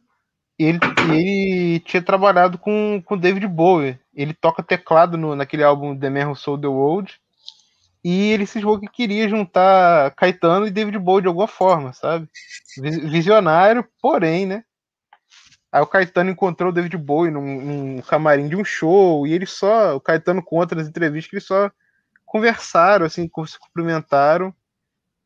e 0.59 0.65
ele, 0.65 0.79
ele 1.13 1.79
tinha 1.81 2.01
trabalhado 2.01 2.57
com 2.57 3.03
o 3.09 3.17
David 3.17 3.47
Bowie. 3.47 3.99
Ele 4.15 4.33
toca 4.33 4.63
teclado 4.63 5.17
no, 5.17 5.35
naquele 5.35 5.63
álbum 5.63 5.97
The 5.97 6.09
Man 6.09 6.29
Who 6.29 6.35
Sold 6.35 6.61
the 6.61 6.67
World. 6.67 7.19
E 8.03 8.31
ele 8.31 8.45
se 8.47 8.59
jogou 8.61 8.79
que 8.79 8.87
queria 8.87 9.29
juntar 9.29 10.11
Caetano 10.15 10.67
e 10.67 10.71
David 10.71 10.99
Bowie 10.99 11.23
de 11.23 11.27
alguma 11.27 11.47
forma, 11.47 11.93
sabe? 11.93 12.29
Vi- 12.77 13.01
Visionário, 13.09 13.85
porém, 14.01 14.45
né? 14.45 14.63
Aí 15.77 15.83
o 15.83 15.85
Caetano 15.85 16.31
encontrou 16.31 16.71
o 16.71 16.73
David 16.73 16.97
Bowie 16.97 17.29
num, 17.29 17.61
num 17.61 18.01
camarim 18.01 18.47
de 18.49 18.55
um 18.55 18.65
show 18.65 19.27
e 19.27 19.33
ele 19.33 19.45
só, 19.45 19.95
o 19.95 20.01
Caetano 20.01 20.41
conta 20.43 20.73
nas 20.73 20.87
entrevistas 20.87 21.29
que 21.29 21.35
eles 21.35 21.45
só 21.45 21.71
conversaram, 22.25 23.05
assim, 23.05 23.29
se 23.45 23.59
cumprimentaram, 23.59 24.51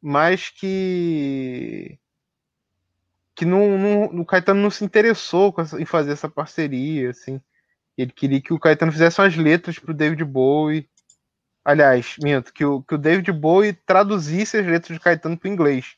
mas 0.01 0.49
que 0.49 1.97
que 3.33 3.45
não, 3.45 3.77
não- 3.77 4.21
o 4.21 4.25
Caetano 4.25 4.61
não 4.61 4.69
se 4.69 4.83
interessou 4.83 5.55
em 5.79 5.85
fazer 5.85 6.11
essa 6.11 6.27
parceria, 6.27 7.11
assim. 7.11 7.39
Ele 7.97 8.11
queria 8.11 8.41
que 8.41 8.51
o 8.53 8.59
Caetano 8.59 8.91
fizesse 8.91 9.21
umas 9.21 9.37
letras 9.37 9.79
pro 9.79 9.93
David 9.93 10.25
Bowie. 10.25 10.89
Aliás, 11.63 12.17
minto, 12.21 12.53
que 12.53 12.65
o, 12.65 12.83
que 12.83 12.95
o 12.95 12.97
David 12.97 13.31
Bowie 13.31 13.71
traduzisse 13.71 14.57
as 14.57 14.65
letras 14.67 14.97
de 14.97 15.01
Caetano 15.01 15.37
para 15.37 15.49
inglês. 15.49 15.95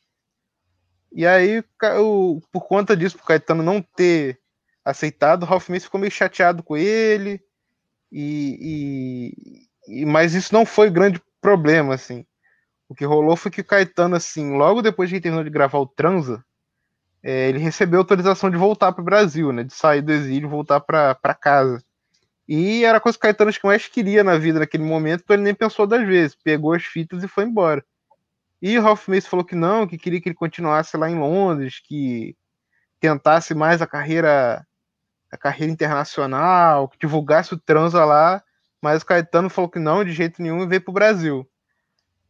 E 1.11 1.25
aí, 1.25 1.63
o- 1.99 2.39
por 2.51 2.67
conta 2.67 2.95
disso, 2.95 3.17
pro 3.17 3.25
Caetano 3.25 3.63
não 3.63 3.81
ter 3.81 4.42
aceitado. 4.83 5.43
O 5.43 5.45
Ralph 5.45 5.69
Mace 5.69 5.85
ficou 5.85 5.99
meio 5.99 6.11
chateado 6.11 6.63
com 6.63 6.75
ele, 6.75 7.41
e, 8.11 9.67
e, 9.87 10.01
e, 10.01 10.05
mas 10.05 10.33
isso 10.33 10.53
não 10.53 10.65
foi 10.65 10.89
grande 10.89 11.21
problema, 11.41 11.95
assim. 11.95 12.25
O 12.87 12.95
que 12.95 13.05
rolou 13.05 13.35
foi 13.35 13.49
que 13.49 13.61
o 13.61 13.65
Caetano, 13.65 14.15
assim, 14.15 14.55
logo 14.55 14.81
depois 14.81 15.09
que 15.09 15.15
ele 15.15 15.21
terminou 15.21 15.43
de 15.43 15.49
gravar 15.49 15.79
o 15.79 15.87
Transa, 15.87 16.43
é, 17.23 17.49
ele 17.49 17.57
recebeu 17.57 17.99
autorização 17.99 18.51
de 18.51 18.57
voltar 18.57 18.91
para 18.91 19.01
o 19.01 19.05
Brasil, 19.05 19.51
né? 19.51 19.63
De 19.63 19.73
sair 19.73 20.01
do 20.01 20.11
exílio 20.11 20.47
e 20.47 20.49
voltar 20.49 20.81
para 20.81 21.33
casa. 21.33 21.83
E 22.47 22.83
era 22.83 22.97
a 22.97 23.01
coisa 23.01 23.17
que 23.17 23.21
o 23.21 23.27
Caetano 23.27 23.49
acho 23.49 23.59
que 23.59 23.65
mais 23.65 23.87
queria 23.87 24.23
na 24.23 24.37
vida 24.37 24.59
naquele 24.59 24.83
momento, 24.83 25.21
então 25.23 25.35
ele 25.35 25.43
nem 25.43 25.55
pensou 25.55 25.87
das 25.87 26.05
vezes. 26.05 26.35
Pegou 26.35 26.73
as 26.73 26.83
fitas 26.83 27.23
e 27.23 27.27
foi 27.27 27.45
embora. 27.45 27.83
E 28.61 28.77
o 28.77 28.81
Ralph 28.81 29.07
Mace 29.07 29.27
falou 29.27 29.45
que 29.45 29.55
não, 29.55 29.87
que 29.87 29.97
queria 29.97 30.21
que 30.21 30.29
ele 30.29 30.35
continuasse 30.35 30.95
lá 30.97 31.09
em 31.09 31.17
Londres, 31.17 31.81
que 31.83 32.35
tentasse 32.99 33.53
mais 33.53 33.81
a 33.81 33.87
carreira 33.87 34.65
a 35.33 35.37
carreira 35.37 35.73
internacional, 35.73 36.87
que 36.87 36.99
divulgasse 36.99 37.55
o 37.55 37.59
transa 37.59 38.05
lá, 38.05 38.43
mas 38.79 39.01
o 39.01 39.05
Caetano 39.05 39.49
falou 39.49 39.67
que 39.67 39.79
não, 39.79 40.03
de 40.03 40.11
jeito 40.11 40.39
nenhum, 40.39 40.61
e 40.61 40.67
veio 40.67 40.81
para 40.81 40.91
o 40.91 40.93
Brasil. 40.93 41.49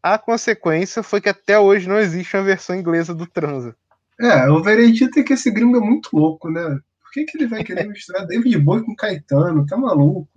A 0.02 0.18
consequência 0.18 1.04
foi 1.04 1.20
que 1.20 1.28
até 1.28 1.60
hoje 1.60 1.88
não 1.88 2.00
existe 2.00 2.38
uma 2.38 2.44
versão 2.44 2.74
inglesa 2.74 3.14
do 3.14 3.28
transa. 3.28 3.76
É, 4.22 4.50
o 4.50 4.64
veredito 4.64 5.20
é 5.20 5.24
que 5.24 5.34
esse 5.34 5.52
gringo 5.52 5.76
é 5.76 5.82
muito 5.82 6.10
louco, 6.14 6.50
né? 6.50 6.80
Por 7.02 7.12
que, 7.12 7.26
que 7.26 7.38
ele 7.38 7.48
vai 7.48 7.62
querer 7.62 7.90
misturar 7.90 8.26
David 8.28 8.58
Bowie 8.60 8.86
com 8.86 8.96
Caetano? 8.96 9.66
Tá 9.66 9.76
maluco? 9.76 10.30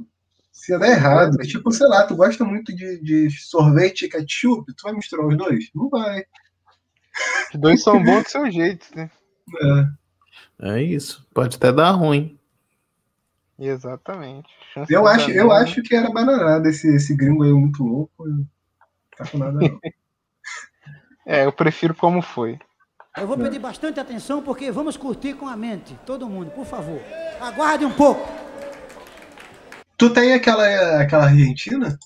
Se 0.51 0.77
der 0.77 0.93
errado, 0.93 1.41
é 1.41 1.45
tipo, 1.45 1.71
sei 1.71 1.87
lá, 1.87 2.05
tu 2.05 2.17
gosta 2.17 2.45
muito 2.45 2.75
de, 2.75 3.01
de 3.01 3.31
sorvete 3.31 4.07
e 4.07 4.09
ketchup, 4.09 4.75
tu 4.75 4.83
vai 4.83 4.93
misturar 4.93 5.25
os 5.25 5.37
dois? 5.37 5.71
Não 5.73 5.89
vai. 5.89 6.25
Os 7.55 7.61
dois 7.61 7.83
são 7.83 8.03
bons 8.03 8.25
do 8.25 8.31
seu 8.31 8.51
jeito, 8.51 8.87
né? 8.97 9.09
É. 10.61 10.77
é 10.79 10.83
isso. 10.83 11.25
Pode 11.33 11.57
até 11.57 11.71
dar 11.71 11.93
ruim. 11.93 12.36
Exatamente. 13.59 14.49
Chance 14.75 14.93
eu 14.93 15.07
acho, 15.07 15.31
eu 15.31 15.51
acho 15.51 15.83
que 15.83 15.95
era 15.95 16.11
bananada 16.11 16.69
esse, 16.69 16.95
esse 16.95 17.17
gringo 17.17 17.43
aí 17.43 17.53
muito 17.53 17.83
louco. 17.83 18.27
Tá 19.17 19.27
com 19.27 19.39
nada 19.39 19.53
não. 19.53 19.81
é, 21.27 21.47
eu 21.47 21.53
prefiro 21.53 21.95
como 21.95 22.21
foi. 22.21 22.59
Eu 23.17 23.27
vou 23.27 23.39
pedir 23.39 23.59
bastante 23.59 23.99
atenção 23.99 24.43
porque 24.43 24.71
vamos 24.71 24.99
curtir 24.99 25.33
com 25.33 25.49
a 25.49 25.57
mente, 25.57 25.99
todo 26.05 26.29
mundo, 26.29 26.51
por 26.51 26.67
favor. 26.67 27.01
Aguarde 27.41 27.87
um 27.87 27.93
pouco. 27.93 28.21
Tu 29.97 30.11
tem 30.11 30.35
aquela, 30.35 31.01
aquela 31.01 31.25
Argentina? 31.25 31.99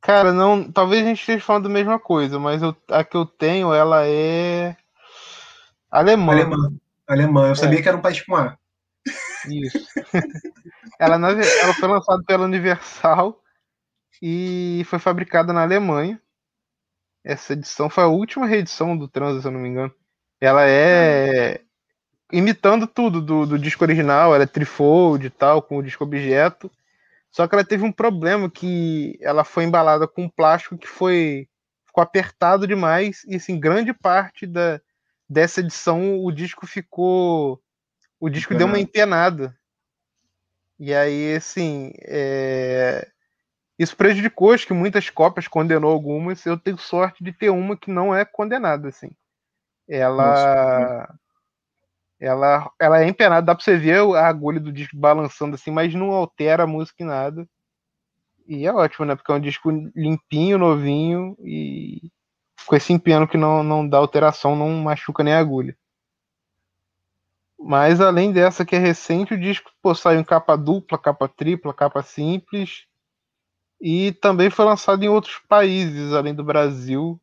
Cara, 0.00 0.32
não. 0.32 0.72
Talvez 0.72 1.04
a 1.04 1.08
gente 1.08 1.20
esteja 1.20 1.44
falando 1.44 1.64
da 1.64 1.68
mesma 1.68 1.98
coisa, 1.98 2.38
mas 2.38 2.62
eu, 2.62 2.74
a 2.90 3.04
que 3.04 3.14
eu 3.14 3.26
tenho, 3.26 3.74
ela 3.74 4.06
é. 4.06 4.74
Alemã. 5.90 6.32
Alemã. 6.32 6.72
Alemã. 7.06 7.46
Eu 7.48 7.52
é. 7.52 7.54
sabia 7.54 7.82
que 7.82 7.88
era 7.88 7.96
um 7.96 8.00
país 8.00 8.22
com 8.22 8.34
A. 8.34 8.56
Isso. 9.46 9.86
ela, 10.98 11.16
ela 11.16 11.74
foi 11.74 11.88
lançada 11.88 12.22
pela 12.24 12.44
Universal 12.44 13.40
e 14.22 14.82
foi 14.86 14.98
fabricada 14.98 15.52
na 15.52 15.62
Alemanha. 15.62 16.20
Essa 17.24 17.52
edição 17.52 17.90
foi 17.90 18.04
a 18.04 18.08
última 18.08 18.46
reedição 18.46 18.96
do 18.96 19.08
Trans, 19.08 19.42
se 19.42 19.48
eu 19.48 19.52
não 19.52 19.60
me 19.60 19.68
engano. 19.68 19.94
Ela 20.40 20.64
é 20.66 21.60
imitando 22.32 22.86
tudo 22.86 23.22
do, 23.22 23.46
do 23.46 23.58
disco 23.58 23.84
original, 23.84 24.34
ela 24.34 24.44
é 24.44 24.46
trifold 24.46 25.26
e 25.26 25.30
tal, 25.30 25.62
com 25.62 25.78
o 25.78 25.82
disco 25.82 26.04
objeto. 26.04 26.70
Só 27.30 27.46
que 27.46 27.54
ela 27.54 27.64
teve 27.64 27.84
um 27.84 27.92
problema 27.92 28.50
que 28.50 29.18
ela 29.20 29.44
foi 29.44 29.64
embalada 29.64 30.06
com 30.06 30.24
um 30.24 30.28
plástico 30.28 30.78
que 30.78 30.86
foi 30.86 31.48
ficou 31.86 32.02
apertado 32.02 32.66
demais 32.66 33.24
e 33.26 33.36
assim 33.36 33.58
grande 33.58 33.92
parte 33.92 34.46
da 34.46 34.80
dessa 35.28 35.60
edição 35.60 36.22
o 36.24 36.32
disco 36.32 36.66
ficou 36.66 37.60
o 38.20 38.28
disco 38.28 38.54
deu 38.54 38.66
uma 38.66 38.78
empenada 38.78 39.56
e 40.78 40.94
aí 40.94 41.34
assim 41.34 41.92
é... 42.02 43.08
isso 43.78 43.96
prejudicou 43.96 44.52
acho 44.52 44.66
que 44.66 44.72
muitas 44.72 45.10
cópias 45.10 45.48
condenou 45.48 45.92
algumas 45.92 46.44
eu 46.46 46.58
tenho 46.58 46.78
sorte 46.78 47.22
de 47.22 47.32
ter 47.32 47.50
uma 47.50 47.76
que 47.76 47.90
não 47.90 48.14
é 48.14 48.24
condenada 48.24 48.88
assim 48.88 49.10
ela 49.88 50.26
Nossa, 50.26 51.18
ela, 52.20 52.70
ela 52.80 53.00
é 53.00 53.06
empenada, 53.06 53.46
dá 53.46 53.54
pra 53.54 53.62
você 53.62 53.76
ver 53.76 54.00
a 54.16 54.26
agulha 54.26 54.58
do 54.58 54.72
disco 54.72 54.96
balançando 54.96 55.54
assim, 55.54 55.70
mas 55.70 55.94
não 55.94 56.10
altera 56.10 56.64
a 56.64 56.66
música 56.66 57.02
em 57.02 57.06
nada. 57.06 57.48
E 58.46 58.66
é 58.66 58.72
ótimo, 58.72 59.06
né? 59.06 59.14
Porque 59.14 59.30
é 59.30 59.34
um 59.34 59.40
disco 59.40 59.70
limpinho, 59.94 60.58
novinho 60.58 61.36
e 61.40 62.10
com 62.66 62.74
esse 62.74 62.92
empenho 62.92 63.28
que 63.28 63.36
não, 63.36 63.62
não 63.62 63.88
dá 63.88 63.98
alteração, 63.98 64.56
não 64.56 64.70
machuca 64.70 65.22
nem 65.22 65.34
a 65.34 65.38
agulha. 65.38 65.76
Mas 67.58 68.00
além 68.00 68.32
dessa 68.32 68.64
que 68.64 68.76
é 68.76 68.78
recente, 68.78 69.34
o 69.34 69.40
disco 69.40 69.70
pô, 69.82 69.94
saiu 69.94 70.20
em 70.20 70.24
capa 70.24 70.56
dupla, 70.56 70.96
capa 70.96 71.28
tripla, 71.28 71.74
capa 71.74 72.02
simples. 72.02 72.86
E 73.80 74.12
também 74.12 74.50
foi 74.50 74.64
lançado 74.64 75.02
em 75.02 75.08
outros 75.08 75.40
países, 75.48 76.12
além 76.12 76.34
do 76.34 76.44
Brasil. 76.44 77.20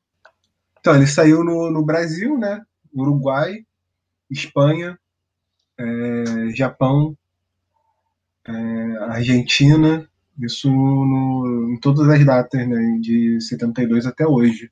Então, 0.79 0.95
ele 0.95 1.07
saiu 1.07 1.43
no, 1.43 1.71
no 1.71 1.83
Brasil, 1.83 2.37
né? 2.37 2.61
Uruguai, 2.93 3.65
Espanha, 4.29 4.99
é, 5.77 6.49
Japão, 6.53 7.17
é, 8.47 8.51
Argentina, 9.09 10.09
isso 10.39 10.69
no, 10.69 11.73
em 11.73 11.79
todas 11.79 12.07
as 12.09 12.25
datas, 12.25 12.67
né, 12.67 12.97
de 13.01 13.39
72 13.41 14.05
até 14.05 14.27
hoje. 14.27 14.71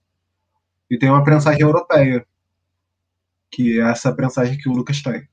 E 0.89 0.97
tem 0.97 1.09
uma 1.09 1.23
prensagem 1.23 1.61
europeia, 1.61 2.25
que 3.49 3.79
é 3.79 3.89
essa 3.89 4.13
prensagem 4.13 4.57
que 4.57 4.69
o 4.69 4.73
Lucas 4.73 5.01
tem, 5.01 5.27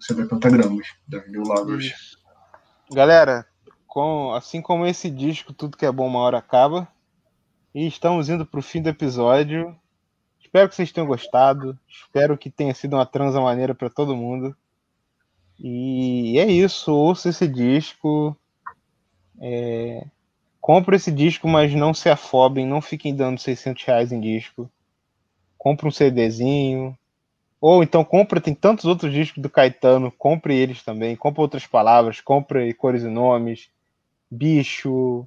50 0.00 0.26
pentagramas, 0.28 0.86
da 1.06 1.24
New 1.26 1.42
Lagos. 1.42 2.18
Galera, 2.90 3.46
com, 3.86 4.32
assim 4.34 4.60
como 4.60 4.86
esse 4.86 5.10
disco, 5.10 5.52
tudo 5.52 5.76
que 5.76 5.86
é 5.86 5.92
bom 5.92 6.06
uma 6.06 6.20
hora 6.20 6.38
acaba. 6.38 6.88
E 7.74 7.86
estamos 7.86 8.28
indo 8.28 8.44
para 8.44 8.60
o 8.60 8.62
fim 8.62 8.82
do 8.82 8.88
episódio. 8.88 9.76
Espero 10.40 10.68
que 10.68 10.74
vocês 10.74 10.90
tenham 10.90 11.06
gostado. 11.06 11.78
Espero 11.88 12.36
que 12.36 12.50
tenha 12.50 12.74
sido 12.74 12.94
uma 12.94 13.06
transa 13.06 13.40
maneira 13.40 13.74
para 13.74 13.90
todo 13.90 14.16
mundo. 14.16 14.56
E 15.58 16.38
é 16.38 16.46
isso. 16.50 16.92
Ouça 16.92 17.28
esse 17.28 17.46
disco. 17.46 18.36
É... 19.40 20.04
Compre 20.60 20.96
esse 20.96 21.12
disco, 21.12 21.46
mas 21.46 21.72
não 21.72 21.94
se 21.94 22.08
afobem. 22.08 22.66
Não 22.66 22.80
fiquem 22.80 23.14
dando 23.14 23.38
600 23.38 23.84
reais 23.84 24.10
em 24.10 24.20
disco. 24.20 24.68
Compre 25.56 25.86
um 25.86 25.90
CDzinho. 25.90 26.97
Ou 27.60 27.82
então 27.82 28.04
compre, 28.04 28.40
tem 28.40 28.54
tantos 28.54 28.84
outros 28.84 29.12
discos 29.12 29.42
do 29.42 29.50
Caetano. 29.50 30.12
Compre 30.12 30.56
eles 30.56 30.82
também. 30.82 31.16
Compre 31.16 31.40
outras 31.40 31.66
palavras. 31.66 32.20
Compre 32.20 32.72
cores 32.74 33.02
e 33.02 33.08
nomes. 33.08 33.68
Bicho. 34.30 35.26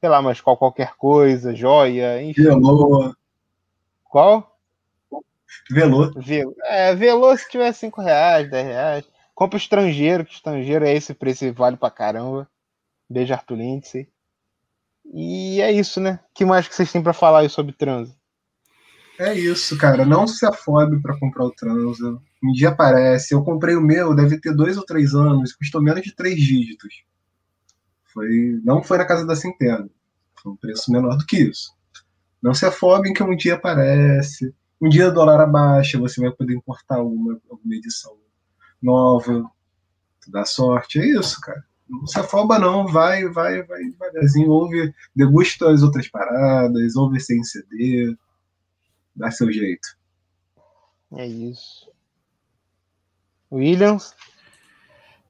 Sei 0.00 0.08
lá, 0.08 0.22
mas 0.22 0.40
qual, 0.40 0.56
qualquer 0.56 0.94
coisa. 0.94 1.54
Joia. 1.54 2.22
Enfim. 2.22 2.42
Qual? 4.04 4.56
Velô. 5.70 6.12
Velô. 6.12 6.54
É, 6.64 6.94
velô 6.94 7.36
se 7.36 7.48
tiver 7.48 7.72
5 7.72 8.00
reais, 8.00 8.50
10 8.50 8.66
reais. 8.66 9.04
Compra 9.34 9.56
estrangeiro, 9.56 10.24
que 10.24 10.34
estrangeiro 10.34 10.84
é 10.84 10.94
esse 10.94 11.14
preço 11.14 11.44
e 11.44 11.50
vale 11.50 11.76
pra 11.76 11.90
caramba. 11.90 12.48
Beijo, 13.08 13.32
Arthur 13.32 13.56
Lindsay. 13.56 14.08
E 15.12 15.60
é 15.60 15.72
isso, 15.72 16.00
né? 16.00 16.20
O 16.30 16.34
que 16.34 16.44
mais 16.44 16.68
que 16.68 16.74
vocês 16.74 16.92
têm 16.92 17.02
para 17.02 17.12
falar 17.12 17.40
aí 17.40 17.48
sobre 17.48 17.72
transa? 17.72 18.14
É 19.22 19.38
isso, 19.38 19.78
cara. 19.78 20.04
Não 20.04 20.26
se 20.26 20.44
afobe 20.44 21.00
para 21.00 21.16
comprar 21.16 21.44
o 21.44 21.52
transa. 21.52 22.18
Um 22.42 22.50
dia 22.52 22.70
aparece. 22.70 23.32
Eu 23.32 23.44
comprei 23.44 23.76
o 23.76 23.80
meu, 23.80 24.16
deve 24.16 24.40
ter 24.40 24.52
dois 24.52 24.76
ou 24.76 24.84
três 24.84 25.14
anos. 25.14 25.52
Custou 25.52 25.80
menos 25.80 26.02
de 26.02 26.12
três 26.12 26.36
dígitos. 26.40 27.04
Foi, 28.12 28.60
não 28.64 28.82
foi 28.82 28.98
na 28.98 29.04
casa 29.04 29.24
da 29.24 29.36
centena. 29.36 29.88
Foi 30.42 30.50
um 30.50 30.56
preço 30.56 30.90
menor 30.90 31.16
do 31.16 31.24
que 31.24 31.38
isso. 31.38 31.72
Não 32.42 32.52
se 32.52 32.66
afobem 32.66 33.12
que 33.12 33.22
um 33.22 33.36
dia 33.36 33.54
aparece. 33.54 34.52
Um 34.80 34.88
dia 34.88 35.08
o 35.08 35.14
dólar 35.14 35.40
abaixa, 35.40 36.00
você 36.00 36.20
vai 36.20 36.32
poder 36.32 36.54
importar 36.54 36.96
alguma, 36.96 37.40
alguma 37.48 37.76
edição 37.76 38.16
nova, 38.82 39.48
dá 40.26 40.44
sorte. 40.44 40.98
É 40.98 41.06
isso, 41.06 41.40
cara. 41.40 41.62
Não 41.88 42.08
se 42.08 42.18
afoba, 42.18 42.58
não. 42.58 42.88
Vai, 42.88 43.28
vai, 43.28 43.62
vai 43.62 43.84
devagarzinho. 43.84 44.50
Ouve, 44.50 44.92
degusta 45.14 45.70
as 45.70 45.84
outras 45.84 46.08
paradas, 46.08 46.96
ouve 46.96 47.20
sem 47.20 47.44
CD. 47.44 48.16
Dá 49.14 49.30
seu 49.30 49.50
jeito. 49.52 49.96
É 51.14 51.26
isso. 51.26 51.90
Williams? 53.50 54.14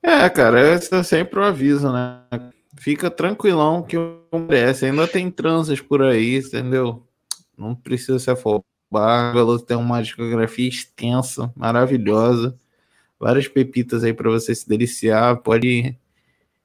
É, 0.02 0.28
cara, 0.30 0.74
esse 0.74 0.94
é 0.94 1.02
sempre 1.02 1.40
o 1.40 1.44
aviso, 1.44 1.92
né? 1.92 2.22
Fica 2.78 3.10
tranquilão 3.10 3.82
que 3.82 3.96
o 3.96 4.22
merece. 4.32 4.86
Ainda 4.86 5.06
tem 5.06 5.30
transas 5.30 5.80
por 5.80 6.02
aí, 6.02 6.38
entendeu? 6.38 7.06
Não 7.56 7.74
precisa 7.74 8.18
se 8.18 8.30
afobar. 8.30 9.32
Veloso 9.32 9.64
tem 9.64 9.76
uma 9.76 10.02
discografia 10.02 10.68
extensa, 10.68 11.52
maravilhosa. 11.56 12.58
Várias 13.18 13.46
pepitas 13.48 14.02
aí 14.02 14.12
para 14.12 14.30
você 14.30 14.54
se 14.54 14.68
deliciar. 14.68 15.36
Pode 15.38 15.96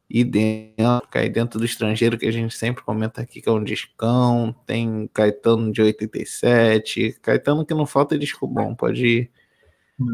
ir 0.10 0.24
dentro, 0.24 1.08
cair 1.10 1.30
dentro 1.30 1.60
do 1.60 1.66
estrangeiro, 1.66 2.18
que 2.18 2.26
a 2.26 2.32
gente 2.32 2.55
sempre 2.55 2.84
comenta 2.84 3.22
aqui, 3.22 3.41
que 3.41 3.49
é 3.49 3.51
um 3.51 3.64
discão. 3.64 4.55
Tem 4.66 5.10
Caetano 5.14 5.72
de 5.72 5.82
87. 5.82 7.20
Caetano 7.22 7.66
que 7.66 7.74
não 7.74 7.86
falta 7.86 8.16
é 8.16 8.18
disco 8.18 8.47
bom. 8.47 8.74
Pode 8.74 9.30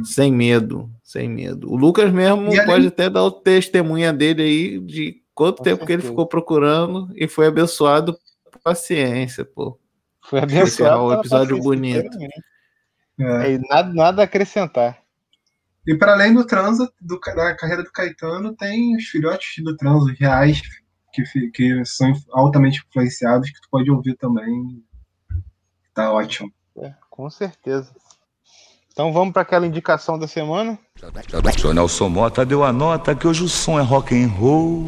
Sem 0.05 0.31
medo, 0.31 0.89
sem 1.03 1.29
medo. 1.29 1.71
O 1.71 1.75
Lucas 1.75 2.11
mesmo 2.11 2.53
E 2.53 2.65
pode 2.65 2.87
até 2.87 3.09
dar 3.09 3.23
o 3.23 3.31
testemunha 3.31 4.13
dele 4.13 4.41
aí 4.41 4.79
de 4.79 5.21
quanto 5.35 5.57
Com 5.57 5.63
tempo 5.63 5.85
que 5.85 5.91
ele 5.91 6.01
certeza. 6.01 6.11
ficou 6.11 6.27
procurando 6.27 7.09
e 7.15 7.27
foi 7.27 7.47
abençoado 7.47 8.17
por 8.51 8.61
paciência, 8.61 9.43
pô. 9.45 9.77
Foi 10.21 10.39
abençoado. 10.39 11.03
o 11.03 11.09
pela 11.09 11.19
episódio 11.19 11.59
bonito. 11.59 12.17
É. 12.21 12.53
É, 13.19 13.51
e 13.53 13.59
nada, 13.69 13.93
nada 13.93 14.21
a 14.21 14.25
acrescentar. 14.25 15.02
E 15.85 15.95
para 15.95 16.13
além 16.13 16.33
do 16.33 16.45
transa, 16.45 16.91
do, 16.99 17.19
da 17.19 17.55
carreira 17.55 17.83
do 17.83 17.91
Caetano, 17.91 18.55
tem 18.55 18.95
os 18.95 19.05
filhotes 19.05 19.63
do 19.63 19.75
transa 19.75 20.05
os 20.05 20.19
reais, 20.19 20.61
que, 21.11 21.23
que 21.51 21.85
são 21.85 22.13
altamente 22.31 22.81
influenciados, 22.87 23.49
que 23.49 23.61
tu 23.61 23.67
pode 23.69 23.91
ouvir 23.91 24.15
também. 24.15 24.83
Tá 25.93 26.11
ótimo. 26.11 26.51
É, 26.77 26.93
com 27.09 27.29
certeza. 27.29 27.93
Então 28.91 29.11
vamos 29.11 29.33
para 29.33 29.41
aquela 29.41 29.65
indicação 29.65 30.17
da 30.17 30.27
semana. 30.27 30.77
Seu 31.59 31.73
Nelson 31.73 32.09
Mota 32.09 32.45
deu 32.45 32.63
a 32.63 32.71
nota 32.71 33.15
que 33.15 33.27
hoje 33.27 33.43
o 33.43 33.49
som 33.49 33.79
é 33.79 33.83
rock 33.83 34.15
and 34.15 34.27
roll. 34.27 34.85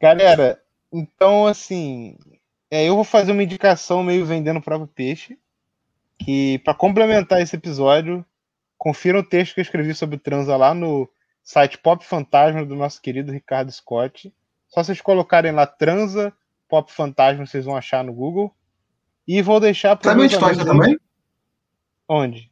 Galera, 0.00 0.60
então 0.92 1.46
assim, 1.46 2.16
é, 2.70 2.88
eu 2.88 2.94
vou 2.94 3.04
fazer 3.04 3.32
uma 3.32 3.42
indicação 3.42 4.02
meio 4.02 4.24
vendendo 4.24 4.58
o 4.58 4.62
próprio 4.62 4.86
peixe. 4.86 5.36
Que 6.18 6.58
para 6.60 6.72
complementar 6.72 7.42
esse 7.42 7.56
episódio, 7.56 8.24
confira 8.86 9.18
o 9.18 9.22
texto 9.24 9.54
que 9.54 9.58
eu 9.58 9.62
escrevi 9.62 9.92
sobre 9.96 10.16
transa 10.16 10.56
lá 10.56 10.72
no 10.72 11.10
site 11.42 11.76
Pop 11.76 12.06
Fantasma 12.06 12.64
do 12.64 12.76
nosso 12.76 13.02
querido 13.02 13.32
Ricardo 13.32 13.72
Scott. 13.72 14.32
Só 14.68 14.84
vocês 14.84 15.00
colocarem 15.00 15.50
lá 15.50 15.66
transa 15.66 16.32
Pop 16.68 16.92
Fantasma, 16.92 17.44
vocês 17.44 17.64
vão 17.64 17.76
achar 17.76 18.04
no 18.04 18.12
Google. 18.12 18.54
E 19.26 19.42
vou 19.42 19.58
deixar 19.58 19.96
para 19.96 20.12
Sabe 20.12 20.22
onde 20.22 20.36
acha 20.36 20.64
também? 20.64 20.96
Onde? 22.08 22.48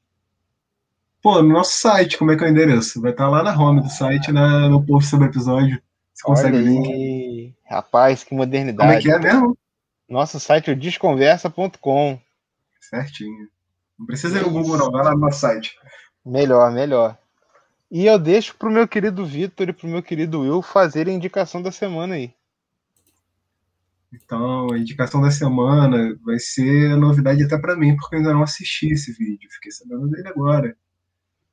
Pô, 1.23 1.41
no 1.41 1.51
nosso 1.51 1.79
site, 1.79 2.19
como 2.19 2.33
é 2.33 2.37
que 2.37 2.43
é 2.43 2.49
o 2.49 2.51
endereço? 2.51 3.01
Vai 3.01 3.13
estar 3.13 3.29
lá 3.29 3.41
na 3.41 3.57
home 3.57 3.81
do 3.81 3.89
site, 3.89 4.33
na, 4.33 4.69
no 4.69 4.85
post 4.85 5.11
sobre 5.11 5.29
o 5.29 5.31
episódio. 5.31 5.81
Você 6.13 6.25
consegue 6.25 6.57
o 6.57 6.61
link. 6.61 7.55
rapaz, 7.65 8.25
que 8.25 8.35
modernidade. 8.35 8.89
Como 8.89 8.93
é 8.93 9.01
que 9.01 9.09
é 9.09 9.33
mesmo? 9.33 9.57
Nosso 10.09 10.41
site 10.41 10.69
é 10.69 10.73
o 10.73 10.77
desconversa.com. 10.77 12.21
Certinho. 12.81 13.49
Não 13.97 14.05
precisa 14.05 14.41
ir 14.41 14.43
no 14.43 14.51
Google, 14.51 14.77
não. 14.77 14.91
Vai 14.91 15.05
lá 15.05 15.13
no 15.13 15.21
nosso 15.21 15.39
site. 15.39 15.77
Melhor, 16.25 16.73
melhor. 16.73 17.19
E 17.91 18.07
eu 18.07 18.19
deixo 18.19 18.57
pro 18.57 18.71
meu 18.71 18.89
querido 18.89 19.27
Vitor 19.27 19.69
e 19.69 19.73
pro 19.73 19.87
meu 19.87 20.03
querido 20.03 20.41
Will 20.41 20.63
fazerem 20.63 21.15
a 21.15 21.17
indicação 21.17 21.61
da 21.61 21.71
semana 21.71 22.15
aí. 22.15 22.35
Então, 24.13 24.73
a 24.73 24.79
indicação 24.79 25.21
da 25.21 25.31
semana 25.31 26.17
vai 26.25 26.39
ser 26.39 26.97
novidade 26.97 27.43
até 27.43 27.59
pra 27.59 27.77
mim, 27.77 27.97
porque 27.97 28.15
eu 28.15 28.21
ainda 28.21 28.33
não 28.33 28.43
assisti 28.43 28.93
esse 28.93 29.13
vídeo. 29.13 29.51
Fiquei 29.51 29.73
sabendo 29.73 30.09
dele 30.09 30.29
agora. 30.29 30.77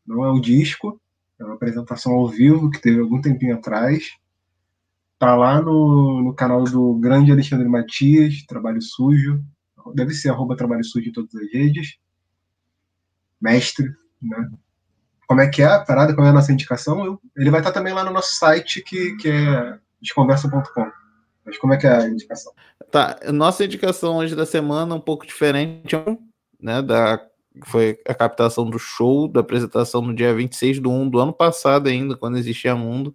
Não 0.06 0.24
é 0.24 0.30
o 0.30 0.40
disco, 0.40 1.00
é 1.40 1.44
uma 1.44 1.56
apresentação 1.56 2.14
ao 2.14 2.28
vivo 2.28 2.70
que 2.70 2.80
teve 2.80 3.00
algum 3.02 3.20
tempinho 3.20 3.56
atrás. 3.56 4.12
Tá 5.18 5.36
lá 5.36 5.62
no, 5.62 6.22
no 6.22 6.34
canal 6.34 6.64
do 6.64 6.96
grande 6.96 7.32
Alexandre 7.32 7.68
Matias, 7.68 8.44
Trabalho 8.48 8.82
Sujo. 8.82 9.44
Deve 9.94 10.14
ser 10.14 10.30
arroba 10.30 10.56
Trabalho 10.56 10.84
Sujo 10.84 11.10
em 11.10 11.12
todas 11.12 11.34
as 11.36 11.52
redes. 11.52 11.98
Mestre, 13.40 13.92
né? 14.22 14.50
Como 15.28 15.40
é 15.42 15.48
que 15.48 15.62
é 15.62 15.66
a 15.66 15.80
parada? 15.80 16.14
Qual 16.14 16.26
é 16.28 16.30
a 16.30 16.34
nossa 16.34 16.52
indicação? 16.52 17.06
Eu- 17.06 17.22
ele 17.38 17.50
vai 17.50 17.62
estar 17.62 17.72
também 17.72 17.94
lá 17.94 18.04
no 18.04 18.12
nosso 18.12 18.36
site, 18.36 18.82
que, 18.84 19.16
que 19.16 19.30
é 19.30 19.78
desconversa.com. 20.02 20.92
Mas 21.46 21.58
como 21.58 21.74
é 21.74 21.78
que 21.78 21.88
é 21.88 21.96
a 21.96 22.08
indicação? 22.08 22.52
Tá, 22.92 23.18
nossa 23.32 23.64
indicação 23.64 24.18
hoje 24.18 24.36
da 24.36 24.46
semana 24.46 24.94
um 24.94 25.00
pouco 25.00 25.26
diferente, 25.26 25.96
né, 26.60 26.82
da 26.82 27.20
foi 27.66 28.00
a 28.08 28.14
captação 28.14 28.70
do 28.70 28.80
show, 28.80 29.28
da 29.28 29.42
apresentação 29.42 30.02
no 30.02 30.14
dia 30.14 30.34
26 30.34 30.80
do 30.80 30.90
1 30.90 31.10
do 31.10 31.20
ano 31.20 31.34
passado 31.34 31.90
ainda, 31.90 32.16
quando 32.16 32.38
existia 32.38 32.76
mundo, 32.76 33.14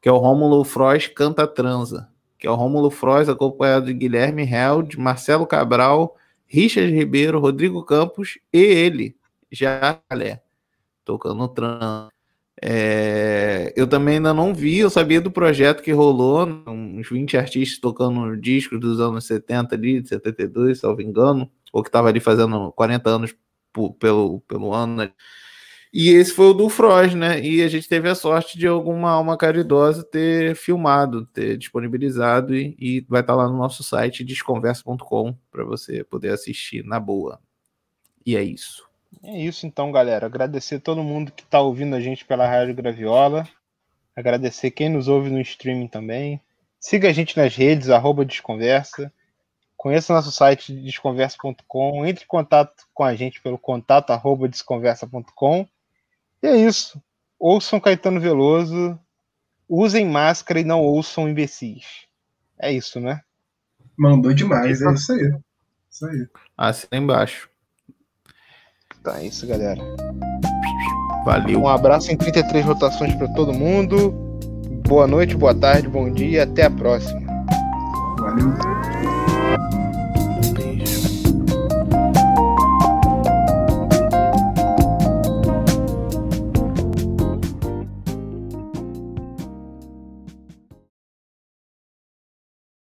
que 0.00 0.08
é 0.08 0.12
o 0.12 0.18
Rômulo 0.18 0.62
Frois 0.62 1.08
Canta 1.08 1.46
Transa, 1.48 2.08
que 2.38 2.46
é 2.46 2.50
o 2.50 2.54
Rômulo 2.54 2.90
Frois 2.90 3.28
acompanhado 3.28 3.86
de 3.86 3.94
Guilherme 3.94 4.42
Held, 4.48 4.96
Marcelo 4.98 5.46
Cabral, 5.46 6.16
Richard 6.46 6.92
Ribeiro, 6.92 7.40
Rodrigo 7.40 7.84
Campos 7.84 8.38
e 8.52 8.60
ele, 8.60 9.16
Jalé, 9.52 10.42
tocando 11.04 11.46
transa. 11.48 12.08
É, 12.62 13.72
eu 13.76 13.86
também 13.86 14.16
ainda 14.16 14.32
não 14.32 14.54
vi, 14.54 14.78
eu 14.78 14.88
sabia 14.88 15.20
do 15.20 15.30
projeto 15.30 15.82
que 15.82 15.92
rolou, 15.92 16.46
uns 16.66 17.08
20 17.08 17.36
artistas 17.36 17.78
tocando 17.78 18.34
discos 18.36 18.80
dos 18.80 18.98
anos 18.98 19.26
70 19.26 19.74
ali, 19.74 20.00
de 20.00 20.08
72, 20.08 20.80
salvo 20.80 21.02
engano, 21.02 21.50
ou 21.72 21.82
que 21.82 21.90
tava 21.90 22.08
ali 22.08 22.18
fazendo 22.20 22.72
40 22.72 23.10
anos 23.10 23.34
pelo, 23.98 24.40
pelo 24.40 24.72
ano. 24.72 24.96
né? 24.96 25.12
E 25.92 26.10
esse 26.10 26.32
foi 26.32 26.46
o 26.46 26.54
do 26.54 26.68
Froz, 26.68 27.14
né? 27.14 27.40
E 27.42 27.62
a 27.62 27.68
gente 27.68 27.88
teve 27.88 28.08
a 28.08 28.14
sorte 28.14 28.58
de 28.58 28.66
alguma 28.66 29.10
alma 29.10 29.36
caridosa 29.36 30.04
ter 30.04 30.54
filmado, 30.54 31.24
ter 31.26 31.56
disponibilizado 31.56 32.54
e, 32.54 32.76
e 32.78 33.00
vai 33.08 33.20
estar 33.22 33.34
lá 33.34 33.48
no 33.48 33.56
nosso 33.56 33.82
site 33.82 34.24
desconversa.com 34.24 35.34
para 35.50 35.64
você 35.64 36.04
poder 36.04 36.30
assistir 36.30 36.84
na 36.84 37.00
boa. 37.00 37.40
E 38.26 38.36
é 38.36 38.42
isso. 38.42 38.85
É 39.26 39.36
isso 39.36 39.66
então, 39.66 39.90
galera. 39.90 40.26
Agradecer 40.26 40.78
todo 40.78 41.02
mundo 41.02 41.32
que 41.32 41.44
tá 41.44 41.60
ouvindo 41.60 41.96
a 41.96 42.00
gente 42.00 42.24
pela 42.24 42.46
Rádio 42.46 42.76
Graviola. 42.76 43.46
Agradecer 44.14 44.70
quem 44.70 44.88
nos 44.88 45.08
ouve 45.08 45.28
no 45.30 45.40
streaming 45.40 45.88
também. 45.88 46.40
Siga 46.78 47.08
a 47.08 47.12
gente 47.12 47.36
nas 47.36 47.56
redes, 47.56 47.90
arroba 47.90 48.24
Desconversa. 48.24 49.12
Conheça 49.76 50.12
o 50.12 50.16
nosso 50.16 50.30
site 50.30 50.72
desconversa.com. 50.72 52.06
Entre 52.06 52.22
em 52.22 52.28
contato 52.28 52.86
com 52.94 53.02
a 53.02 53.16
gente 53.16 53.42
pelo 53.42 53.58
contato 53.58 54.10
arroba 54.10 54.48
desconversa.com. 54.48 55.66
E 56.40 56.46
é 56.46 56.56
isso. 56.56 57.02
Ouçam 57.36 57.80
Caetano 57.80 58.20
Veloso. 58.20 58.96
Usem 59.68 60.06
máscara 60.06 60.60
e 60.60 60.64
não 60.64 60.82
ouçam 60.82 61.28
imbecis. 61.28 62.06
É 62.56 62.70
isso, 62.70 63.00
né? 63.00 63.22
Mandou 63.98 64.32
demais, 64.32 64.80
é 64.80 64.92
isso 64.92 65.12
aí. 65.12 65.36
Isso 65.90 66.06
aí. 66.06 66.28
Assina 66.56 67.02
embaixo. 67.02 67.50
Tá, 69.06 69.20
é 69.20 69.26
isso, 69.26 69.46
galera. 69.46 69.80
Valeu. 71.24 71.60
Um 71.60 71.68
abraço 71.68 72.10
em 72.10 72.16
33 72.16 72.64
rotações 72.64 73.14
para 73.14 73.28
todo 73.28 73.54
mundo. 73.54 74.10
Boa 74.88 75.06
noite, 75.06 75.36
boa 75.36 75.54
tarde, 75.54 75.86
bom 75.86 76.10
dia. 76.10 76.42
Até 76.42 76.64
a 76.64 76.70
próxima. 76.70 77.20
Valeu. 78.18 79.15